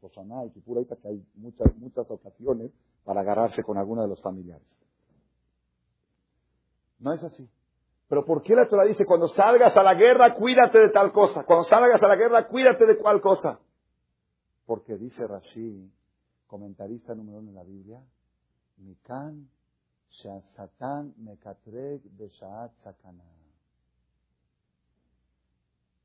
Rosana 0.02 0.46
y 0.46 0.60
pura 0.60 0.82
que 0.84 1.08
hay 1.08 1.26
muchas, 1.36 1.76
muchas 1.78 2.10
ocasiones 2.10 2.72
para 3.04 3.22
agarrarse 3.22 3.64
con 3.64 3.78
alguno 3.78 4.02
de 4.02 4.10
los 4.10 4.22
familiares. 4.22 4.68
No 7.00 7.14
es 7.14 7.24
así. 7.24 7.48
Pero 8.08 8.26
¿por 8.26 8.44
qué 8.44 8.56
la 8.56 8.68
Torah 8.68 8.84
dice, 8.84 9.06
cuando 9.06 9.28
salgas 9.30 9.76
a 9.76 9.84
la 9.84 9.96
guerra, 9.96 10.36
cuídate 10.36 10.80
de 10.80 10.90
tal 10.90 11.12
cosa? 11.12 11.44
Cuando 11.44 11.66
salgas 11.66 12.02
a 12.02 12.08
la 12.08 12.16
guerra, 12.16 12.48
cuídate 12.48 12.86
de 12.86 12.98
cual 12.98 13.20
cosa. 13.20 13.60
Porque 14.66 14.96
dice 14.98 15.26
Rashi, 15.28 15.92
comentarista 16.48 17.16
número 17.16 17.40
uno 17.40 17.50
en 17.50 17.56
la 17.56 17.64
Biblia, 17.64 18.02
Mikan 18.78 19.50
Satan 20.56 21.14
Mekatreg 21.18 22.02
Beshaat 22.18 22.72
Sakana. 22.84 23.35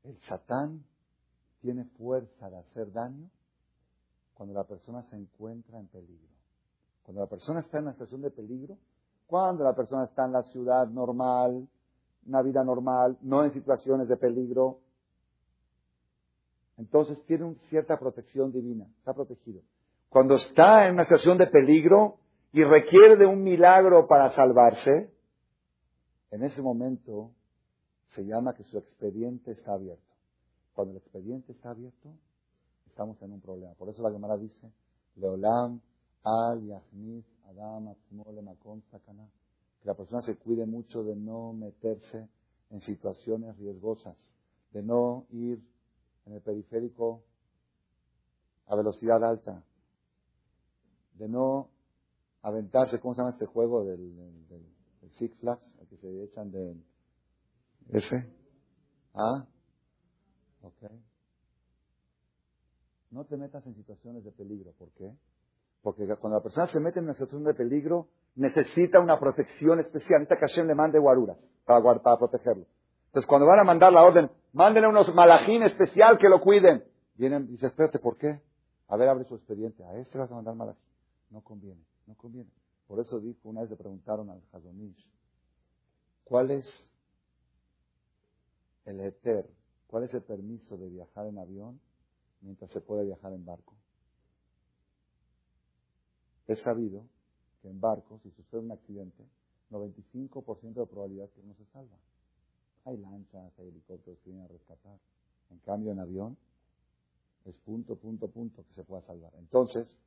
El 0.03 0.17
Satán 0.21 0.83
tiene 1.61 1.85
fuerza 1.97 2.49
de 2.49 2.57
hacer 2.57 2.91
daño 2.91 3.29
cuando 4.33 4.55
la 4.55 4.63
persona 4.63 5.03
se 5.03 5.15
encuentra 5.15 5.79
en 5.79 5.87
peligro. 5.87 6.27
Cuando 7.03 7.21
la 7.21 7.29
persona 7.29 7.59
está 7.59 7.77
en 7.77 7.83
una 7.83 7.93
situación 7.93 8.21
de 8.21 8.31
peligro, 8.31 8.77
cuando 9.27 9.63
la 9.63 9.75
persona 9.75 10.05
está 10.05 10.25
en 10.25 10.33
la 10.33 10.43
ciudad 10.43 10.87
normal, 10.87 11.67
una 12.25 12.41
vida 12.41 12.63
normal, 12.63 13.17
no 13.21 13.43
en 13.43 13.53
situaciones 13.53 14.07
de 14.07 14.17
peligro, 14.17 14.79
entonces 16.77 17.17
tiene 17.25 17.45
una 17.45 17.59
cierta 17.69 17.97
protección 17.99 18.51
divina, 18.51 18.87
está 18.97 19.13
protegido. 19.13 19.61
Cuando 20.09 20.35
está 20.35 20.87
en 20.87 20.95
una 20.95 21.03
situación 21.03 21.37
de 21.37 21.47
peligro 21.47 22.17
y 22.51 22.63
requiere 22.63 23.15
de 23.17 23.25
un 23.25 23.43
milagro 23.43 24.07
para 24.07 24.31
salvarse, 24.31 25.13
en 26.31 26.43
ese 26.43 26.61
momento 26.61 27.31
se 28.11 28.25
llama 28.25 28.53
que 28.53 28.63
su 28.63 28.77
expediente 28.77 29.51
está 29.51 29.73
abierto. 29.73 30.15
Cuando 30.73 30.91
el 30.91 30.97
expediente 30.97 31.51
está 31.51 31.71
abierto, 31.71 32.13
estamos 32.87 33.21
en 33.21 33.31
un 33.33 33.41
problema. 33.41 33.73
Por 33.73 33.89
eso 33.89 34.01
la 34.01 34.11
Gemara 34.11 34.37
dice, 34.37 34.71
Leolam 35.15 35.81
al 36.23 36.65
Yahnis 36.65 37.25
Adam 37.47 37.95
Sakana. 38.91 39.29
Que 39.81 39.87
la 39.87 39.95
persona 39.95 40.21
se 40.21 40.37
cuide 40.37 40.65
mucho 40.65 41.03
de 41.03 41.15
no 41.15 41.53
meterse 41.53 42.29
en 42.69 42.81
situaciones 42.81 43.57
riesgosas, 43.57 44.15
de 44.71 44.83
no 44.83 45.25
ir 45.31 45.61
en 46.25 46.33
el 46.33 46.41
periférico 46.41 47.23
a 48.67 48.75
velocidad 48.75 49.23
alta, 49.23 49.63
de 51.15 51.27
no 51.27 51.69
aventarse, 52.41 52.99
¿cómo 52.99 53.13
se 53.13 53.19
llama 53.21 53.31
este 53.31 53.45
juego 53.45 53.83
del, 53.83 54.15
del, 54.47 54.65
Six 55.13 55.35
Flags? 55.39 55.75
El 55.81 55.87
que 55.87 55.97
se 55.97 56.23
echan 56.23 56.51
de 56.51 56.75
ese. 57.89 58.33
¿Ah? 59.13 59.45
Ok. 60.61 60.91
No 63.11 63.25
te 63.25 63.37
metas 63.37 63.65
en 63.65 63.75
situaciones 63.75 64.23
de 64.23 64.31
peligro. 64.31 64.71
¿Por 64.77 64.89
qué? 64.91 65.13
Porque 65.81 66.07
cuando 66.17 66.37
la 66.37 66.43
persona 66.43 66.67
se 66.67 66.79
mete 66.79 66.99
en 66.99 67.05
una 67.05 67.13
situación 67.13 67.43
de 67.43 67.53
peligro, 67.53 68.07
necesita 68.35 68.99
una 68.99 69.19
protección 69.19 69.79
especial. 69.79 70.21
Necesita 70.21 70.37
que 70.37 70.47
Hashem 70.47 70.67
le 70.67 70.75
mande 70.75 70.99
guaruras 70.99 71.37
para, 71.65 71.81
para 72.01 72.17
protegerlo. 72.17 72.65
Entonces, 73.07 73.27
cuando 73.27 73.47
van 73.47 73.59
a 73.59 73.63
mandar 73.63 73.91
la 73.91 74.03
orden, 74.03 74.29
mándenle 74.53 74.87
unos 74.87 75.13
malajín 75.13 75.63
especial 75.63 76.17
que 76.17 76.29
lo 76.29 76.39
cuiden. 76.39 76.85
Vienen 77.15 77.43
y 77.43 77.51
dicen, 77.53 77.69
espérate, 77.69 77.99
¿por 77.99 78.17
qué? 78.17 78.41
A 78.87 78.95
ver, 78.95 79.09
abre 79.09 79.25
su 79.25 79.35
expediente. 79.35 79.83
A 79.83 79.97
este 79.97 80.17
vas 80.17 80.31
a 80.31 80.35
mandar 80.35 80.55
malajín. 80.55 80.81
No 81.29 81.41
conviene, 81.43 81.83
no 82.07 82.15
conviene. 82.15 82.49
Por 82.87 82.99
eso 82.99 83.19
dijo, 83.19 83.49
una 83.49 83.61
vez 83.61 83.69
le 83.69 83.77
preguntaron 83.77 84.29
al 84.29 84.41
Hazonish, 84.51 85.07
¿cuál 86.25 86.51
es 86.51 86.90
el 88.91 89.07
Eter? 89.07 89.49
¿Cuál 89.87 90.03
es 90.03 90.13
el 90.13 90.23
permiso 90.23 90.77
de 90.77 90.89
viajar 90.89 91.27
en 91.27 91.37
avión 91.37 91.79
mientras 92.41 92.71
se 92.71 92.81
puede 92.81 93.05
viajar 93.05 93.33
en 93.33 93.45
barco? 93.45 93.73
Es 96.47 96.59
sabido 96.61 97.05
que 97.61 97.69
en 97.69 97.79
barco, 97.79 98.19
si 98.23 98.31
sucede 98.31 98.61
un 98.61 98.71
accidente, 98.71 99.23
95% 99.71 100.73
de 100.73 100.85
probabilidad 100.85 101.29
que 101.29 101.41
uno 101.41 101.53
se 101.55 101.65
salva. 101.65 101.97
Hay 102.85 102.97
lanchas, 102.97 103.51
hay 103.57 103.67
helicópteros 103.67 104.19
que 104.19 104.29
vienen 104.29 104.45
a 104.45 104.47
rescatar. 104.47 104.97
En 105.49 105.59
cambio, 105.59 105.91
en 105.91 105.99
avión, 105.99 106.37
es 107.45 107.57
punto, 107.59 107.95
punto, 107.95 108.27
punto 108.27 108.63
que 108.67 108.73
se 108.73 108.83
pueda 108.83 109.01
salvar. 109.03 109.31
Entonces, 109.37 109.97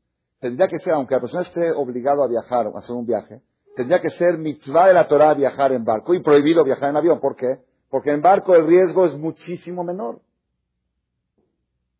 tendría 0.41 0.69
que 0.69 0.79
ser, 0.79 0.95
aunque 0.95 1.15
la 1.15 1.21
persona 1.21 1.43
esté 1.43 1.73
obligado 1.73 2.23
a 2.23 2.29
viajar 2.29 2.67
o 2.67 2.77
a 2.77 2.81
hacer 2.81 2.95
un 2.95 3.07
viaje, 3.07 3.43
tendría 3.77 4.01
que 4.01 4.11
ser 4.11 4.39
mitzvah 4.39 4.89
de 4.89 4.95
la 4.95 5.09
Torah 5.09 5.35
viajar 5.35 5.73
en 5.73 5.85
barco 5.85 6.15
y 6.15 6.23
prohibido 6.23 6.65
viajar 6.65 6.91
en 6.91 6.97
avión. 6.97 7.21
¿Por 7.21 7.37
qué? 7.37 7.61
Porque 7.95 8.11
en 8.11 8.21
barco 8.21 8.57
el 8.57 8.67
riesgo 8.67 9.07
es 9.07 9.17
muchísimo 9.17 9.85
menor. 9.85 10.21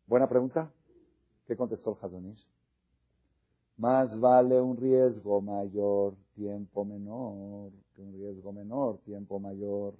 Buena 0.07 0.27
pregunta. 0.27 0.69
¿Qué 1.47 1.55
contestó 1.55 1.91
el 1.91 1.97
Hadonish? 2.01 2.45
Más 3.77 4.19
vale 4.19 4.59
un 4.59 4.75
riesgo 4.75 5.39
mayor, 5.39 6.15
tiempo 6.35 6.83
menor, 6.83 7.71
que 7.95 8.01
un 8.01 8.11
riesgo 8.11 8.51
menor, 8.51 8.97
tiempo 9.05 9.39
mayor. 9.39 9.93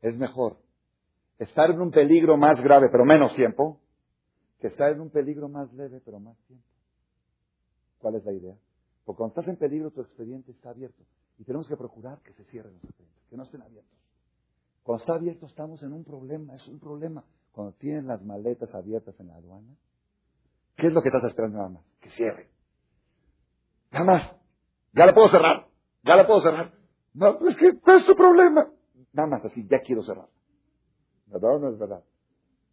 Es 0.00 0.16
mejor 0.16 0.58
estar 1.40 1.72
en 1.72 1.80
un 1.80 1.90
peligro 1.90 2.36
más 2.36 2.62
grave, 2.62 2.88
pero 2.88 3.04
menos 3.04 3.34
tiempo, 3.34 3.80
que 4.60 4.68
estar 4.68 4.92
en 4.92 5.00
un 5.00 5.10
peligro 5.10 5.48
más 5.48 5.72
leve, 5.72 6.00
pero 6.04 6.20
más 6.20 6.38
tiempo. 6.46 6.68
¿Cuál 7.98 8.14
es 8.14 8.24
la 8.24 8.32
idea? 8.32 8.54
Porque 9.04 9.16
cuando 9.16 9.32
estás 9.40 9.48
en 9.48 9.56
peligro, 9.56 9.90
tu 9.90 10.02
expediente 10.02 10.52
está 10.52 10.70
abierto. 10.70 11.02
Y 11.38 11.44
tenemos 11.44 11.68
que 11.68 11.76
procurar 11.76 12.20
que 12.22 12.32
se 12.34 12.44
cierren 12.44 12.74
los 12.74 12.84
expedientes, 12.84 13.24
que 13.28 13.36
no 13.36 13.44
estén 13.44 13.62
abiertos. 13.62 13.98
Cuando 14.82 15.02
está 15.02 15.14
abierto, 15.14 15.46
estamos 15.46 15.82
en 15.82 15.92
un 15.92 16.04
problema, 16.04 16.54
es 16.54 16.66
un 16.66 16.78
problema. 16.78 17.24
Cuando 17.52 17.74
tienen 17.74 18.06
las 18.06 18.22
maletas 18.22 18.74
abiertas 18.74 19.18
en 19.20 19.28
la 19.28 19.36
aduana, 19.36 19.76
¿Qué 20.78 20.86
es 20.86 20.92
lo 20.92 21.02
que 21.02 21.08
estás 21.08 21.24
esperando 21.24 21.58
nada 21.58 21.70
más? 21.70 21.84
Que 22.00 22.08
cierre. 22.10 22.48
Nada 23.90 24.04
más. 24.04 24.32
Ya 24.92 25.06
la 25.06 25.12
puedo 25.12 25.28
cerrar. 25.28 25.66
Ya 26.04 26.16
la 26.16 26.26
puedo 26.26 26.40
cerrar. 26.40 26.72
No, 27.14 27.36
es 27.48 27.56
que, 27.56 27.80
¿cuál 27.80 27.98
es 27.98 28.06
tu 28.06 28.14
problema? 28.14 28.70
Nada 29.12 29.28
más 29.28 29.44
así, 29.44 29.66
ya 29.68 29.80
quiero 29.80 30.04
cerrar. 30.04 30.28
¿Verdad 31.26 31.58
no 31.58 31.70
es 31.70 31.78
verdad? 31.78 32.04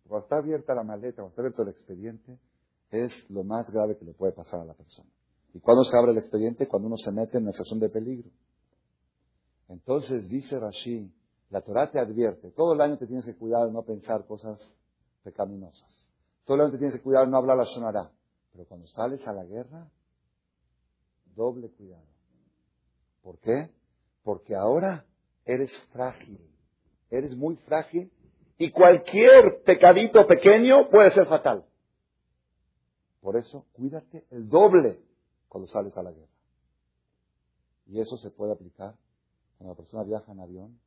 Cuando 0.08 0.24
está 0.24 0.38
abierta 0.38 0.76
la 0.76 0.84
maleta, 0.84 1.16
cuando 1.16 1.30
está 1.30 1.42
abierto 1.42 1.64
el 1.64 1.70
expediente, 1.70 2.40
es 2.92 3.12
lo 3.30 3.44
más 3.44 3.72
grave 3.72 3.98
que 3.98 4.06
le 4.06 4.14
puede 4.14 4.34
pasar 4.34 4.60
a 4.62 4.66
la 4.66 4.76
persona. 4.76 5.10
¿Y 5.54 5.60
cuando 5.60 5.84
se 5.84 5.98
abre 5.98 6.12
el 6.12 6.20
expediente? 6.20 6.68
Cuando 6.68 6.88
uno 6.88 6.98
se 6.98 7.12
mete 7.12 7.38
en 7.38 7.44
una 7.44 7.54
situación 7.54 7.80
de 7.80 7.90
peligro. 7.90 8.30
Entonces 9.70 10.28
dice 10.30 10.60
Rashi, 10.60 11.12
la 11.50 11.62
Torah 11.62 11.92
te 11.92 12.00
advierte, 12.00 12.52
todo 12.52 12.74
el 12.74 12.82
año 12.82 12.98
te 12.98 13.08
tienes 13.08 13.26
que 13.26 13.36
cuidar 13.36 13.66
de 13.66 13.72
no 13.72 13.84
pensar 13.84 14.26
cosas 14.26 14.60
pecaminosas. 15.24 16.08
Solamente 16.46 16.78
tienes 16.78 16.96
que 16.96 17.02
cuidar 17.02 17.28
no 17.28 17.38
hablar 17.38 17.58
la 17.58 17.66
sonará. 17.66 18.12
Pero 18.52 18.66
cuando 18.66 18.88
sales 18.88 19.26
a 19.28 19.34
la 19.34 19.44
guerra, 19.44 19.90
doble 21.36 21.70
cuidado. 21.70 22.06
¿Por 23.22 23.40
qué? 23.40 23.72
Porque 24.24 24.56
ahora 24.56 25.06
eres 25.46 25.72
frágil. 25.92 26.40
Eres 27.10 27.36
muy 27.36 27.56
frágil 27.58 28.12
y 28.58 28.72
cualquier 28.72 29.64
pecadito 29.64 30.26
pequeño 30.28 30.90
puede 30.90 31.12
ser 31.12 31.28
fatal. 31.28 31.66
Por 33.22 33.38
eso, 33.38 33.66
cuídate 33.74 34.26
el 34.30 34.48
doble 34.48 35.02
cuando 35.50 35.68
sales 35.68 35.98
a 35.98 36.04
la 36.04 36.12
guerra. 36.12 36.32
Y 37.88 38.00
eso 38.00 38.18
se 38.18 38.30
puede 38.30 38.54
aplicar 38.54 38.96
cuando 39.58 39.74
la 39.74 39.78
persona 39.78 40.04
viaja 40.04 40.32
en 40.32 40.40
avión. 40.40 40.80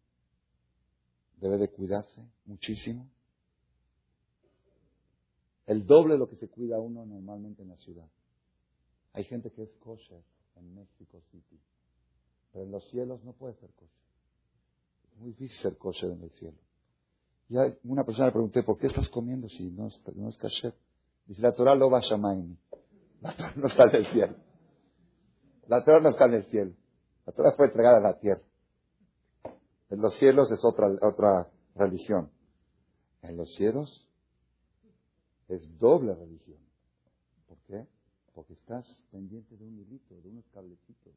Debe 1.40 1.58
de 1.58 1.70
cuidarse 1.70 2.20
muchísimo 2.46 3.06
el 5.68 5.86
doble 5.86 6.14
de 6.14 6.18
lo 6.18 6.28
que 6.28 6.36
se 6.36 6.48
cuida 6.48 6.80
uno 6.80 7.04
normalmente 7.04 7.62
en 7.62 7.68
la 7.68 7.76
ciudad. 7.76 8.08
Hay 9.12 9.24
gente 9.24 9.50
que 9.52 9.62
es 9.62 9.70
kosher 9.80 10.22
en 10.56 10.74
México 10.74 11.20
City, 11.30 11.60
pero 12.52 12.64
en 12.64 12.72
los 12.72 12.88
cielos 12.88 13.22
no 13.22 13.34
puede 13.34 13.54
ser 13.56 13.70
kosher. 13.72 13.92
Es 15.12 15.20
muy 15.20 15.30
difícil 15.32 15.58
ser 15.60 15.76
kosher 15.76 16.10
en 16.10 16.22
el 16.22 16.30
cielo. 16.30 16.56
Y 17.50 17.56
una 17.84 18.04
persona 18.04 18.26
le 18.26 18.32
pregunté, 18.32 18.62
¿por 18.62 18.78
qué 18.78 18.86
estás 18.86 19.08
comiendo 19.10 19.48
si 19.50 19.70
no 19.70 19.88
es, 19.88 20.00
no 20.14 20.30
es? 20.30 20.38
Dice, 21.26 21.42
la 21.42 21.52
Torah 21.54 21.74
lo 21.74 21.90
va 21.90 21.98
a 21.98 22.02
La 23.20 23.36
Torah 23.36 23.52
no 23.56 23.66
está 23.66 23.84
en 23.84 23.94
el 23.94 24.06
cielo. 24.06 24.36
La 25.66 25.84
Torah 25.84 26.00
no 26.00 26.08
está 26.08 26.24
en 26.26 26.34
el 26.34 26.44
cielo. 26.46 26.72
La 27.26 27.32
Torah 27.34 27.52
fue 27.52 27.66
entregada 27.66 27.98
a 27.98 28.00
la 28.00 28.18
tierra. 28.18 28.42
En 29.90 30.00
los 30.00 30.16
cielos 30.16 30.50
es 30.50 30.64
otra, 30.64 30.90
otra 31.00 31.50
religión. 31.74 32.30
En 33.22 33.36
los 33.36 33.54
cielos 33.54 34.06
es 35.48 35.78
doble 35.78 36.14
religión. 36.14 36.58
¿Por 37.46 37.58
qué? 37.66 37.86
Porque 38.34 38.52
estás 38.52 38.86
pendiente 39.10 39.56
de 39.56 39.64
un 39.64 39.78
hilito, 39.78 40.20
de 40.20 40.28
unos 40.28 40.44
cablecitos, 40.52 41.14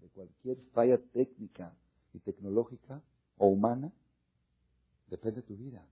de 0.00 0.08
cualquier 0.08 0.58
falla 0.72 0.98
técnica 1.12 1.76
y 2.12 2.18
tecnológica 2.20 3.02
o 3.36 3.48
humana, 3.48 3.92
depende 5.08 5.42
de 5.42 5.46
tu 5.46 5.56
vida. 5.56 5.86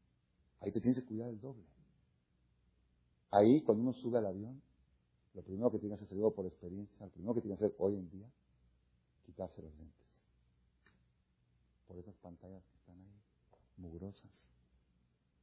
Ahí 0.60 0.72
te 0.72 0.80
tienes 0.80 1.00
que 1.00 1.06
cuidar 1.06 1.28
el 1.28 1.40
doble. 1.40 1.64
Ahí, 3.30 3.62
cuando 3.62 3.82
uno 3.82 3.92
sube 3.94 4.18
al 4.18 4.26
avión, 4.26 4.62
lo 5.34 5.42
primero 5.42 5.70
que 5.70 5.78
tiene 5.78 5.96
que 5.96 6.04
hacer, 6.04 6.18
por 6.34 6.46
experiencia, 6.46 7.06
lo 7.06 7.12
primero 7.12 7.34
que 7.34 7.40
tiene 7.40 7.56
que 7.56 7.64
hacer 7.64 7.76
hoy 7.78 7.94
en 7.96 8.10
día, 8.10 8.30
quitarse 9.24 9.62
los 9.62 9.74
lentes. 9.74 10.01
Por 11.92 12.00
esas 12.00 12.16
pantallas 12.22 12.64
que 12.64 12.78
están 12.78 12.96
ahí, 12.96 13.20
mugrosas. 13.76 14.48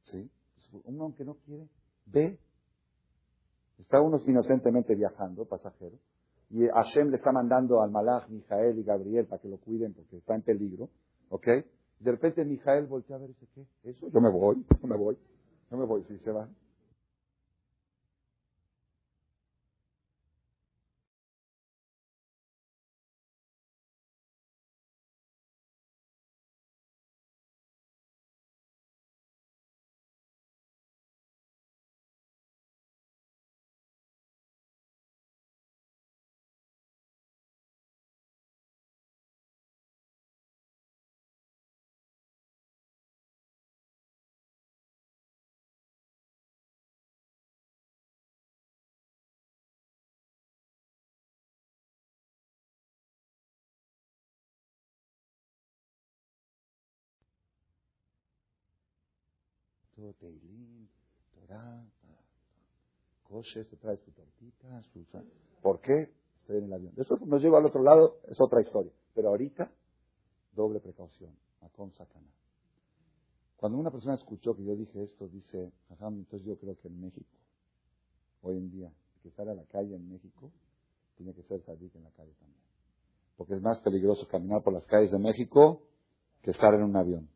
¿Sí? 0.02 0.28
Pues, 0.56 0.84
uno, 0.84 1.04
aunque 1.04 1.24
no 1.24 1.36
quiere, 1.46 1.68
ve. 2.06 2.40
Está 3.78 4.00
uno 4.00 4.20
inocentemente 4.26 4.96
viajando, 4.96 5.44
pasajero, 5.44 5.96
y 6.50 6.66
Hashem 6.66 7.10
le 7.10 7.18
está 7.18 7.30
mandando 7.30 7.80
al 7.80 7.92
Malach, 7.92 8.28
Mijael 8.28 8.80
y 8.80 8.82
Gabriel 8.82 9.26
para 9.26 9.40
que 9.40 9.48
lo 9.48 9.58
cuiden 9.58 9.94
porque 9.94 10.16
está 10.16 10.34
en 10.34 10.42
peligro, 10.42 10.90
¿ok? 11.28 11.46
De 12.00 12.10
repente 12.10 12.44
Mijael 12.44 12.88
voltea 12.88 13.14
a 13.14 13.20
ver 13.20 13.30
y 13.30 13.34
dice, 13.34 13.46
¿qué? 13.54 13.88
¿Eso? 13.88 14.08
Yo 14.08 14.20
me 14.20 14.32
voy, 14.32 14.66
yo 14.82 14.88
me 14.88 14.96
voy, 14.96 15.16
yo 15.70 15.76
me 15.76 15.86
voy, 15.86 16.02
si 16.08 16.18
se 16.18 16.32
va. 16.32 16.48
Teilín, 60.18 60.88
Torah, 61.34 61.84
Kosher, 63.24 63.64
se 63.66 63.76
trae 63.76 63.96
su 63.98 64.10
tortita, 64.12 64.82
su... 64.92 65.04
¿Por 65.62 65.80
qué? 65.80 66.12
Estoy 66.40 66.58
en 66.58 66.64
el 66.64 66.72
avión. 66.72 66.92
Después 66.96 67.20
nos 67.22 67.42
lleva 67.42 67.58
al 67.58 67.66
otro 67.66 67.82
lado, 67.82 68.18
es 68.28 68.40
otra 68.40 68.60
historia. 68.60 68.92
Pero 69.14 69.28
ahorita, 69.28 69.70
doble 70.52 70.80
precaución. 70.80 71.32
Macón 71.60 71.92
Sacana. 71.92 72.26
Cuando 73.56 73.78
una 73.78 73.90
persona 73.90 74.14
escuchó 74.14 74.54
que 74.54 74.64
yo 74.64 74.74
dije 74.74 75.02
esto, 75.02 75.28
dice, 75.28 75.70
ajá, 75.90 76.08
entonces 76.08 76.46
yo 76.46 76.56
creo 76.56 76.78
que 76.78 76.88
en 76.88 77.00
México, 77.00 77.36
hoy 78.40 78.56
en 78.56 78.70
día, 78.70 78.90
que 79.22 79.30
sale 79.32 79.50
a 79.50 79.54
la 79.54 79.64
calle 79.64 79.94
en 79.94 80.08
México, 80.08 80.50
tiene 81.16 81.34
que 81.34 81.42
ser 81.42 81.62
sadik 81.64 81.94
en 81.94 82.04
la 82.04 82.10
calle 82.12 82.32
también. 82.40 82.62
Porque 83.36 83.54
es 83.54 83.60
más 83.60 83.78
peligroso 83.82 84.26
caminar 84.28 84.62
por 84.62 84.72
las 84.72 84.86
calles 84.86 85.10
de 85.10 85.18
México 85.18 85.82
que 86.42 86.52
estar 86.52 86.72
en 86.72 86.82
un 86.82 86.96
avión. 86.96 87.28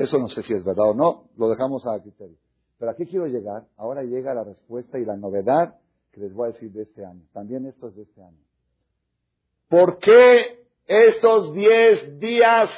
Eso 0.00 0.18
no 0.18 0.28
sé 0.30 0.42
si 0.42 0.54
es 0.54 0.64
verdad 0.64 0.90
o 0.90 0.94
no, 0.94 1.28
lo 1.36 1.50
dejamos 1.50 1.86
a 1.86 2.00
criterio. 2.00 2.38
Pero 2.78 2.92
aquí 2.92 3.04
quiero 3.04 3.26
llegar, 3.26 3.66
ahora 3.76 4.02
llega 4.02 4.32
la 4.32 4.44
respuesta 4.44 4.98
y 4.98 5.04
la 5.04 5.14
novedad 5.14 5.78
que 6.10 6.20
les 6.20 6.32
voy 6.32 6.48
a 6.48 6.52
decir 6.52 6.72
de 6.72 6.84
este 6.84 7.04
año. 7.04 7.22
También 7.34 7.66
esto 7.66 7.88
es 7.88 7.96
de 7.96 8.02
este 8.02 8.22
año. 8.22 8.38
¿Por 9.68 9.98
qué 9.98 10.64
estos 10.86 11.52
diez 11.52 12.18
días 12.18 12.70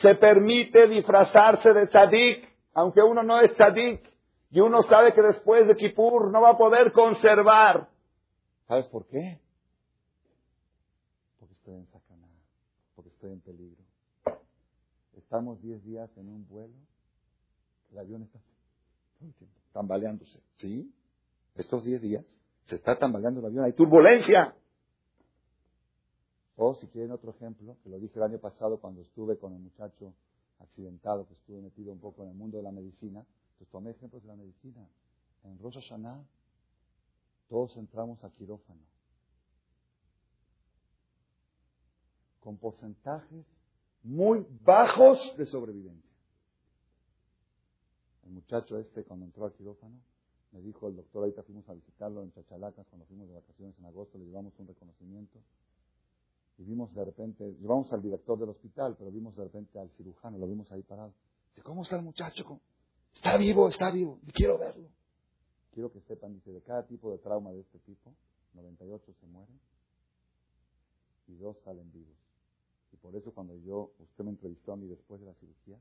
se 0.00 0.14
permite 0.14 0.88
disfrazarse 0.88 1.74
de 1.74 1.88
tzadik, 1.88 2.48
aunque 2.72 3.02
uno 3.02 3.22
no 3.22 3.38
es 3.38 3.54
tzadik, 3.54 4.02
y 4.50 4.60
uno 4.60 4.82
sabe 4.84 5.12
que 5.12 5.20
después 5.20 5.66
de 5.68 5.76
Kippur 5.76 6.30
no 6.30 6.40
va 6.40 6.52
a 6.52 6.58
poder 6.58 6.90
conservar? 6.92 7.90
¿Sabes 8.66 8.86
por 8.86 9.06
qué? 9.08 9.38
Porque 11.38 11.52
estoy 11.52 11.74
en 11.74 11.86
sacaná, 11.88 12.28
porque 12.96 13.10
estoy 13.10 13.32
en 13.32 13.40
peligro. 13.42 13.81
Estamos 15.32 15.62
10 15.62 15.82
días 15.84 16.10
en 16.18 16.28
un 16.28 16.46
vuelo, 16.46 16.74
el 17.90 17.98
avión 17.98 18.22
está 18.24 18.38
tambaleándose. 19.72 20.42
¿Sí? 20.56 20.94
Estos 21.54 21.82
10 21.86 22.02
días 22.02 22.26
se 22.66 22.74
está 22.74 22.98
tambaleando 22.98 23.40
el 23.40 23.46
avión, 23.46 23.64
hay 23.64 23.72
turbulencia. 23.72 24.54
O 26.56 26.74
si 26.74 26.86
quieren 26.88 27.12
otro 27.12 27.30
ejemplo, 27.30 27.78
que 27.82 27.88
lo 27.88 27.98
dije 27.98 28.12
el 28.16 28.24
año 28.24 28.40
pasado 28.40 28.78
cuando 28.78 29.00
estuve 29.00 29.38
con 29.38 29.54
el 29.54 29.60
muchacho 29.60 30.12
accidentado, 30.58 31.26
que 31.26 31.32
estuve 31.32 31.62
metido 31.62 31.92
un 31.92 31.98
poco 31.98 32.24
en 32.24 32.28
el 32.28 32.34
mundo 32.34 32.58
de 32.58 32.64
la 32.64 32.70
medicina, 32.70 33.24
pues 33.56 33.70
tomé 33.70 33.92
ejemplos 33.92 34.20
de 34.20 34.28
la 34.28 34.36
medicina. 34.36 34.86
En 35.44 35.58
Rosh 35.58 35.76
Hashanah 35.76 36.22
todos 37.48 37.74
entramos 37.78 38.22
a 38.22 38.28
quirófano. 38.32 38.82
Con 42.40 42.58
porcentajes 42.58 43.46
muy 44.02 44.46
bajos 44.62 45.18
de 45.36 45.46
sobrevivencia. 45.46 46.10
El 48.24 48.32
muchacho 48.32 48.78
este, 48.78 49.04
cuando 49.04 49.26
entró 49.26 49.44
al 49.44 49.52
quirófano, 49.52 50.00
me 50.52 50.60
dijo 50.60 50.88
el 50.88 50.96
doctor, 50.96 51.22
ahorita 51.22 51.42
fuimos 51.42 51.68
a 51.68 51.74
visitarlo 51.74 52.22
en 52.22 52.32
Chachalacas 52.32 52.86
cuando 52.88 53.06
fuimos 53.06 53.28
de 53.28 53.34
vacaciones 53.34 53.78
en 53.78 53.86
agosto, 53.86 54.18
le 54.18 54.26
llevamos 54.26 54.52
un 54.58 54.66
reconocimiento. 54.66 55.38
Y 56.58 56.64
vimos 56.64 56.94
de 56.94 57.04
repente, 57.04 57.56
llevamos 57.60 57.90
al 57.92 58.02
director 58.02 58.38
del 58.38 58.50
hospital, 58.50 58.94
pero 58.98 59.10
vimos 59.10 59.34
de 59.36 59.44
repente 59.44 59.78
al 59.78 59.90
cirujano, 59.90 60.38
lo 60.38 60.46
vimos 60.46 60.70
ahí 60.70 60.82
parado. 60.82 61.14
Dice, 61.50 61.62
¿cómo 61.62 61.82
está 61.82 61.96
el 61.96 62.02
muchacho? 62.02 62.60
Está 63.14 63.36
vivo, 63.36 63.68
está 63.68 63.90
vivo, 63.90 64.18
y 64.26 64.32
quiero 64.32 64.58
verlo. 64.58 64.88
Quiero 65.72 65.90
que 65.90 66.00
sepan, 66.02 66.34
dice, 66.34 66.52
de 66.52 66.60
cada 66.60 66.86
tipo 66.86 67.10
de 67.10 67.18
trauma 67.18 67.50
de 67.52 67.60
este 67.60 67.78
tipo, 67.80 68.12
98 68.54 69.14
se 69.18 69.26
mueren 69.26 69.58
y 71.28 71.34
dos 71.36 71.56
salen 71.64 71.90
vivos. 71.92 72.16
Y 72.92 72.96
por 72.96 73.16
eso 73.16 73.32
cuando 73.32 73.56
yo, 73.56 73.92
usted 73.98 74.24
me 74.24 74.30
entrevistó 74.30 74.72
a 74.72 74.76
mí 74.76 74.86
después 74.86 75.20
de 75.20 75.26
la 75.26 75.34
cirugía, 75.34 75.78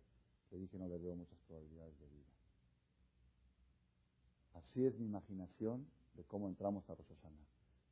le 0.52 0.58
dije 0.58 0.78
no 0.78 0.88
le 0.88 0.98
veo 0.98 1.16
muchas 1.16 1.38
probabilidades 1.48 1.98
de 2.00 2.08
vida. 2.08 2.32
Así 4.54 4.86
es 4.86 4.98
mi 5.00 5.06
imaginación 5.06 5.86
de 6.16 6.24
cómo 6.24 6.48
entramos 6.48 6.90
a 6.90 6.96
Rosh 6.96 7.08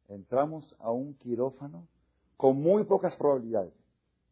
Entramos 0.08 0.76
a 0.80 0.92
un 0.92 1.14
quirófano 1.16 1.88
con 2.36 2.62
muy 2.62 2.84
pocas 2.86 3.16
probabilidades. 3.16 3.74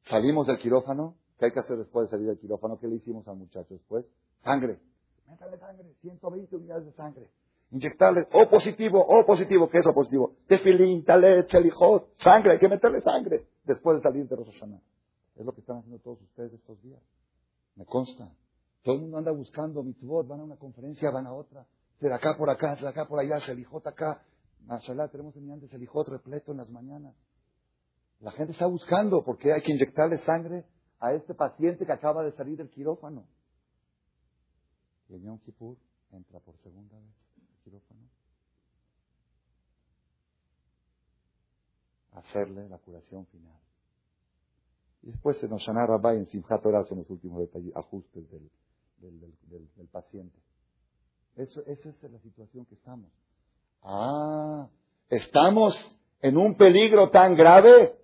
Salimos 0.10 0.48
del 0.48 0.58
quirófano, 0.60 1.16
¿qué 1.38 1.46
hay 1.46 1.52
que 1.52 1.60
hacer 1.60 1.78
después 1.78 2.08
de 2.08 2.12
salir 2.12 2.28
del 2.28 2.40
quirófano? 2.40 2.80
¿Qué 2.80 2.88
le 2.88 2.96
hicimos 2.96 3.28
al 3.28 3.38
muchacho 3.38 3.74
después? 3.74 4.06
Sangre. 4.44 4.80
Métale 5.28 5.58
sangre, 5.58 5.94
120 6.02 6.56
unidades 6.56 6.86
de 6.86 6.94
sangre. 6.94 7.30
Inyectarle 7.72 8.28
O 8.32 8.50
positivo, 8.50 9.06
O 9.06 9.26
positivo. 9.26 9.70
¿Qué 9.70 9.80
es 9.80 9.88
O 9.88 9.94
positivo? 9.94 10.36
Tefilín, 10.48 11.04
talet, 11.04 11.48
chelijot, 11.48 12.14
sangre, 12.18 12.54
hay 12.54 12.60
que 12.60 12.70
meterle 12.70 13.02
sangre 13.02 13.48
después 13.66 13.98
de 13.98 14.04
salir 14.04 14.28
de 14.28 14.36
Rosh 14.36 14.64
Es 15.36 15.46
lo 15.46 15.52
que 15.52 15.60
están 15.62 15.80
haciendo 15.80 16.00
todos 16.00 16.22
ustedes 16.22 16.54
estos 16.54 16.82
días. 16.82 17.02
Me 17.76 17.86
consta. 17.86 18.32
Todo 18.84 18.96
el 18.96 19.02
mundo 19.02 19.18
anda 19.18 19.32
buscando 19.32 19.84
mitzvot, 19.84 20.28
van 20.28 20.40
a 20.40 20.44
una 20.46 20.56
conferencia, 20.56 21.12
van 21.12 21.28
a 21.28 21.34
otra. 21.34 21.66
De 22.00 22.14
acá 22.14 22.36
por 22.38 22.50
acá, 22.50 22.76
de 22.76 22.88
acá 22.88 23.06
por 23.06 23.20
allá, 23.20 23.42
Selijot 23.42 23.86
acá. 23.86 24.24
Mashallah, 24.66 25.10
tenemos 25.10 25.36
el 25.36 25.70
Selijot 25.70 26.08
repleto 26.08 26.52
en 26.54 26.58
las 26.58 26.70
mañanas. 26.70 27.16
La 28.22 28.32
gente 28.32 28.54
está 28.54 28.66
buscando 28.66 29.24
porque 29.24 29.52
hay 29.54 29.62
que 29.62 29.74
inyectarle 29.74 30.20
sangre 30.20 30.66
a 31.00 31.14
este 31.14 31.34
paciente 31.34 31.86
que 31.86 31.92
acaba 31.92 32.24
de 32.24 32.32
salir 32.32 32.58
del 32.58 32.70
quirófano. 32.70 33.26
Y 35.10 35.16
el 35.16 35.22
Yom 35.22 35.40
Kippur 35.40 35.78
entra 36.12 36.40
por 36.40 36.58
segunda 36.58 36.98
vez 36.98 37.27
hacerle 42.18 42.68
la 42.70 42.78
curación 42.80 43.26
final. 43.28 43.58
Y 45.04 45.08
después 45.12 45.38
se 45.38 45.48
nos 45.48 45.66
llama 45.66 45.86
Rabbi 45.86 46.18
en 46.18 46.28
Simchat 46.28 46.62
son 46.64 46.98
los 46.98 47.10
últimos 47.10 47.48
ajustes 47.76 48.26
del, 48.30 49.88
paciente. 49.92 50.38
Esa 51.36 51.62
es 51.68 52.12
la 52.12 52.20
situación 52.20 52.66
que 52.66 52.76
estamos. 52.76 53.10
Ah, 53.84 54.68
estamos 55.10 55.76
en 56.22 56.38
un 56.38 56.56
peligro 56.56 57.10
tan 57.10 57.36
grave. 57.36 57.96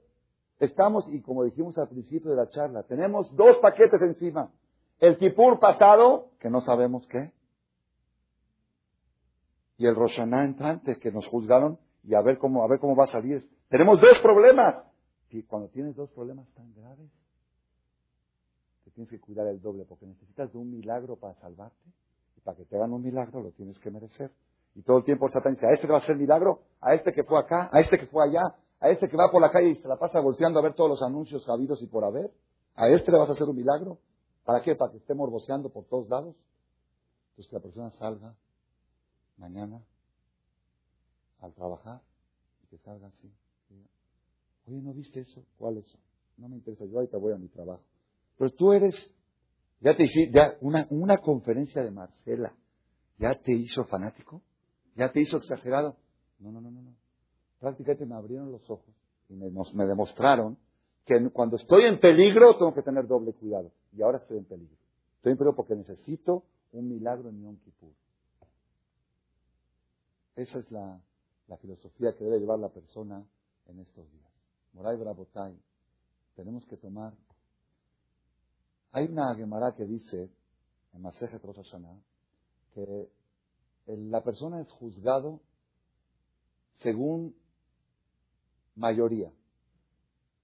Estamos, 0.60 1.08
y 1.10 1.22
como 1.22 1.44
dijimos 1.44 1.78
al 1.78 1.90
principio 1.90 2.30
de 2.30 2.38
la 2.38 2.50
charla, 2.50 2.84
tenemos 2.84 3.36
dos 3.36 3.58
paquetes 3.58 4.02
encima. 4.02 4.52
El 5.00 5.18
Kipur 5.18 5.60
pasado, 5.60 6.30
que 6.40 6.50
no 6.50 6.62
sabemos 6.62 7.06
qué, 7.08 7.34
y 9.78 9.86
el 9.86 9.96
Roshaná 9.96 10.46
entrante, 10.46 11.00
que 11.00 11.12
nos 11.12 11.28
juzgaron, 11.28 11.80
y 12.04 12.16
a 12.16 12.22
ver 12.22 12.38
cómo, 12.38 12.64
a 12.64 12.68
ver 12.68 12.80
cómo 12.80 12.96
va 12.96 13.06
a 13.06 13.12
salir. 13.12 13.50
Tenemos 13.70 14.00
dos 14.00 14.20
problemas. 14.20 14.84
Y 15.30 15.44
cuando 15.44 15.70
tienes 15.70 15.96
dos 15.96 16.10
problemas 16.12 16.48
tan 16.54 16.74
graves, 16.76 17.10
te 18.84 18.92
tienes 18.92 19.10
que 19.10 19.20
cuidar 19.20 19.48
el 19.48 19.62
doble, 19.62 19.86
porque 19.86 20.06
necesitas 20.06 20.52
de 20.52 20.58
un 20.58 20.70
milagro 20.70 21.16
para 21.16 21.34
salvarte. 21.36 21.90
Y 22.38 22.42
para 22.42 22.58
que 22.58 22.66
te 22.66 22.76
hagan 22.76 22.94
un 22.94 23.02
milagro 23.02 23.42
lo 23.42 23.52
tienes 23.52 23.80
que 23.80 23.90
merecer. 23.90 24.32
Y 24.76 24.82
todo 24.82 24.98
el 24.98 25.04
tiempo 25.04 25.30
Satán 25.30 25.54
dice, 25.54 25.66
a 25.68 25.72
este 25.72 25.88
que 25.88 25.92
va 25.94 26.00
a 26.00 26.02
hacer 26.02 26.18
milagro, 26.18 26.62
a 26.82 26.94
este 26.94 27.14
que 27.14 27.24
fue 27.24 27.40
acá, 27.40 27.70
a 27.72 27.80
este 27.80 27.98
que 27.98 28.08
fue 28.08 28.24
allá, 28.24 28.56
a 28.80 28.90
este 28.90 29.08
que 29.08 29.16
va 29.16 29.32
por 29.32 29.42
la 29.42 29.52
calle 29.52 29.70
y 29.70 29.76
se 29.76 29.88
la 29.88 29.98
pasa 29.98 30.20
volteando 30.20 30.60
a 30.60 30.64
ver 30.64 30.74
todos 30.74 30.90
los 30.90 31.02
anuncios 31.02 31.48
habidos 31.48 31.82
y 31.82 31.88
por 31.88 32.04
haber. 32.04 32.32
A 32.76 32.90
este 32.90 33.12
le 33.12 33.18
vas 33.18 33.30
a 33.30 33.34
hacer 33.34 33.48
un 33.48 33.56
milagro. 33.56 34.00
¿Para 34.44 34.62
qué? 34.62 34.76
Para 34.76 34.92
que 34.92 34.98
esté 34.98 35.14
morboceando 35.14 35.70
por 35.70 35.86
todos 35.86 36.10
lados. 36.10 36.36
Entonces 37.30 37.50
que 37.50 37.56
la 37.56 37.62
persona 37.62 37.92
salga 37.92 38.36
mañana 39.38 39.82
al 41.42 41.54
trabajar 41.54 42.02
y 42.64 42.68
que 42.68 42.78
salga 42.80 43.08
así. 43.08 43.32
Oye, 44.66 44.82
¿no 44.82 44.94
viste 44.94 45.20
eso? 45.20 45.44
¿Cuál 45.58 45.78
es 45.78 45.86
eso? 45.86 45.98
No 46.38 46.48
me 46.48 46.56
interesa, 46.56 46.86
yo 46.86 46.98
ahorita 46.98 47.18
voy 47.18 47.34
a 47.34 47.38
mi 47.38 47.48
trabajo. 47.50 47.84
Pero 48.38 48.52
tú 48.52 48.72
eres, 48.74 48.96
ya 49.82 49.96
te 49.96 50.04
hice, 50.04 50.32
ya 50.32 50.58
una, 50.62 50.88
una 50.90 51.18
conferencia 51.18 51.84
de 51.84 51.92
Marcela, 51.92 52.56
¿ya 53.18 53.36
te 53.42 53.52
hizo 53.52 53.84
fanático? 53.86 54.42
¿Ya 54.96 55.12
te 55.12 55.22
hizo 55.22 55.38
exagerado? 55.38 55.98
No, 56.40 56.52
no, 56.52 56.62
no, 56.62 56.72
no. 56.72 56.82
no. 56.82 56.96
Prácticamente 57.60 58.06
me 58.06 58.16
abrieron 58.16 58.52
los 58.52 58.70
ojos 58.70 58.94
y 59.30 59.34
me, 59.36 59.50
me 59.50 59.86
demostraron 59.86 60.58
que 61.06 61.30
cuando 61.32 61.58
estoy 61.58 61.84
en 61.84 62.00
peligro 62.00 62.58
tengo 62.58 62.74
que 62.74 62.82
tener 62.82 63.08
doble 63.08 63.34
cuidado. 63.34 63.72
Y 63.92 64.02
ahora 64.02 64.18
estoy 64.18 64.38
en 64.38 64.46
peligro. 64.46 64.76
Estoy 65.18 65.34
en 65.34 65.38
peligro 65.38 65.56
porque 65.56 65.76
necesito 65.76 66.44
un 66.72 66.90
milagro 66.90 67.30
en 67.30 67.42
Yom 67.42 67.58
Kippur. 67.58 67.92
Esa 70.36 70.60
es 70.60 70.72
la, 70.72 71.02
la 71.48 71.58
filosofía 71.58 72.16
que 72.18 72.24
debe 72.24 72.40
llevar 72.40 72.60
la 72.60 72.70
persona 72.70 73.26
en 73.68 73.80
estos 73.80 74.10
días. 74.12 74.32
Moray 74.74 74.98
Brabotay, 74.98 75.60
tenemos 76.36 76.66
que 76.66 76.78
tomar. 76.78 77.14
Hay 78.92 79.06
una 79.06 79.36
Gemara 79.36 79.76
que 79.76 79.86
dice, 79.86 80.32
en 80.94 81.02
Maseje 81.02 81.38
Rosh 81.40 81.74
que 82.74 83.10
la 83.86 84.24
persona 84.24 84.62
es 84.62 84.72
juzgado 84.72 85.42
según 86.82 87.36
mayoría. 88.76 89.32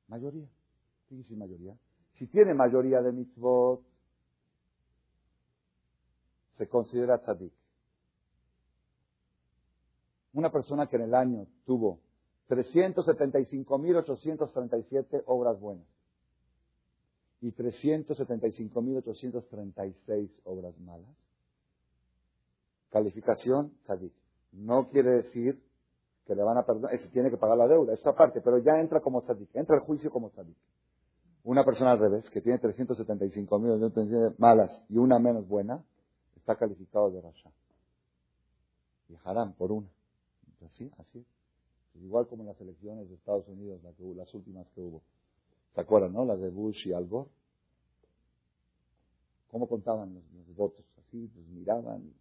Mayoría. 0.07 0.49
¿Qué 1.07 1.35
mayoría? 1.35 1.77
Si 2.13 2.27
tiene 2.27 2.53
mayoría 2.53 3.01
de 3.01 3.11
mitzvot, 3.11 3.81
se 6.57 6.67
considera 6.67 7.19
tzadik. 7.19 7.58
Una 10.33 10.51
persona 10.51 10.87
que 10.87 10.97
en 10.97 11.03
el 11.03 11.15
año 11.15 11.47
tuvo 11.65 12.01
375.837 12.49 15.23
obras 15.25 15.57
buenas 15.59 15.87
y 17.41 17.51
375.836 17.51 20.29
obras 20.43 20.77
malas. 20.79 21.09
Calificación, 22.89 23.71
tzadik. 23.85 24.11
No 24.51 24.89
quiere 24.89 25.11
decir 25.11 25.63
que 26.25 26.35
le 26.35 26.43
van 26.43 26.57
a 26.57 26.65
perdonar, 26.65 26.91
se 26.97 27.07
tiene 27.09 27.29
que 27.29 27.37
pagar 27.37 27.55
la 27.57 27.67
deuda, 27.67 27.93
esta 27.93 28.15
parte, 28.15 28.41
pero 28.41 28.57
ya 28.59 28.79
entra 28.79 28.99
como 28.99 29.21
tzadik, 29.21 29.55
entra 29.55 29.75
el 29.75 29.83
juicio 29.83 30.09
como 30.11 30.31
tzadik. 30.31 30.57
Una 31.43 31.63
persona 31.63 31.91
al 31.91 31.99
revés, 31.99 32.27
que 32.29 32.41
tiene 32.41 32.59
375.000 32.59 34.35
malas 34.37 34.83
y 34.89 34.97
una 34.97 35.17
menos 35.19 35.47
buena, 35.47 35.81
está 36.35 36.57
calificado 36.57 37.09
de 37.11 37.21
rasha. 37.21 37.49
Y 39.07 39.15
por 39.57 39.71
una. 39.71 39.87
Así, 40.65 40.91
así 40.97 41.25
Igual 41.95 42.27
como 42.27 42.43
en 42.43 42.49
las 42.49 42.61
elecciones 42.61 43.09
de 43.09 43.15
Estados 43.15 43.47
Unidos, 43.47 43.81
las 43.83 43.99
últimas 44.33 44.67
que 44.69 44.81
hubo. 44.81 45.01
¿Se 45.73 45.81
acuerdan, 45.81 46.13
no? 46.13 46.23
Las 46.25 46.39
de 46.39 46.49
Bush 46.49 46.87
y 46.87 46.93
Al 46.93 47.07
Gore. 47.07 47.29
¿Cómo 49.49 49.67
contaban 49.67 50.13
los, 50.13 50.23
votos? 50.55 50.85
Así, 50.99 51.27
pues 51.27 51.47
miraban. 51.47 52.13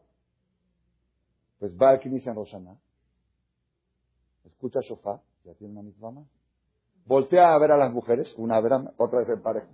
Pues 1.59 1.73
va 1.75 1.91
al 1.91 2.05
inicia 2.05 2.31
en 2.31 2.35
Roshaná, 2.35 2.75
escucha 4.45 4.79
Shofar, 4.81 5.21
ya 5.43 5.53
tiene 5.53 5.73
una 5.73 5.83
misma 5.83 6.11
más. 6.11 6.27
Voltea 7.05 7.53
a 7.53 7.59
ver 7.59 7.71
a 7.71 7.77
las 7.77 7.93
mujeres, 7.93 8.33
una 8.37 8.59
vez, 8.59 8.73
otra 8.97 9.19
vez 9.19 9.29
en 9.29 9.41
pareja. 9.41 9.67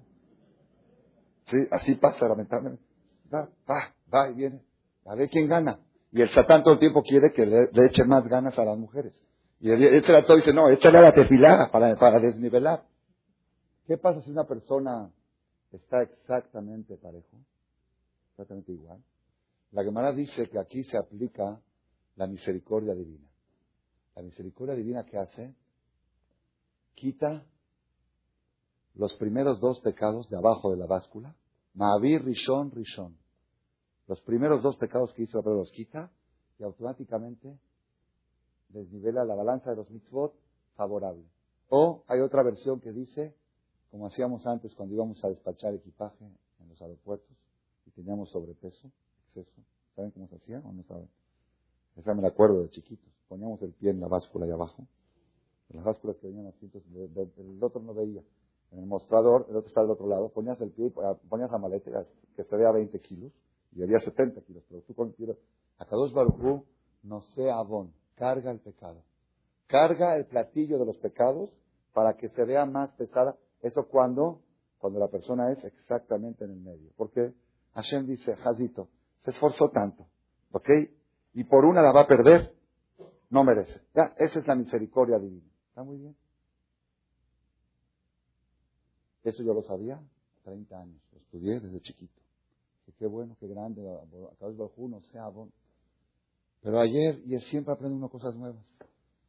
Sí, 1.46 1.58
así 1.72 1.96
pasa 1.96 2.28
lamentablemente. 2.28 2.84
Va, 3.34 3.50
va, 3.70 3.94
va 4.14 4.30
y 4.30 4.36
viene. 4.36 4.62
A 5.06 5.16
ver 5.16 5.30
quién 5.30 5.48
gana. 5.48 5.80
Y 6.12 6.22
el 6.22 6.30
Satán 6.32 6.62
todo 6.62 6.74
el 6.74 6.80
tiempo 6.80 7.02
quiere 7.02 7.32
que 7.32 7.46
le, 7.46 7.70
eche 7.86 8.04
más 8.04 8.28
ganas 8.28 8.58
a 8.60 8.66
las 8.66 8.78
mujeres. 8.78 9.14
Y 9.62 9.72
el, 9.72 9.82
el 9.82 10.04
trato 10.04 10.36
dice, 10.36 10.54
no, 10.54 10.70
échale 10.70 10.98
a 10.98 11.02
la 11.02 11.14
tefilá 11.14 11.70
para, 11.72 11.96
para 11.96 12.20
desnivelar. 12.20 12.84
¿Qué 13.88 13.98
pasa 13.98 14.22
si 14.22 14.32
una 14.32 14.46
persona 14.46 15.10
está 15.72 16.02
exactamente 16.02 16.98
parejo? 16.98 17.38
Exactamente 18.32 18.74
igual. 18.74 19.00
La 19.72 19.84
Gemara 19.84 20.12
dice 20.12 20.50
que 20.50 20.60
aquí 20.60 20.84
se 20.84 20.98
aplica 20.98 21.60
la 22.16 22.28
misericordia 22.28 22.94
divina. 22.94 23.28
La 24.16 24.22
misericordia 24.22 24.76
divina 24.76 25.06
que 25.06 25.18
hace, 25.18 25.56
quita 26.96 27.46
los 28.96 29.14
primeros 29.16 29.60
dos 29.60 29.80
pecados 29.80 30.30
de 30.30 30.38
abajo 30.38 30.72
de 30.72 30.78
la 30.78 30.86
báscula, 30.86 31.36
Ma'avir, 31.74 32.24
Rishon, 32.24 32.72
Rishon. 32.72 33.18
Los 34.08 34.22
primeros 34.22 34.62
dos 34.62 34.76
pecados 34.76 35.14
que 35.14 35.24
hizo, 35.24 35.42
pero 35.42 35.56
los 35.56 35.72
quita 35.72 36.12
y 36.60 36.64
automáticamente 36.64 37.58
desnivela 38.70 39.24
la 39.24 39.36
balanza 39.36 39.70
de 39.70 39.78
los 39.78 39.90
mitzvot 39.90 40.34
favorable. 40.76 41.24
O 41.70 42.04
hay 42.08 42.20
otra 42.20 42.44
versión 42.44 42.82
que 42.82 42.92
dice, 42.92 43.36
como 43.90 44.08
hacíamos 44.08 44.46
antes 44.46 44.76
cuando 44.76 44.96
íbamos 44.96 45.24
a 45.24 45.30
despachar 45.30 45.74
equipaje 45.74 46.26
en 46.26 46.70
los 46.70 46.82
aeropuertos 46.82 47.38
y 47.86 47.92
teníamos 47.92 48.30
sobrepeso, 48.30 48.92
exceso. 49.26 49.62
¿Saben 49.96 50.12
cómo 50.12 50.28
se 50.28 50.36
hacía 50.36 50.60
o 50.60 50.74
no 50.74 50.84
saben? 50.84 51.10
Esa 51.98 52.14
me 52.14 52.22
la 52.22 52.30
acuerdo 52.30 52.62
de 52.62 52.70
chiquitos. 52.70 53.12
Poníamos 53.28 53.62
el 53.62 53.74
pie 53.74 53.92
en 53.92 54.00
la 54.00 54.08
báscula 54.08 54.46
ahí 54.46 54.52
abajo. 54.52 54.88
las 55.70 55.84
básculas 55.84 56.18
que 56.18 56.28
venían 56.28 56.48
así, 56.48 56.66
entonces 56.66 56.92
el 57.38 57.64
otro 57.64 57.82
no 57.82 57.94
veía. 57.94 58.22
En 58.72 58.80
el 58.80 58.86
mostrador, 58.86 59.46
el 59.50 59.56
otro 59.56 59.68
está 59.68 59.82
del 59.82 59.92
otro 59.92 60.08
lado, 60.08 60.30
ponías 60.30 60.60
el 60.62 60.72
pie, 60.72 60.92
ponías 61.30 61.52
la 61.52 61.58
maleta 61.58 62.06
que 62.36 62.44
se 62.44 62.56
vea 62.56 62.72
20 62.72 63.00
kilos, 63.02 63.32
y 63.74 63.84
había 63.84 64.00
70 64.00 64.42
kilos, 64.42 64.64
pero 64.70 64.82
tú 64.82 64.94
con 64.94 65.14
el 65.18 65.38
a 65.78 65.86
Kadosh 65.86 66.14
Baruj 66.14 66.64
no 67.04 67.22
sea 67.36 67.58
abón, 67.58 67.94
carga 68.16 68.52
el 68.52 68.60
pecado. 68.60 69.04
Carga 69.68 70.16
el 70.18 70.26
platillo 70.26 70.78
de 70.78 70.86
los 70.86 70.98
pecados 70.98 71.50
para 71.94 72.16
que 72.18 72.30
se 72.30 72.44
vea 72.44 72.66
más 72.66 72.92
pesada. 72.92 73.36
Eso 73.62 73.88
cuando, 73.88 74.42
cuando 74.78 75.00
la 75.00 75.08
persona 75.08 75.52
es 75.52 75.64
exactamente 75.64 76.44
en 76.46 76.52
el 76.52 76.60
medio. 76.60 76.92
Porque 76.98 77.34
Hashem 77.74 78.06
dice, 78.06 78.36
Jazito, 78.36 78.90
se 79.22 79.32
esforzó 79.32 79.70
tanto, 79.70 80.06
¿ok? 80.52 80.70
Y 81.34 81.44
por 81.44 81.66
una 81.66 81.82
la 81.82 81.92
va 81.92 82.02
a 82.02 82.08
perder, 82.08 82.54
no 83.30 83.44
merece. 83.44 83.82
Ya, 83.96 84.14
esa 84.18 84.40
es 84.40 84.48
la 84.48 84.56
misericordia 84.56 85.18
divina. 85.18 85.50
Está 85.70 85.84
muy 85.84 85.98
bien. 85.98 86.16
Eso 89.24 89.44
yo 89.44 89.54
lo 89.54 89.64
sabía 89.64 90.02
30 90.44 90.82
años, 90.82 91.02
lo 91.12 91.20
estudié 91.20 91.60
desde 91.60 91.82
chiquito. 91.82 92.22
qué 92.98 93.08
bueno, 93.08 93.36
qué 93.40 93.48
grande, 93.48 93.82
a 93.82 94.48
de 94.48 94.70
uno 94.78 95.02
sea 95.12 95.28
bueno. 95.30 95.52
Pero 96.62 96.80
ayer, 96.80 97.22
y 97.26 97.40
siempre 97.50 97.74
aprende 97.74 97.96
uno 97.96 98.10
cosas 98.10 98.36
nuevas. 98.36 98.64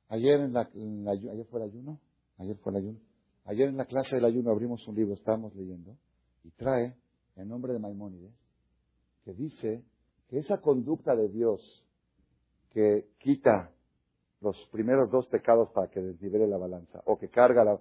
Ayer, 0.09 0.41
en 0.41 0.53
la, 0.53 0.69
ayer 1.13 1.47
fue 1.47 1.61
el 1.61 1.71
ayuno, 1.71 1.99
ayer 2.39 2.57
fue 2.57 2.73
el 2.73 2.79
ayuno. 2.79 2.99
Ayer 3.45 3.69
en 3.69 3.77
la 3.77 3.87
clase 3.87 4.17
del 4.17 4.25
ayuno 4.25 4.51
abrimos 4.51 4.87
un 4.87 4.95
libro, 4.95 5.15
estábamos 5.15 5.55
leyendo, 5.55 5.97
y 6.45 6.51
trae, 6.51 6.97
en 7.37 7.49
nombre 7.49 7.73
de 7.73 7.79
Maimónides, 7.79 8.33
que 9.25 9.33
dice 9.33 9.83
que 10.29 10.39
esa 10.39 10.61
conducta 10.61 11.17
de 11.17 11.29
Dios 11.29 11.61
que 12.73 13.09
quita 13.19 13.71
los 14.41 14.57
primeros 14.73 15.11
dos 15.11 15.27
pecados 15.29 15.71
para 15.71 15.89
que 15.89 16.01
desnivele 16.01 16.47
la 16.47 16.59
balanza, 16.59 17.03
o 17.07 17.19
que 17.19 17.29
carga 17.29 17.65
la... 17.65 17.81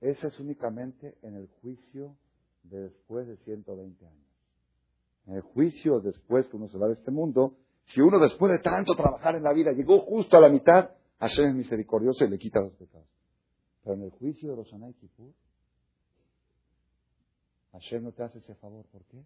Ese 0.00 0.26
es 0.26 0.40
únicamente 0.40 1.16
en 1.22 1.36
el 1.36 1.48
juicio 1.60 2.16
de 2.64 2.82
después 2.82 3.26
de 3.26 3.36
120 3.38 4.06
años. 4.06 4.26
En 5.26 5.34
el 5.36 5.42
juicio 5.42 6.00
después 6.00 6.46
que 6.48 6.56
uno 6.56 6.68
se 6.68 6.78
va 6.78 6.88
de 6.88 6.94
este 6.94 7.10
mundo, 7.10 7.56
si 7.86 8.00
uno 8.00 8.18
después 8.18 8.52
de 8.52 8.58
tanto 8.58 8.94
trabajar 8.94 9.36
en 9.36 9.42
la 9.42 9.52
vida 9.52 9.72
llegó 9.72 10.00
justo 10.00 10.36
a 10.36 10.40
la 10.40 10.48
mitad, 10.48 10.90
Hashem 11.20 11.50
es 11.50 11.54
misericordioso 11.54 12.24
y 12.24 12.28
le 12.28 12.38
quita 12.38 12.60
los 12.60 12.72
pecados. 12.74 13.08
Pero 13.82 13.96
en 13.96 14.02
el 14.02 14.10
juicio 14.10 14.50
de 14.50 14.56
los 14.56 14.72
Anay 14.72 14.94
Kippur, 14.94 15.32
Hashem 17.72 18.02
no 18.02 18.12
te 18.12 18.22
hace 18.22 18.38
ese 18.38 18.54
favor. 18.56 18.84
¿Por 18.86 19.04
qué? 19.04 19.24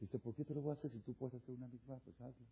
Dice, 0.00 0.18
¿por 0.18 0.34
qué 0.34 0.44
te 0.44 0.54
lo 0.54 0.62
voy 0.62 0.70
a 0.70 0.74
hacer 0.74 0.90
si 0.90 1.00
tú 1.00 1.14
puedes 1.14 1.34
hacer 1.34 1.54
una 1.54 1.68
misma? 1.68 1.98
Pues 2.04 2.20
hazlo. 2.20 2.46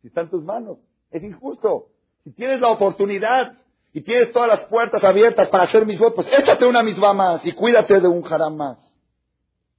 Si 0.00 0.08
está 0.08 0.22
en 0.22 0.30
tus 0.30 0.42
manos. 0.42 0.78
Es 1.10 1.22
injusto. 1.22 1.88
Si 2.24 2.32
tienes 2.32 2.60
la 2.60 2.70
oportunidad 2.70 3.56
y 3.92 4.02
tienes 4.02 4.32
todas 4.32 4.48
las 4.48 4.64
puertas 4.66 5.02
abiertas 5.02 5.48
para 5.48 5.64
hacer 5.64 5.86
mis 5.86 5.98
votos, 5.98 6.26
pues 6.26 6.38
échate 6.38 6.66
una 6.66 6.82
misma 6.82 7.12
más 7.12 7.44
y 7.44 7.52
cuídate 7.52 8.00
de 8.00 8.08
un 8.08 8.24
haram 8.26 8.56
más. 8.56 8.78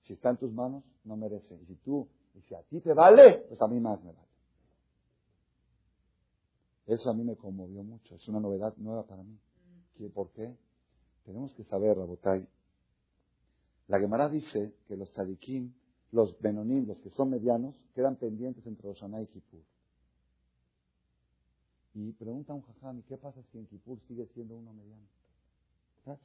Si 0.03 0.13
está 0.13 0.32
en 0.32 0.38
tus 0.38 0.51
manos, 0.51 0.84
no 1.03 1.15
merece. 1.15 1.55
Y 1.55 1.65
si 1.65 1.76
tú, 1.76 2.07
y 2.36 2.41
si 2.41 2.55
a 2.55 2.61
ti 2.63 2.82
te 2.82 2.93
vale, 2.93 3.45
pues 3.47 3.61
a 3.61 3.67
mí 3.67 3.80
más 3.80 4.01
me 4.03 4.11
vale. 4.11 4.28
Eso 6.88 7.09
a 7.09 7.13
mí 7.13 7.24
me 7.24 7.36
conmovió 7.36 7.84
mucho. 7.84 8.15
Es 8.15 8.28
una 8.28 8.39
novedad 8.39 8.74
nueva 8.78 9.03
para 9.03 9.24
mí. 9.24 9.38
¿Por 10.13 10.32
qué? 10.32 10.51
Tenemos 11.26 11.53
que 11.53 11.63
saber, 11.65 11.95
Rabotay. 11.95 12.47
La 13.88 13.99
Gemara 13.99 14.30
dice 14.30 14.74
que 14.88 14.97
los 14.97 15.11
tzadikim 15.11 15.74
los 16.11 16.38
Benonim, 16.39 16.86
los 16.88 16.99
que 16.99 17.09
son 17.11 17.30
medianos, 17.30 17.76
quedan 17.95 18.17
pendientes 18.17 18.65
entre 18.65 18.89
Roshaná 18.89 19.22
y 19.22 19.28
Kippur. 19.28 19.61
Y 21.94 22.14
pregunta 22.14 22.54
a 22.54 22.56
un 22.56 22.62
jajam, 22.62 23.02
qué 23.04 23.18
pasa 23.18 23.42
si 23.52 23.58
en 23.58 23.68
Kippur 23.68 24.00
sigue 24.08 24.26
siendo 24.34 24.56
uno 24.56 24.74
mediano? 24.74 25.06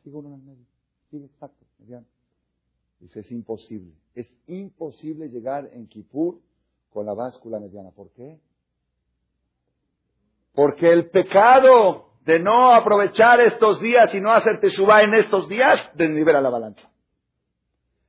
Sigue 0.02 0.16
uno 0.16 0.28
en 0.28 0.34
el 0.34 0.42
medio. 0.42 0.64
Sigue 1.10 1.26
exacto, 1.26 1.64
mediano. 1.78 2.06
Dice, 3.00 3.20
es 3.20 3.30
imposible. 3.30 3.92
Es 4.14 4.26
imposible 4.46 5.28
llegar 5.28 5.68
en 5.72 5.86
Kippur 5.88 6.40
con 6.90 7.04
la 7.04 7.14
báscula 7.14 7.60
mediana. 7.60 7.90
¿Por 7.90 8.10
qué? 8.12 8.40
Porque 10.54 10.90
el 10.90 11.10
pecado 11.10 12.06
de 12.24 12.40
no 12.40 12.74
aprovechar 12.74 13.40
estos 13.40 13.80
días 13.80 14.12
y 14.14 14.20
no 14.20 14.32
hacer 14.32 14.60
teshuva 14.60 15.02
en 15.02 15.14
estos 15.14 15.48
días 15.48 15.78
desnivela 15.94 16.40
la 16.40 16.50
balanza. 16.50 16.90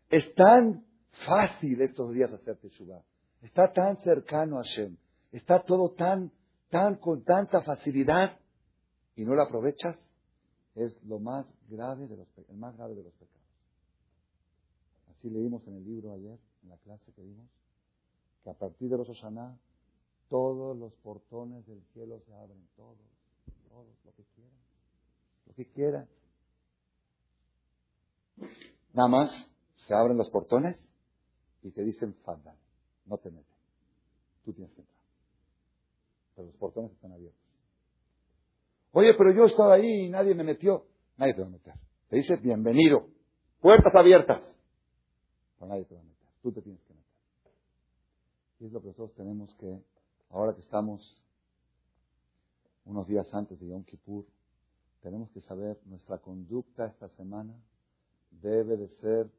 Es 0.10 0.34
tan 0.34 0.86
fácil 1.26 1.82
estos 1.82 2.14
días 2.14 2.32
hacer 2.32 2.58
teshuva. 2.58 3.02
Está 3.42 3.72
tan 3.72 3.98
cercano 3.98 4.58
a 4.58 4.64
Hashem. 4.64 4.98
Está 5.32 5.60
todo 5.60 5.92
tan, 5.92 6.32
tan 6.70 6.96
con 6.96 7.24
tanta 7.24 7.62
facilidad 7.62 8.40
y 9.16 9.26
no 9.26 9.36
lo 9.36 9.42
aprovechas. 9.44 9.98
Es 10.76 11.02
lo 11.04 11.20
más 11.20 11.46
grave 11.70 12.08
de 12.08 12.18
los, 12.18 12.28
el 12.50 12.58
más 12.58 12.76
grave 12.78 12.94
de 12.96 13.04
los 13.04 13.14
pecados. 13.14 13.38
Así 15.10 15.30
leímos 15.30 15.66
en 15.68 15.78
el 15.78 15.86
libro 15.86 16.14
ayer, 16.14 16.38
en 16.64 16.70
la 16.70 16.78
clase 16.78 17.12
que 17.14 17.24
vimos, 17.24 17.48
que 18.44 18.52
a 18.52 18.54
partir 18.54 18.90
de 18.90 18.98
los 18.98 19.10
Oshaná 19.10 19.58
todos 20.30 20.78
los 20.78 20.94
portones 20.96 21.66
del 21.66 21.82
cielo 21.94 22.20
se 22.26 22.34
abren, 22.34 22.68
todos, 22.76 22.98
todos, 23.70 23.88
lo 24.06 24.12
que 24.14 24.24
quieran, 24.36 24.60
lo 25.48 25.54
que 25.56 25.66
quieran. 25.72 26.08
Nada 28.94 29.08
más 29.08 29.50
se 29.88 29.94
abren 29.94 30.18
los 30.18 30.30
portones 30.30 30.78
y 31.64 31.72
te 31.72 31.84
dicen, 31.84 32.14
Fadal, 32.24 32.58
no 33.06 33.18
te 33.18 33.32
metes, 33.32 33.56
tú 34.44 34.54
tienes 34.54 34.74
que 34.74 34.82
entrar. 34.82 34.97
Pero 36.38 36.50
los 36.50 36.56
portones 36.58 36.92
están 36.92 37.12
abiertos. 37.12 37.42
Oye, 38.92 39.14
pero 39.16 39.34
yo 39.34 39.46
estaba 39.46 39.74
ahí 39.74 40.06
y 40.06 40.10
nadie 40.10 40.36
me 40.36 40.44
metió. 40.44 40.86
Nadie 41.18 41.34
te 41.34 41.42
va 41.42 41.48
a 41.48 41.50
meter. 41.50 41.74
Te 42.10 42.18
dice, 42.18 42.38
bienvenido, 42.38 43.08
puertas 43.60 43.94
abiertas. 43.96 44.42
Pero 45.58 45.68
nadie 45.68 45.86
te 45.86 45.96
va 45.96 46.02
a 46.02 46.04
meter, 46.04 46.28
tú 46.44 46.52
te 46.52 46.62
tienes 46.62 46.82
que 46.84 46.94
meter. 46.94 47.08
Y 48.60 48.66
es 48.68 48.72
lo 48.72 48.82
que 48.82 48.88
nosotros 48.88 49.16
tenemos 49.16 49.54
que 49.56 49.84
ahora 50.30 50.54
que 50.54 50.62
estamos 50.62 51.24
unos 52.86 53.08
días 53.08 53.28
antes 53.34 53.60
de 53.60 53.68
Yom 53.68 53.84
Kippur, 53.84 54.26
tenemos 55.02 55.32
que 55.32 55.42
saber 55.42 55.80
nuestra 55.86 56.20
conducta 56.20 56.86
esta 56.86 57.10
semana 57.10 57.54
debe 58.30 58.78
de 58.78 58.90
ser 59.02 59.32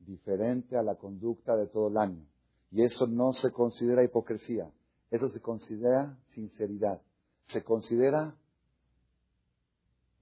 diferente 0.00 0.76
a 0.76 0.82
la 0.82 0.96
conducta 0.96 1.56
de 1.56 1.66
todo 1.66 1.88
el 1.88 1.96
año. 1.96 2.26
Y 2.70 2.82
eso 2.84 3.06
no 3.06 3.32
se 3.32 3.50
considera 3.52 4.04
hipocresía, 4.04 4.70
eso 5.12 5.28
se 5.28 5.40
considera 5.40 6.18
sinceridad, 6.30 7.02
se 7.48 7.62
considera 7.62 8.34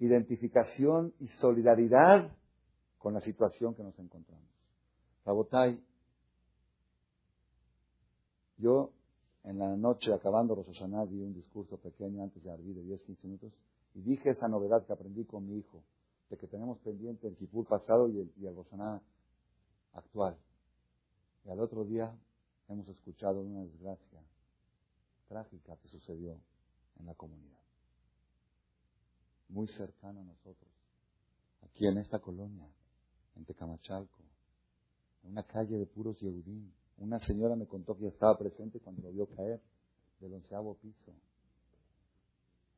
identificación 0.00 1.14
y 1.20 1.28
solidaridad 1.28 2.36
con 2.98 3.14
la 3.14 3.20
situación 3.20 3.76
que 3.76 3.84
nos 3.84 3.96
encontramos. 4.00 4.48
Rabotay, 5.24 5.80
yo 8.58 8.90
en 9.44 9.58
la 9.58 9.76
noche, 9.76 10.12
acabando 10.12 10.56
Rosh 10.56 10.66
Hashanah, 10.66 11.06
di 11.06 11.20
un 11.20 11.34
discurso 11.34 11.76
pequeño 11.76 12.24
antes 12.24 12.42
de 12.42 12.50
Arbi 12.50 12.72
de 12.72 12.82
10, 12.82 13.04
15 13.04 13.26
minutos, 13.28 13.52
y 13.94 14.00
dije 14.00 14.30
esa 14.30 14.48
novedad 14.48 14.84
que 14.84 14.92
aprendí 14.92 15.24
con 15.24 15.46
mi 15.46 15.58
hijo, 15.58 15.84
de 16.30 16.36
que 16.36 16.48
tenemos 16.48 16.80
pendiente 16.80 17.28
el 17.28 17.36
Kipur 17.36 17.64
pasado 17.64 18.08
y 18.08 18.18
el, 18.18 18.32
y 18.36 18.46
actual. 19.92 20.36
Y 21.44 21.50
al 21.50 21.60
otro 21.60 21.84
día 21.84 22.12
hemos 22.68 22.88
escuchado 22.88 23.40
una 23.40 23.62
desgracia 23.62 24.20
trágica 25.30 25.76
que 25.76 25.86
sucedió 25.86 26.36
en 26.98 27.06
la 27.06 27.14
comunidad. 27.14 27.62
Muy 29.48 29.68
cercano 29.68 30.20
a 30.20 30.24
nosotros, 30.24 30.72
aquí 31.62 31.86
en 31.86 31.98
esta 31.98 32.18
colonia, 32.18 32.68
en 33.36 33.44
Tecamachalco, 33.44 34.22
en 35.22 35.30
una 35.30 35.44
calle 35.44 35.78
de 35.78 35.86
puros 35.86 36.18
Yehudim, 36.18 36.72
una 36.98 37.20
señora 37.20 37.54
me 37.54 37.66
contó 37.66 37.96
que 37.96 38.08
estaba 38.08 38.36
presente 38.36 38.80
cuando 38.80 39.02
lo 39.02 39.12
vio 39.12 39.26
caer 39.28 39.62
del 40.18 40.34
onceavo 40.34 40.74
piso. 40.74 41.12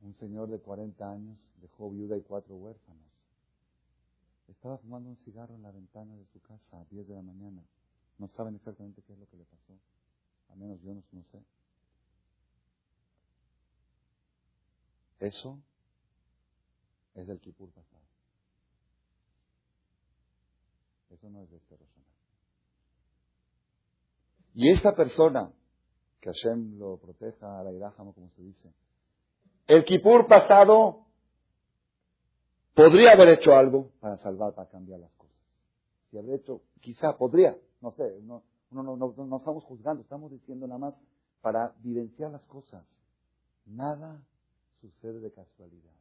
Un 0.01 0.13
señor 0.15 0.49
de 0.49 0.59
40 0.59 1.09
años 1.09 1.39
dejó 1.59 1.89
viuda 1.89 2.17
y 2.17 2.21
cuatro 2.21 2.55
huérfanos. 2.55 3.01
Estaba 4.47 4.77
fumando 4.77 5.09
un 5.09 5.17
cigarro 5.17 5.55
en 5.55 5.63
la 5.63 5.71
ventana 5.71 6.15
de 6.15 6.25
su 6.27 6.39
casa 6.41 6.79
a 6.79 6.85
10 6.85 7.07
de 7.07 7.15
la 7.15 7.21
mañana. 7.23 7.63
No 8.19 8.27
saben 8.27 8.55
exactamente 8.55 9.01
qué 9.01 9.13
es 9.13 9.19
lo 9.19 9.27
que 9.27 9.37
le 9.37 9.45
pasó. 9.45 9.73
Al 10.49 10.57
menos 10.59 10.79
yo 10.81 10.93
no, 10.93 11.03
no 11.11 11.23
sé. 11.31 11.43
Eso 15.23 15.57
es 17.15 17.25
del 17.27 17.39
Kipur 17.39 17.71
pasado. 17.71 18.03
Eso 21.11 21.29
no 21.29 21.43
es 21.43 21.49
de 21.49 21.57
este 21.57 21.77
Rosana. 21.77 22.05
Y 24.53 24.69
esta 24.69 24.93
persona, 24.93 25.49
que 26.19 26.29
Hashem 26.29 26.77
lo 26.77 26.97
proteja, 26.97 27.59
a 27.59 27.63
la 27.63 27.91
como 27.93 28.13
se 28.35 28.41
dice, 28.41 28.73
el 29.67 29.85
Kipur 29.85 30.27
pasado 30.27 31.05
podría 32.75 33.13
haber 33.13 33.29
hecho 33.29 33.53
algo 33.53 33.91
para 34.01 34.17
salvar, 34.17 34.53
para 34.53 34.69
cambiar 34.69 34.99
las 34.99 35.13
cosas. 35.13 35.37
Si 36.11 36.17
habría 36.17 36.35
hecho, 36.35 36.63
quizá 36.81 37.17
podría, 37.17 37.57
no 37.79 37.93
sé, 37.93 38.19
no, 38.23 38.43
no, 38.71 38.83
no, 38.83 38.97
no, 38.97 39.13
no 39.25 39.37
estamos 39.37 39.63
juzgando, 39.63 40.01
estamos 40.01 40.31
diciendo 40.31 40.67
nada 40.67 40.79
más 40.79 40.95
para 41.41 41.73
vivenciar 41.79 42.29
las 42.29 42.45
cosas. 42.45 42.85
Nada 43.65 44.21
sucede 44.83 45.21
de 45.21 45.31
casualidad. 45.31 45.93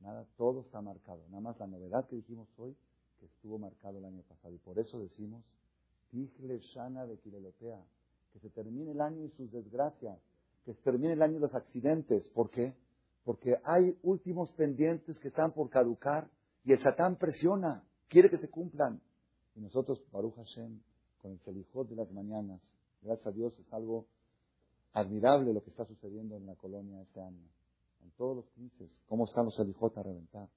Nada, 0.00 0.26
todo 0.36 0.62
está 0.62 0.80
marcado. 0.80 1.22
Nada 1.28 1.40
más 1.40 1.58
la 1.58 1.66
novedad 1.66 2.06
que 2.08 2.16
dijimos 2.16 2.48
hoy, 2.56 2.74
que 3.18 3.26
estuvo 3.26 3.58
marcado 3.58 3.98
el 3.98 4.04
año 4.04 4.22
pasado. 4.22 4.54
Y 4.54 4.58
por 4.58 4.78
eso 4.78 4.98
decimos 4.98 5.44
Shana 6.12 7.06
de 7.06 7.18
Que 7.18 8.38
se 8.40 8.50
termine 8.50 8.92
el 8.92 9.00
año 9.00 9.24
y 9.24 9.30
sus 9.30 9.50
desgracias. 9.52 10.18
Que 10.64 10.74
se 10.74 10.80
termine 10.80 11.12
el 11.12 11.22
año 11.22 11.36
y 11.36 11.40
los 11.40 11.54
accidentes. 11.54 12.28
¿Por 12.30 12.50
qué? 12.50 12.74
Porque 13.24 13.56
hay 13.64 13.98
últimos 14.02 14.50
pendientes 14.52 15.18
que 15.18 15.28
están 15.28 15.52
por 15.52 15.68
caducar 15.68 16.30
y 16.64 16.72
el 16.72 16.80
Satán 16.80 17.16
presiona, 17.16 17.84
quiere 18.08 18.30
que 18.30 18.38
se 18.38 18.48
cumplan. 18.48 19.00
Y 19.54 19.60
nosotros, 19.60 20.02
Baruch 20.10 20.34
Hashem, 20.36 20.80
con 21.18 21.32
el 21.32 21.38
Selijot 21.40 21.88
de 21.88 21.96
las 21.96 22.10
mañanas, 22.12 22.60
gracias 23.02 23.26
a 23.26 23.30
Dios 23.30 23.58
es 23.58 23.72
algo 23.72 24.06
admirable 24.92 25.52
lo 25.52 25.62
que 25.62 25.70
está 25.70 25.84
sucediendo 25.84 26.36
en 26.36 26.46
la 26.46 26.54
colonia 26.56 27.02
este 27.02 27.20
año. 27.20 27.46
Todos 28.16 28.36
los 28.36 28.46
países, 28.46 28.90
cómo 29.08 29.24
están 29.24 29.46
los 29.46 29.54
Selijot 29.54 29.96
a 29.98 30.02
reventar. 30.02 30.48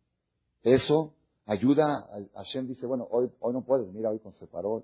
Eso 0.63 1.13
ayuda, 1.45 2.07
Hashem 2.35 2.67
dice, 2.67 2.85
bueno, 2.85 3.07
hoy, 3.09 3.31
hoy 3.39 3.53
no 3.53 3.63
puedes, 3.63 3.91
mira, 3.91 4.09
hoy 4.09 4.19
con 4.19 4.33
separó 4.35 4.83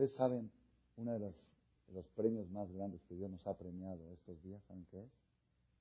Ustedes 0.00 0.16
saben, 0.16 0.50
uno 0.96 1.12
de 1.12 1.18
los, 1.18 1.34
premios 2.16 2.48
más 2.50 2.72
grandes 2.72 3.02
que 3.02 3.14
Dios 3.14 3.30
nos 3.30 3.46
ha 3.46 3.52
premiado 3.52 4.00
estos 4.12 4.40
días, 4.42 4.62
¿saben 4.66 4.86
qué 4.90 4.98
es? 4.98 5.10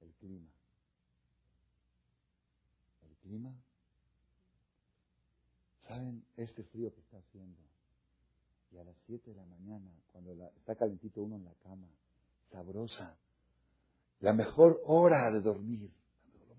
El 0.02 0.12
clima. 0.16 0.50
El 3.08 3.16
clima. 3.18 3.56
¿Saben 5.88 6.26
este 6.36 6.64
frío 6.66 6.94
que 6.94 7.00
está 7.00 7.18
haciendo? 7.18 7.58
Y 8.72 8.78
a 8.78 8.84
las 8.84 8.96
7 9.06 9.30
de 9.30 9.38
la 9.38 9.46
mañana, 9.46 9.90
cuando 10.12 10.34
está 10.58 10.76
calentito 10.76 11.22
uno 11.22 11.38
en 11.38 11.46
la 11.46 11.54
cama, 11.64 11.88
sabrosa, 12.52 13.18
la 14.20 14.34
mejor 14.34 14.82
hora 14.86 15.32
de 15.32 15.40
dormir, 15.40 15.90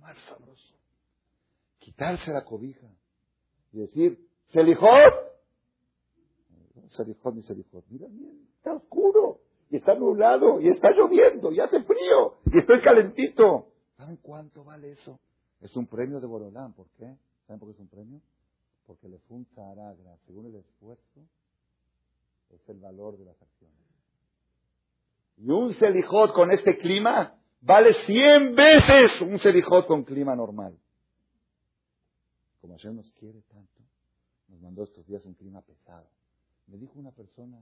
más 0.01 0.17
sabroso, 0.29 0.75
quitarse 1.79 2.31
la 2.31 2.45
cobija 2.45 2.87
y 3.73 3.79
decir, 3.79 4.29
¡Selijot! 4.53 5.31
Sarijot 6.89 7.35
ni 7.35 7.43
Sarijot. 7.43 7.85
Mira, 7.89 8.09
mira, 8.09 8.33
está 8.57 8.75
oscuro, 8.75 9.41
y 9.71 9.77
está 9.77 9.95
nublado, 9.95 10.61
y 10.61 10.69
está 10.69 10.91
lloviendo, 10.91 11.53
y 11.53 11.61
hace 11.61 11.83
frío, 11.85 12.39
y 12.47 12.59
estoy 12.59 12.81
calentito. 12.83 13.69
¿Saben 13.97 14.17
cuánto 14.17 14.65
vale 14.65 14.93
eso? 14.93 15.21
Es 15.61 15.77
un 15.77 15.87
premio 15.87 16.21
de 16.21 16.27
Borolán. 16.27 16.73
¿Por 16.73 16.89
qué? 16.91 17.17
¿Saben 17.47 17.61
por 17.61 17.69
qué 17.69 17.75
es 17.75 17.81
un 17.81 17.89
premio? 17.89 18.21
Porque 18.87 19.09
le 19.09 19.19
funza 19.21 19.71
Aragra, 19.71 20.17
según 20.27 20.47
el 20.47 20.57
esfuerzo, 20.57 21.21
es 22.51 22.69
el 22.69 22.81
valor 22.81 23.17
de 23.19 23.27
las 23.27 23.41
acciones. 23.41 23.77
Y 25.37 25.51
un 25.51 25.73
Selijot 25.75 26.33
con 26.33 26.51
este 26.51 26.77
clima 26.79 27.40
vale 27.61 27.95
cien 28.07 28.55
veces 28.55 29.21
un 29.21 29.39
Selijot 29.39 29.87
con 29.87 30.05
clima 30.05 30.35
normal. 30.35 30.79
Como 32.61 32.75
ayer 32.75 32.93
nos 32.93 33.11
quiere 33.13 33.41
tanto, 33.43 33.83
nos 34.49 34.61
mandó 34.61 34.85
estos 34.85 35.07
días 35.07 35.25
un 35.25 35.35
clima 35.35 35.63
pesado. 35.63 36.07
Me 36.67 36.77
dijo 36.77 36.99
una 36.99 37.11
persona, 37.11 37.59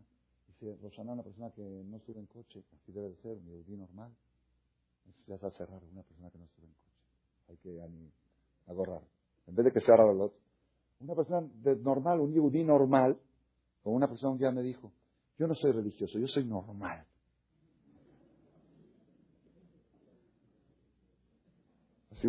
dice, 0.49 0.77
Rosana, 0.83 1.13
una 1.13 1.23
persona 1.23 1.51
que 1.51 1.63
no 1.63 1.99
sube 2.01 2.21
en 2.21 2.27
coche, 2.27 2.63
así 2.75 2.93
debe 2.93 3.11
de 3.11 3.17
ser, 3.17 3.37
un 3.37 3.45
yehudí 3.47 3.77
normal. 3.77 4.11
ya 5.27 5.37
está 5.37 5.51
cerrado, 5.51 5.83
una 5.93 6.03
persona 6.03 6.31
que 6.31 6.39
no 6.39 6.47
sube 6.49 6.67
en 6.67 6.73
coche. 6.73 6.89
Hay 7.49 7.57
que 7.57 7.81
agarrar. 8.67 9.03
En 9.47 9.55
vez 9.55 9.65
de 9.67 9.73
que 9.73 9.81
sea 9.81 9.97
raro 9.97 10.13
otro. 10.13 10.39
Una 11.01 11.15
persona 11.15 11.49
de 11.63 11.77
normal, 11.77 12.21
un 12.21 12.33
yehudí 12.33 12.65
normal, 12.65 13.17
como 13.83 13.97
una 13.97 14.09
persona 14.09 14.33
un 14.33 14.39
día 14.39 14.51
me 14.51 14.63
dijo, 14.63 14.93
Yo 15.39 15.47
no 15.47 15.55
soy 15.55 15.73
religioso, 15.73 16.19
yo 16.19 16.27
soy 16.27 16.45
normal. 16.45 17.07
Así 22.19 22.29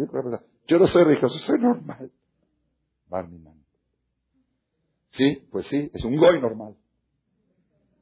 yo 0.68 0.78
no 0.78 0.86
soy 0.86 1.04
religioso, 1.04 1.40
soy 1.40 1.60
normal. 1.60 2.12
Barminan. 3.08 3.66
Sí, 5.12 5.48
pues 5.52 5.66
sí, 5.68 5.90
es 5.92 6.04
un 6.04 6.16
goy 6.16 6.40
normal. 6.40 6.78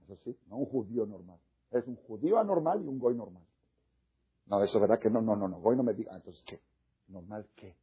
Eso 0.03 0.17
sí, 0.25 0.37
no 0.47 0.57
un 0.57 0.65
judío 0.65 1.05
normal. 1.05 1.39
Es 1.71 1.87
un 1.87 1.95
judío 1.95 2.39
anormal 2.39 2.83
y 2.83 2.87
un 2.87 2.99
goy 2.99 3.15
normal. 3.15 3.43
No, 4.47 4.61
eso 4.63 4.77
es 4.77 4.81
verdad 4.81 4.99
que 4.99 5.09
no, 5.09 5.21
no, 5.21 5.37
no, 5.37 5.47
no. 5.47 5.61
Goy 5.61 5.77
no 5.77 5.83
me 5.83 5.93
diga. 5.93 6.13
Entonces, 6.13 6.43
¿qué? 6.45 6.59
¿Normal 7.07 7.47
qué? 7.55 7.73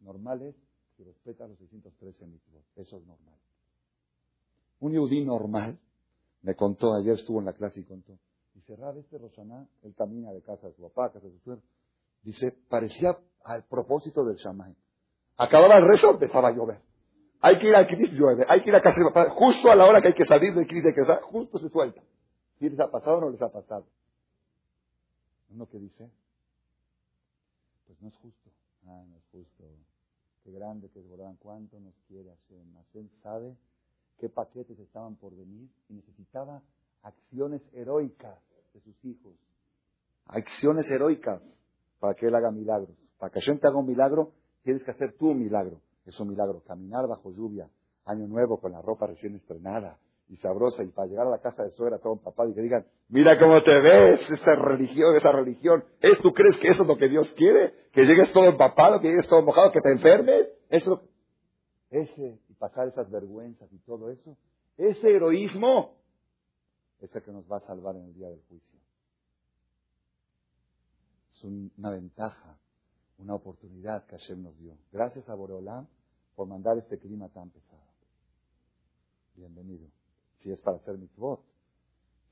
Normal 0.00 0.42
es 0.42 0.54
si 0.96 1.02
respeta 1.02 1.48
los 1.48 1.58
613 1.58 2.26
mitzvot. 2.26 2.62
Eso 2.76 2.98
es 2.98 3.06
normal. 3.06 3.34
Un 4.78 4.96
judío 4.96 5.24
normal 5.24 5.78
me 6.42 6.54
contó, 6.54 6.94
ayer 6.94 7.18
estuvo 7.18 7.40
en 7.40 7.46
la 7.46 7.54
clase 7.54 7.80
y 7.80 7.84
contó. 7.84 8.16
Dice, 8.54 8.76
Rab, 8.76 8.96
este 8.98 9.18
Rosaná, 9.18 9.68
él 9.82 9.94
camina 9.96 10.32
de 10.32 10.42
casa 10.42 10.68
de 10.68 10.74
su 10.74 10.82
papá, 10.82 11.12
casa 11.12 11.26
de 11.26 11.32
su 11.32 11.40
suegro. 11.40 11.62
Dice, 12.26 12.50
parecía 12.68 13.16
al 13.44 13.62
propósito 13.66 14.24
del 14.24 14.34
Shammai. 14.34 14.74
Acababa 15.36 15.76
el 15.76 15.86
rezo, 15.86 16.10
empezaba 16.10 16.48
a 16.48 16.50
llover. 16.50 16.80
Hay 17.40 17.56
que 17.60 17.68
ir 17.68 17.76
al 17.76 17.86
Cris, 17.86 18.10
llueve. 18.10 18.44
Hay 18.48 18.62
que 18.62 18.70
ir 18.70 18.74
a 18.74 18.82
casa 18.82 18.98
de 18.98 19.06
papá. 19.06 19.30
Justo 19.30 19.70
a 19.70 19.76
la 19.76 19.86
hora 19.86 20.02
que 20.02 20.08
hay 20.08 20.14
que 20.14 20.24
salir 20.24 20.52
del 20.52 20.66
Cris, 20.66 20.82
de 20.82 20.92
que 20.92 21.04
justo 21.30 21.56
se 21.60 21.68
suelta. 21.68 22.02
¿Si 22.58 22.68
les 22.68 22.80
ha 22.80 22.90
pasado 22.90 23.18
o 23.18 23.20
no 23.20 23.30
les 23.30 23.40
ha 23.40 23.52
pasado? 23.52 23.86
Uno 25.50 25.68
que 25.68 25.78
dice, 25.78 26.10
pues 27.86 28.02
no 28.02 28.08
es 28.08 28.16
justo. 28.16 28.50
Ah, 28.88 29.04
no 29.08 29.16
es 29.18 29.24
justo. 29.30 29.64
Qué 30.42 30.50
grande 30.50 30.88
que 30.88 30.98
es 30.98 31.08
Borán. 31.08 31.36
¿Cuánto 31.36 31.78
nos 31.78 31.94
quiere 32.08 32.32
hacer? 32.32 32.58
Hashem 32.74 33.08
sabe 33.22 33.56
qué 34.18 34.28
paquetes 34.28 34.80
estaban 34.80 35.14
por 35.14 35.36
venir 35.36 35.68
y 35.88 35.94
necesitaba 35.94 36.60
acciones 37.04 37.62
heroicas 37.72 38.40
de 38.74 38.80
sus 38.80 39.04
hijos. 39.04 39.34
Acciones 40.26 40.90
heroicas 40.90 41.40
para 41.98 42.14
que 42.14 42.26
Él 42.26 42.34
haga 42.34 42.50
milagros. 42.50 42.96
Para 43.18 43.32
que 43.32 43.40
Hashem 43.40 43.58
te 43.58 43.68
haga 43.68 43.78
un 43.78 43.86
milagro, 43.86 44.32
tienes 44.62 44.82
que 44.82 44.90
hacer 44.90 45.14
tú 45.18 45.30
un 45.30 45.38
milagro. 45.38 45.80
Es 46.04 46.18
un 46.20 46.28
milagro. 46.28 46.62
Caminar 46.66 47.06
bajo 47.06 47.32
lluvia, 47.32 47.68
año 48.04 48.26
nuevo, 48.26 48.60
con 48.60 48.72
la 48.72 48.82
ropa 48.82 49.06
recién 49.06 49.34
estrenada 49.34 49.98
y 50.28 50.36
sabrosa, 50.38 50.82
y 50.82 50.88
para 50.88 51.06
llegar 51.06 51.26
a 51.26 51.30
la 51.30 51.38
casa 51.38 51.62
de 51.62 51.70
suegra 51.70 51.98
todo 51.98 52.16
papá 52.16 52.48
y 52.48 52.54
que 52.54 52.60
digan, 52.60 52.84
mira 53.08 53.38
cómo 53.38 53.62
te 53.62 53.78
ves, 53.78 54.28
esa 54.28 54.56
religión, 54.56 55.14
esa 55.14 55.30
religión. 55.30 55.84
¿Es, 56.00 56.18
¿Tú 56.18 56.32
crees 56.32 56.56
que 56.56 56.68
eso 56.68 56.82
es 56.82 56.88
lo 56.88 56.96
que 56.96 57.08
Dios 57.08 57.32
quiere? 57.36 57.72
¿Que 57.92 58.04
llegues 58.06 58.32
todo 58.32 58.46
empapado, 58.46 59.00
que 59.00 59.08
llegues 59.08 59.28
todo 59.28 59.42
mojado, 59.42 59.70
que 59.70 59.80
te 59.80 59.92
enfermes? 59.92 60.48
Eso, 60.68 61.02
ese, 61.90 62.40
y 62.48 62.54
pasar 62.54 62.88
esas 62.88 63.08
vergüenzas 63.08 63.72
y 63.72 63.78
todo 63.78 64.10
eso, 64.10 64.36
ese 64.76 65.14
heroísmo 65.14 65.94
es 67.00 67.14
el 67.14 67.22
que 67.22 67.30
nos 67.30 67.50
va 67.50 67.58
a 67.58 67.60
salvar 67.60 67.94
en 67.94 68.06
el 68.06 68.14
día 68.14 68.28
del 68.28 68.40
juicio 68.48 68.76
una 71.46 71.90
ventaja, 71.90 72.58
una 73.18 73.34
oportunidad 73.34 74.06
que 74.06 74.16
Hashem 74.16 74.42
nos 74.42 74.58
dio. 74.58 74.76
Gracias 74.92 75.28
a 75.28 75.34
Boreolam 75.34 75.86
por 76.34 76.46
mandar 76.46 76.76
este 76.78 76.98
clima 76.98 77.28
tan 77.28 77.50
pesado. 77.50 77.82
Bienvenido. 79.34 79.88
Si 80.38 80.50
es 80.50 80.60
para 80.60 80.76
hacer 80.78 80.98
mitzvot, 80.98 81.40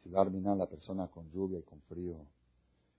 si 0.02 0.10
va 0.10 0.20
a 0.20 0.22
arminar 0.22 0.56
la 0.56 0.66
persona 0.66 1.08
con 1.08 1.30
lluvia 1.30 1.58
y 1.58 1.62
con 1.62 1.80
frío 1.82 2.26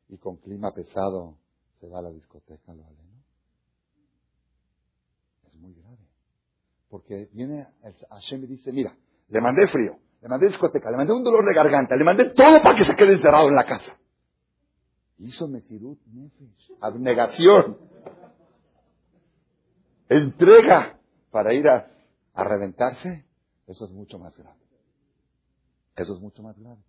y 0.09 0.17
con 0.17 0.37
clima 0.37 0.73
pesado, 0.73 1.37
se 1.79 1.87
va 1.87 1.99
a 1.99 2.03
la 2.03 2.11
discoteca, 2.11 2.73
lo 2.73 2.83
vale. 2.83 2.95
Es 5.47 5.55
muy 5.55 5.73
grave. 5.73 5.97
Porque 6.89 7.29
viene 7.33 7.67
Hashem 8.09 8.43
y 8.43 8.47
dice, 8.47 8.71
mira, 8.71 8.95
le 9.27 9.41
mandé 9.41 9.67
frío, 9.67 9.97
le 10.21 10.27
mandé 10.27 10.47
discoteca, 10.47 10.89
le 10.89 10.97
mandé 10.97 11.13
un 11.13 11.23
dolor 11.23 11.45
de 11.45 11.53
garganta, 11.53 11.95
le 11.95 12.03
mandé 12.03 12.29
todo 12.31 12.61
para 12.61 12.77
que 12.77 12.85
se 12.85 12.95
quede 12.95 13.13
encerrado 13.13 13.49
en 13.49 13.55
la 13.55 13.65
casa. 13.65 13.97
Hizo 15.17 15.47
Mesirut 15.47 15.99
Nefesh, 16.07 16.73
abnegación, 16.81 17.77
entrega 20.09 20.99
para 21.31 21.53
ir 21.53 21.67
a, 21.67 21.91
reventarse. 22.43 23.25
Eso 23.67 23.85
es 23.85 23.91
mucho 23.91 24.19
más 24.19 24.35
grave. 24.37 24.59
Eso 25.95 26.13
es 26.13 26.19
mucho 26.19 26.43
más 26.43 26.57
grave. 26.59 26.81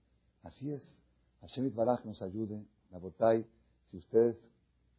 Así 0.43 0.73
es. 0.73 0.83
Hashem 1.41 1.73
Baraj 1.75 2.05
nos 2.05 2.21
ayude. 2.21 2.67
Nabotay, 2.91 3.47
si 3.91 3.99
ustedes 3.99 4.37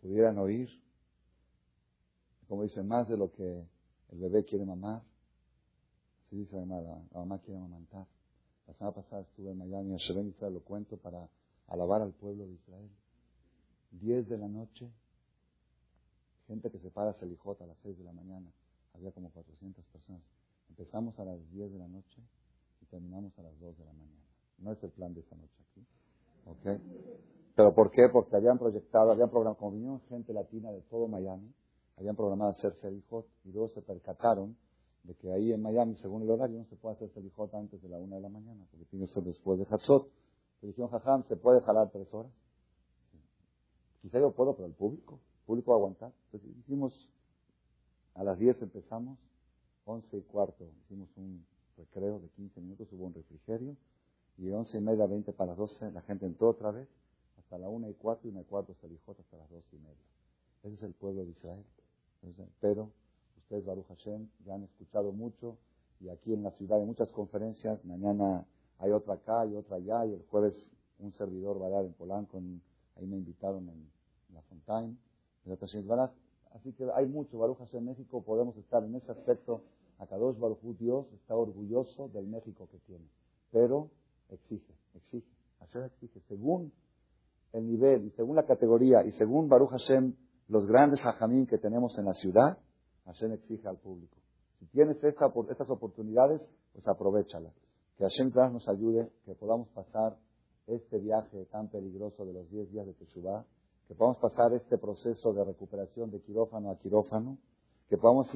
pudieran 0.02 0.38
oír, 0.38 0.70
como 2.48 2.64
dicen, 2.64 2.88
más 2.88 3.08
de 3.08 3.18
lo 3.18 3.32
que 3.32 3.68
el 4.10 4.20
bebé 4.20 4.46
quiere 4.46 4.66
mamar, 4.66 5.04
así 6.26 6.38
dice 6.38 6.56
la 6.56 6.66
mamá, 6.66 6.82
la, 7.12 7.20
mamá 7.20 7.40
quiere 7.40 7.58
amamantar. 7.58 8.08
La 8.68 8.74
semana 8.74 8.96
pasada 8.96 9.22
estuve 9.22 9.52
en 9.52 9.58
Miami, 9.58 9.94
a 9.94 9.98
Israel, 9.98 10.54
lo 10.54 10.62
cuento 10.62 10.98
para 10.98 11.30
alabar 11.68 12.02
al 12.02 12.14
pueblo 12.14 12.46
de 12.46 12.54
Israel. 12.54 12.90
10 13.92 14.28
de 14.28 14.38
la 14.38 14.48
noche, 14.48 14.90
gente 16.48 16.72
que 16.72 16.80
se 16.80 16.90
para 16.90 17.12
a 17.12 17.14
a 17.14 17.66
las 17.66 17.78
6 17.84 17.98
de 17.98 18.04
la 18.04 18.14
mañana, 18.14 18.52
había 18.94 19.12
como 19.12 19.30
400 19.32 19.86
personas. 19.86 20.24
Empezamos 20.70 21.18
a 21.20 21.26
las 21.26 21.52
10 21.52 21.72
de 21.72 21.80
la 21.80 21.88
noche 21.88 22.22
y 22.82 22.86
terminamos 22.86 23.38
a 23.38 23.44
las 23.44 23.60
2 23.60 23.78
de 23.78 23.86
la 23.86 23.94
mañana. 23.94 24.24
No 24.60 24.72
es 24.72 24.84
el 24.84 24.92
plan 24.92 25.14
de 25.14 25.22
esta 25.22 25.36
noche 25.36 25.64
aquí. 25.72 25.86
¿Ok? 26.46 26.82
¿Pero 27.56 27.74
por 27.74 27.92
qué? 27.92 28.10
Porque 28.12 28.36
habían 28.36 28.58
proyectado, 28.58 29.12
habían 29.12 29.30
programado, 29.30 29.58
como 29.58 29.72
vinieron 29.72 30.02
gente 30.10 30.34
latina 30.34 30.72
de 30.72 30.82
todo 30.82 31.08
Miami, 31.08 31.54
habían 31.98 32.16
programado 32.16 32.52
hacer 32.52 32.74
Selijot 32.82 33.28
y 33.46 33.52
luego 33.52 33.70
se 33.70 33.82
percataron 33.82 34.56
de 35.04 35.16
que 35.16 35.32
ahí 35.32 35.52
en 35.52 35.62
Miami, 35.62 35.96
según 35.98 36.24
el 36.24 36.30
horario, 36.30 36.60
no 36.60 36.66
se 36.66 36.76
puede 36.76 36.96
hacer 36.96 37.10
Selijot 37.10 37.54
antes 37.56 37.82
de 37.82 37.90
la 37.90 37.98
1 37.98 38.16
de 38.16 38.22
la 38.22 38.30
mañana, 38.30 38.66
porque 38.70 38.86
tiene 38.86 39.08
que 39.08 39.14
ser 39.14 39.24
después 39.24 39.58
de 39.60 39.66
Hatzot. 39.70 40.10
Dijeron, 40.62 40.90
jajam, 40.90 41.24
¿se 41.28 41.36
puede 41.36 41.62
jalar 41.62 41.92
tres 41.92 42.12
horas? 42.14 42.32
Quizá 44.02 44.20
yo 44.20 44.32
puedo, 44.32 44.56
pero 44.56 44.68
el 44.68 44.74
público, 44.74 45.20
el 45.42 45.46
público 45.46 45.72
va 45.72 45.78
a 45.78 45.80
aguantar. 45.80 46.12
Entonces 46.26 46.58
hicimos, 46.58 47.10
a 48.16 48.24
las 48.24 48.38
10 48.40 48.62
empezamos, 48.62 49.18
11 49.86 50.18
y 50.18 50.22
cuarto 50.22 50.66
hicimos 50.84 51.10
un 51.18 51.46
recreo 51.78 52.20
de 52.20 52.30
15 52.30 52.62
minutos, 52.62 52.88
hubo 52.92 53.06
un 53.06 53.14
refrigerio, 53.14 53.76
y 54.38 54.50
11 54.52 54.78
y 54.78 54.82
media, 54.82 55.06
20 55.08 55.34
para 55.34 55.50
las 55.52 55.58
12, 55.58 55.92
la 55.92 56.02
gente 56.02 56.26
entró 56.26 56.50
otra 56.50 56.72
vez, 56.72 56.88
hasta 57.40 57.58
la 57.58 57.70
1 57.70 57.90
y 57.90 57.94
cuarto, 57.94 58.28
y 58.28 58.32
1 58.32 58.42
y 58.42 58.44
cuarto 58.44 58.76
se 58.76 58.88
dijo 58.88 59.16
hasta 59.18 59.38
las 59.38 59.50
2 59.50 59.64
y 59.74 59.78
media. 59.78 60.06
Ese 60.64 60.76
es 60.76 60.84
el 60.84 60.94
pueblo 60.94 61.24
de 61.24 61.32
Israel. 61.32 61.64
Pero 62.60 62.92
ustedes, 63.38 63.66
Baruch 63.66 63.88
Hashem, 63.88 64.28
ya 64.46 64.56
han 64.56 64.64
escuchado 64.64 65.12
mucho, 65.12 65.58
y 66.00 66.10
aquí 66.10 66.34
en 66.34 66.44
la 66.44 66.52
ciudad 66.52 66.80
hay 66.80 66.86
muchas 66.86 67.12
conferencias, 67.12 67.84
mañana 67.86 68.46
hay 68.80 68.92
otra 68.92 69.16
acá 69.16 69.46
y 69.46 69.56
otra 69.56 69.78
allá, 69.78 70.06
y 70.06 70.14
el 70.14 70.24
jueves 70.30 70.70
un 71.00 71.14
servidor 71.14 71.62
va 71.62 71.68
a 71.68 71.70
dar 71.70 71.86
en 71.86 71.94
Polanco 71.94 72.38
en 72.38 72.62
Ahí 72.98 73.06
me 73.06 73.18
invitaron 73.18 73.70
en, 73.70 73.90
la 74.34 74.42
Fontaine, 74.44 74.98
Así 76.54 76.74
que 76.74 76.88
hay 76.94 77.06
mucho 77.06 77.38
Barujas 77.38 77.74
en 77.74 77.86
México, 77.86 78.22
podemos 78.24 78.58
estar 78.58 78.84
en 78.84 78.96
ese 78.96 79.12
aspecto. 79.12 79.62
Akadosh 80.00 80.38
Baruj 80.38 80.60
Dios 80.78 81.06
está 81.14 81.36
orgulloso 81.36 82.10
del 82.10 82.28
México 82.28 82.68
que 82.72 82.78
tiene, 82.80 83.06
pero 83.52 83.90
exige, 84.30 84.74
exige, 84.94 85.28
hacer 85.60 85.84
exige, 85.84 86.20
según 86.28 86.72
el 87.54 87.66
nivel 87.66 88.06
y 88.06 88.12
según 88.12 88.36
la 88.36 88.46
categoría 88.46 89.04
y 89.04 89.12
según 89.14 89.50
Baruch 89.50 89.72
Hashem, 89.72 90.14
los 90.50 90.68
grandes 90.68 91.04
hajamín 91.04 91.48
que 91.48 91.58
tenemos 91.58 91.98
en 91.98 92.06
la 92.06 92.14
ciudad, 92.14 92.60
Hashem 93.06 93.32
exige 93.34 93.68
al 93.68 93.78
público. 93.78 94.18
Si 94.60 94.66
tienes 94.68 94.98
estas 95.04 95.70
oportunidades, 95.70 96.42
pues 96.74 96.88
aprovechalas. 96.88 97.54
Que 97.98 98.04
Hashem 98.04 98.32
nos 98.54 98.68
ayude, 98.68 99.10
que 99.26 99.34
podamos 99.34 99.68
pasar 99.70 100.18
este 100.68 101.00
viaje 101.00 101.46
tan 101.46 101.70
peligroso 101.70 102.26
de 102.26 102.34
los 102.34 102.50
10 102.50 102.72
días 102.72 102.86
de 102.86 102.94
Teshuvah, 102.94 103.46
que 103.88 103.96
podamos 103.96 104.18
pasar 104.18 104.54
este 104.54 104.78
proceso 104.78 105.34
de 105.34 105.44
recuperación 105.44 106.12
de 106.12 106.22
quirófano 106.22 106.72
a 106.72 106.78
quirófano, 106.78 107.38
que 107.90 107.98
podamos 107.98 108.30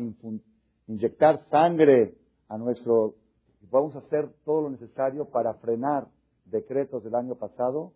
inyectar 0.88 1.39
sangre 1.49 2.17
a 2.47 2.57
nuestro, 2.57 3.15
que 3.59 3.67
podamos 3.67 3.95
hacer 3.97 4.32
todo 4.45 4.61
lo 4.61 4.69
necesario 4.69 5.25
para 5.25 5.53
frenar 5.55 6.07
decretos 6.45 7.03
del 7.03 7.15
año 7.15 7.36
pasado 7.36 7.91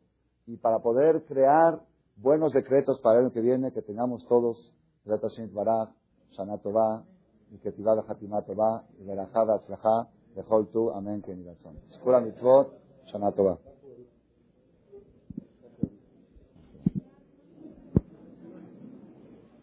y 0.46 0.58
para 0.58 0.80
poder 0.80 1.24
crear 1.26 1.82
buenos 2.18 2.52
decretos 2.54 3.00
para 3.02 3.20
el 3.20 3.26
año 3.26 3.34
que 3.34 3.42
viene, 3.42 3.72
que 3.72 3.82
tengamos 3.82 4.26
todos, 4.28 4.74
Baraj, 5.06 5.90
Shana 6.32 6.58
Tová, 6.58 7.06
y 7.52 7.58
que 7.60 7.72
Tová, 7.72 8.86
y 9.00 9.04
Berajada 9.04 9.56
Atzlajá, 9.56 10.10
Bechol 10.36 10.68
Tu, 10.70 10.92
Amén. 10.92 11.24
Escuela 11.90 12.20
Mitzvot, 12.20 12.74
Shana 13.06 13.32
Tová. 13.32 13.58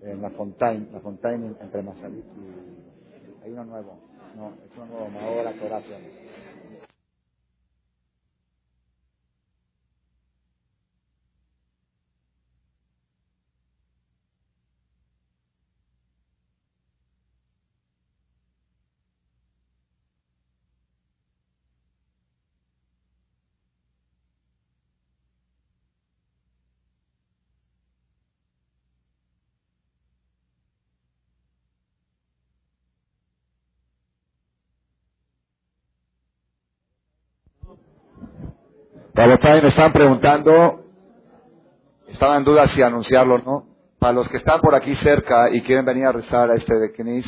En 0.03 0.23
la 0.23 0.31
Fontaine, 0.31 0.87
la 0.93 1.01
Fontaine 1.01 1.55
entre 1.61 1.83
Masalit 1.83 2.25
y 2.25 3.45
hay 3.45 3.53
uno 3.53 3.65
nuevo, 3.65 3.99
no, 4.37 4.53
es 4.65 4.77
uno 4.77 4.87
nuevo, 4.87 5.09
Mahora 5.11 5.53
Corazón. 5.53 6.03
Me 39.27 39.69
están 39.69 39.93
preguntando, 39.93 40.81
estaba 42.09 42.37
en 42.37 42.45
si 42.71 42.83
anunciarlo 42.83 43.37
o 43.37 43.39
no. 43.39 43.67
Para 43.99 44.15
los 44.15 44.29
que 44.29 44.39
están 44.39 44.61
por 44.61 44.75
aquí 44.75 44.97
cerca 44.97 45.49
y 45.51 45.63
quieren 45.63 45.85
venir 45.85 46.07
a 46.07 46.13
rezar 46.13 46.51
a 46.51 46.55
este 46.55 46.75
de 46.75 46.93
Knis 46.93 47.25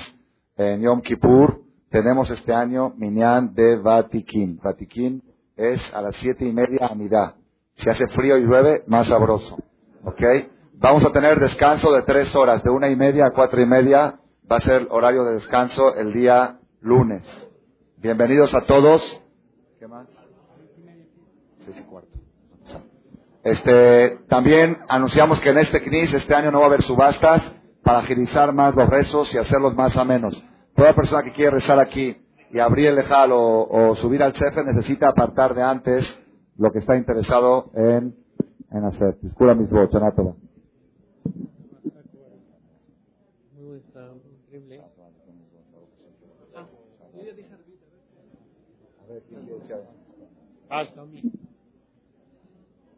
en 0.56 0.82
Yom 0.82 1.02
Kippur, 1.02 1.62
tenemos 1.90 2.28
este 2.30 2.52
año 2.52 2.92
Minyan 2.96 3.54
de 3.54 3.76
Vatikin. 3.76 4.58
Vatikin 4.60 5.22
es 5.56 5.80
a 5.94 6.02
las 6.02 6.16
siete 6.16 6.44
y 6.44 6.52
media 6.52 6.90
a 6.90 7.34
Si 7.76 7.88
hace 7.88 8.08
frío 8.08 8.38
y 8.38 8.42
llueve, 8.42 8.82
más 8.88 9.06
sabroso. 9.06 9.56
¿Ok? 10.02 10.22
Vamos 10.72 11.04
a 11.04 11.12
tener 11.12 11.38
descanso 11.38 11.92
de 11.92 12.02
tres 12.02 12.34
horas, 12.34 12.64
de 12.64 12.70
una 12.70 12.88
y 12.88 12.96
media 12.96 13.26
a 13.26 13.30
cuatro 13.32 13.60
y 13.60 13.66
media. 13.66 14.18
Va 14.50 14.56
a 14.56 14.62
ser 14.62 14.88
horario 14.90 15.22
de 15.24 15.34
descanso 15.34 15.94
el 15.94 16.12
día 16.12 16.58
lunes. 16.80 17.22
Bienvenidos 17.98 18.52
a 18.52 18.62
todos. 18.62 19.22
¿Qué 19.78 19.86
más? 19.86 20.23
Seis 21.64 21.76
y 21.80 21.82
cuarto. 21.84 22.08
Este, 23.42 24.18
también 24.28 24.78
anunciamos 24.88 25.38
que 25.40 25.50
en 25.50 25.58
este 25.58 25.82
CNIS 25.82 26.14
este 26.14 26.34
año 26.34 26.50
no 26.50 26.58
va 26.60 26.64
a 26.64 26.68
haber 26.68 26.82
subastas 26.82 27.42
para 27.82 27.98
agilizar 27.98 28.52
más 28.54 28.74
los 28.74 28.88
rezos 28.88 29.32
y 29.34 29.38
hacerlos 29.38 29.74
más 29.74 29.96
a 29.96 30.04
menos. 30.04 30.42
Toda 30.74 30.94
persona 30.94 31.22
que 31.22 31.32
quiere 31.32 31.50
rezar 31.50 31.78
aquí 31.78 32.16
y 32.50 32.58
abrir 32.58 32.86
el 32.86 32.96
lejal 32.96 33.30
o, 33.32 33.94
subir 33.96 34.22
al 34.22 34.32
chefe 34.32 34.64
necesita 34.64 35.10
apartar 35.10 35.54
de 35.54 35.62
antes 35.62 36.04
lo 36.56 36.72
que 36.72 36.78
está 36.78 36.96
interesado 36.96 37.70
en, 37.74 38.14
hacer. 38.84 39.18
Disculpa 39.20 39.54
mis 39.54 39.70
votos, 39.70 39.94
Anátoma. 40.00 40.34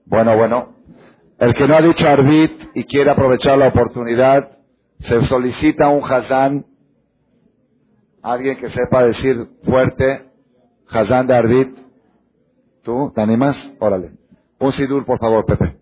Bueno, 0.07 0.36
bueno. 0.36 0.74
El 1.38 1.54
que 1.54 1.66
no 1.68 1.76
ha 1.76 1.82
dicho 1.82 2.07
Arbit 2.07 2.70
y 2.74 2.84
quiere 2.84 3.11
aprovechar 3.11 3.59
la 3.59 3.68
oportunidad, 3.68 4.59
se 5.00 5.20
solicita 5.26 5.88
un 5.88 6.02
Hazán, 6.02 6.64
alguien 8.22 8.57
que 8.57 8.70
sepa 8.70 9.04
decir 9.04 9.36
fuerte, 9.64 10.30
Hazán 10.88 11.26
de 11.26 11.34
Arbit. 11.34 11.78
¿Tú 12.82 13.12
te 13.14 13.20
animas? 13.20 13.57
Órale. 13.80 14.12
Un 14.61 14.72
Sidur, 14.72 15.04
por 15.04 15.18
favor, 15.18 15.44
Pepe. 15.44 15.76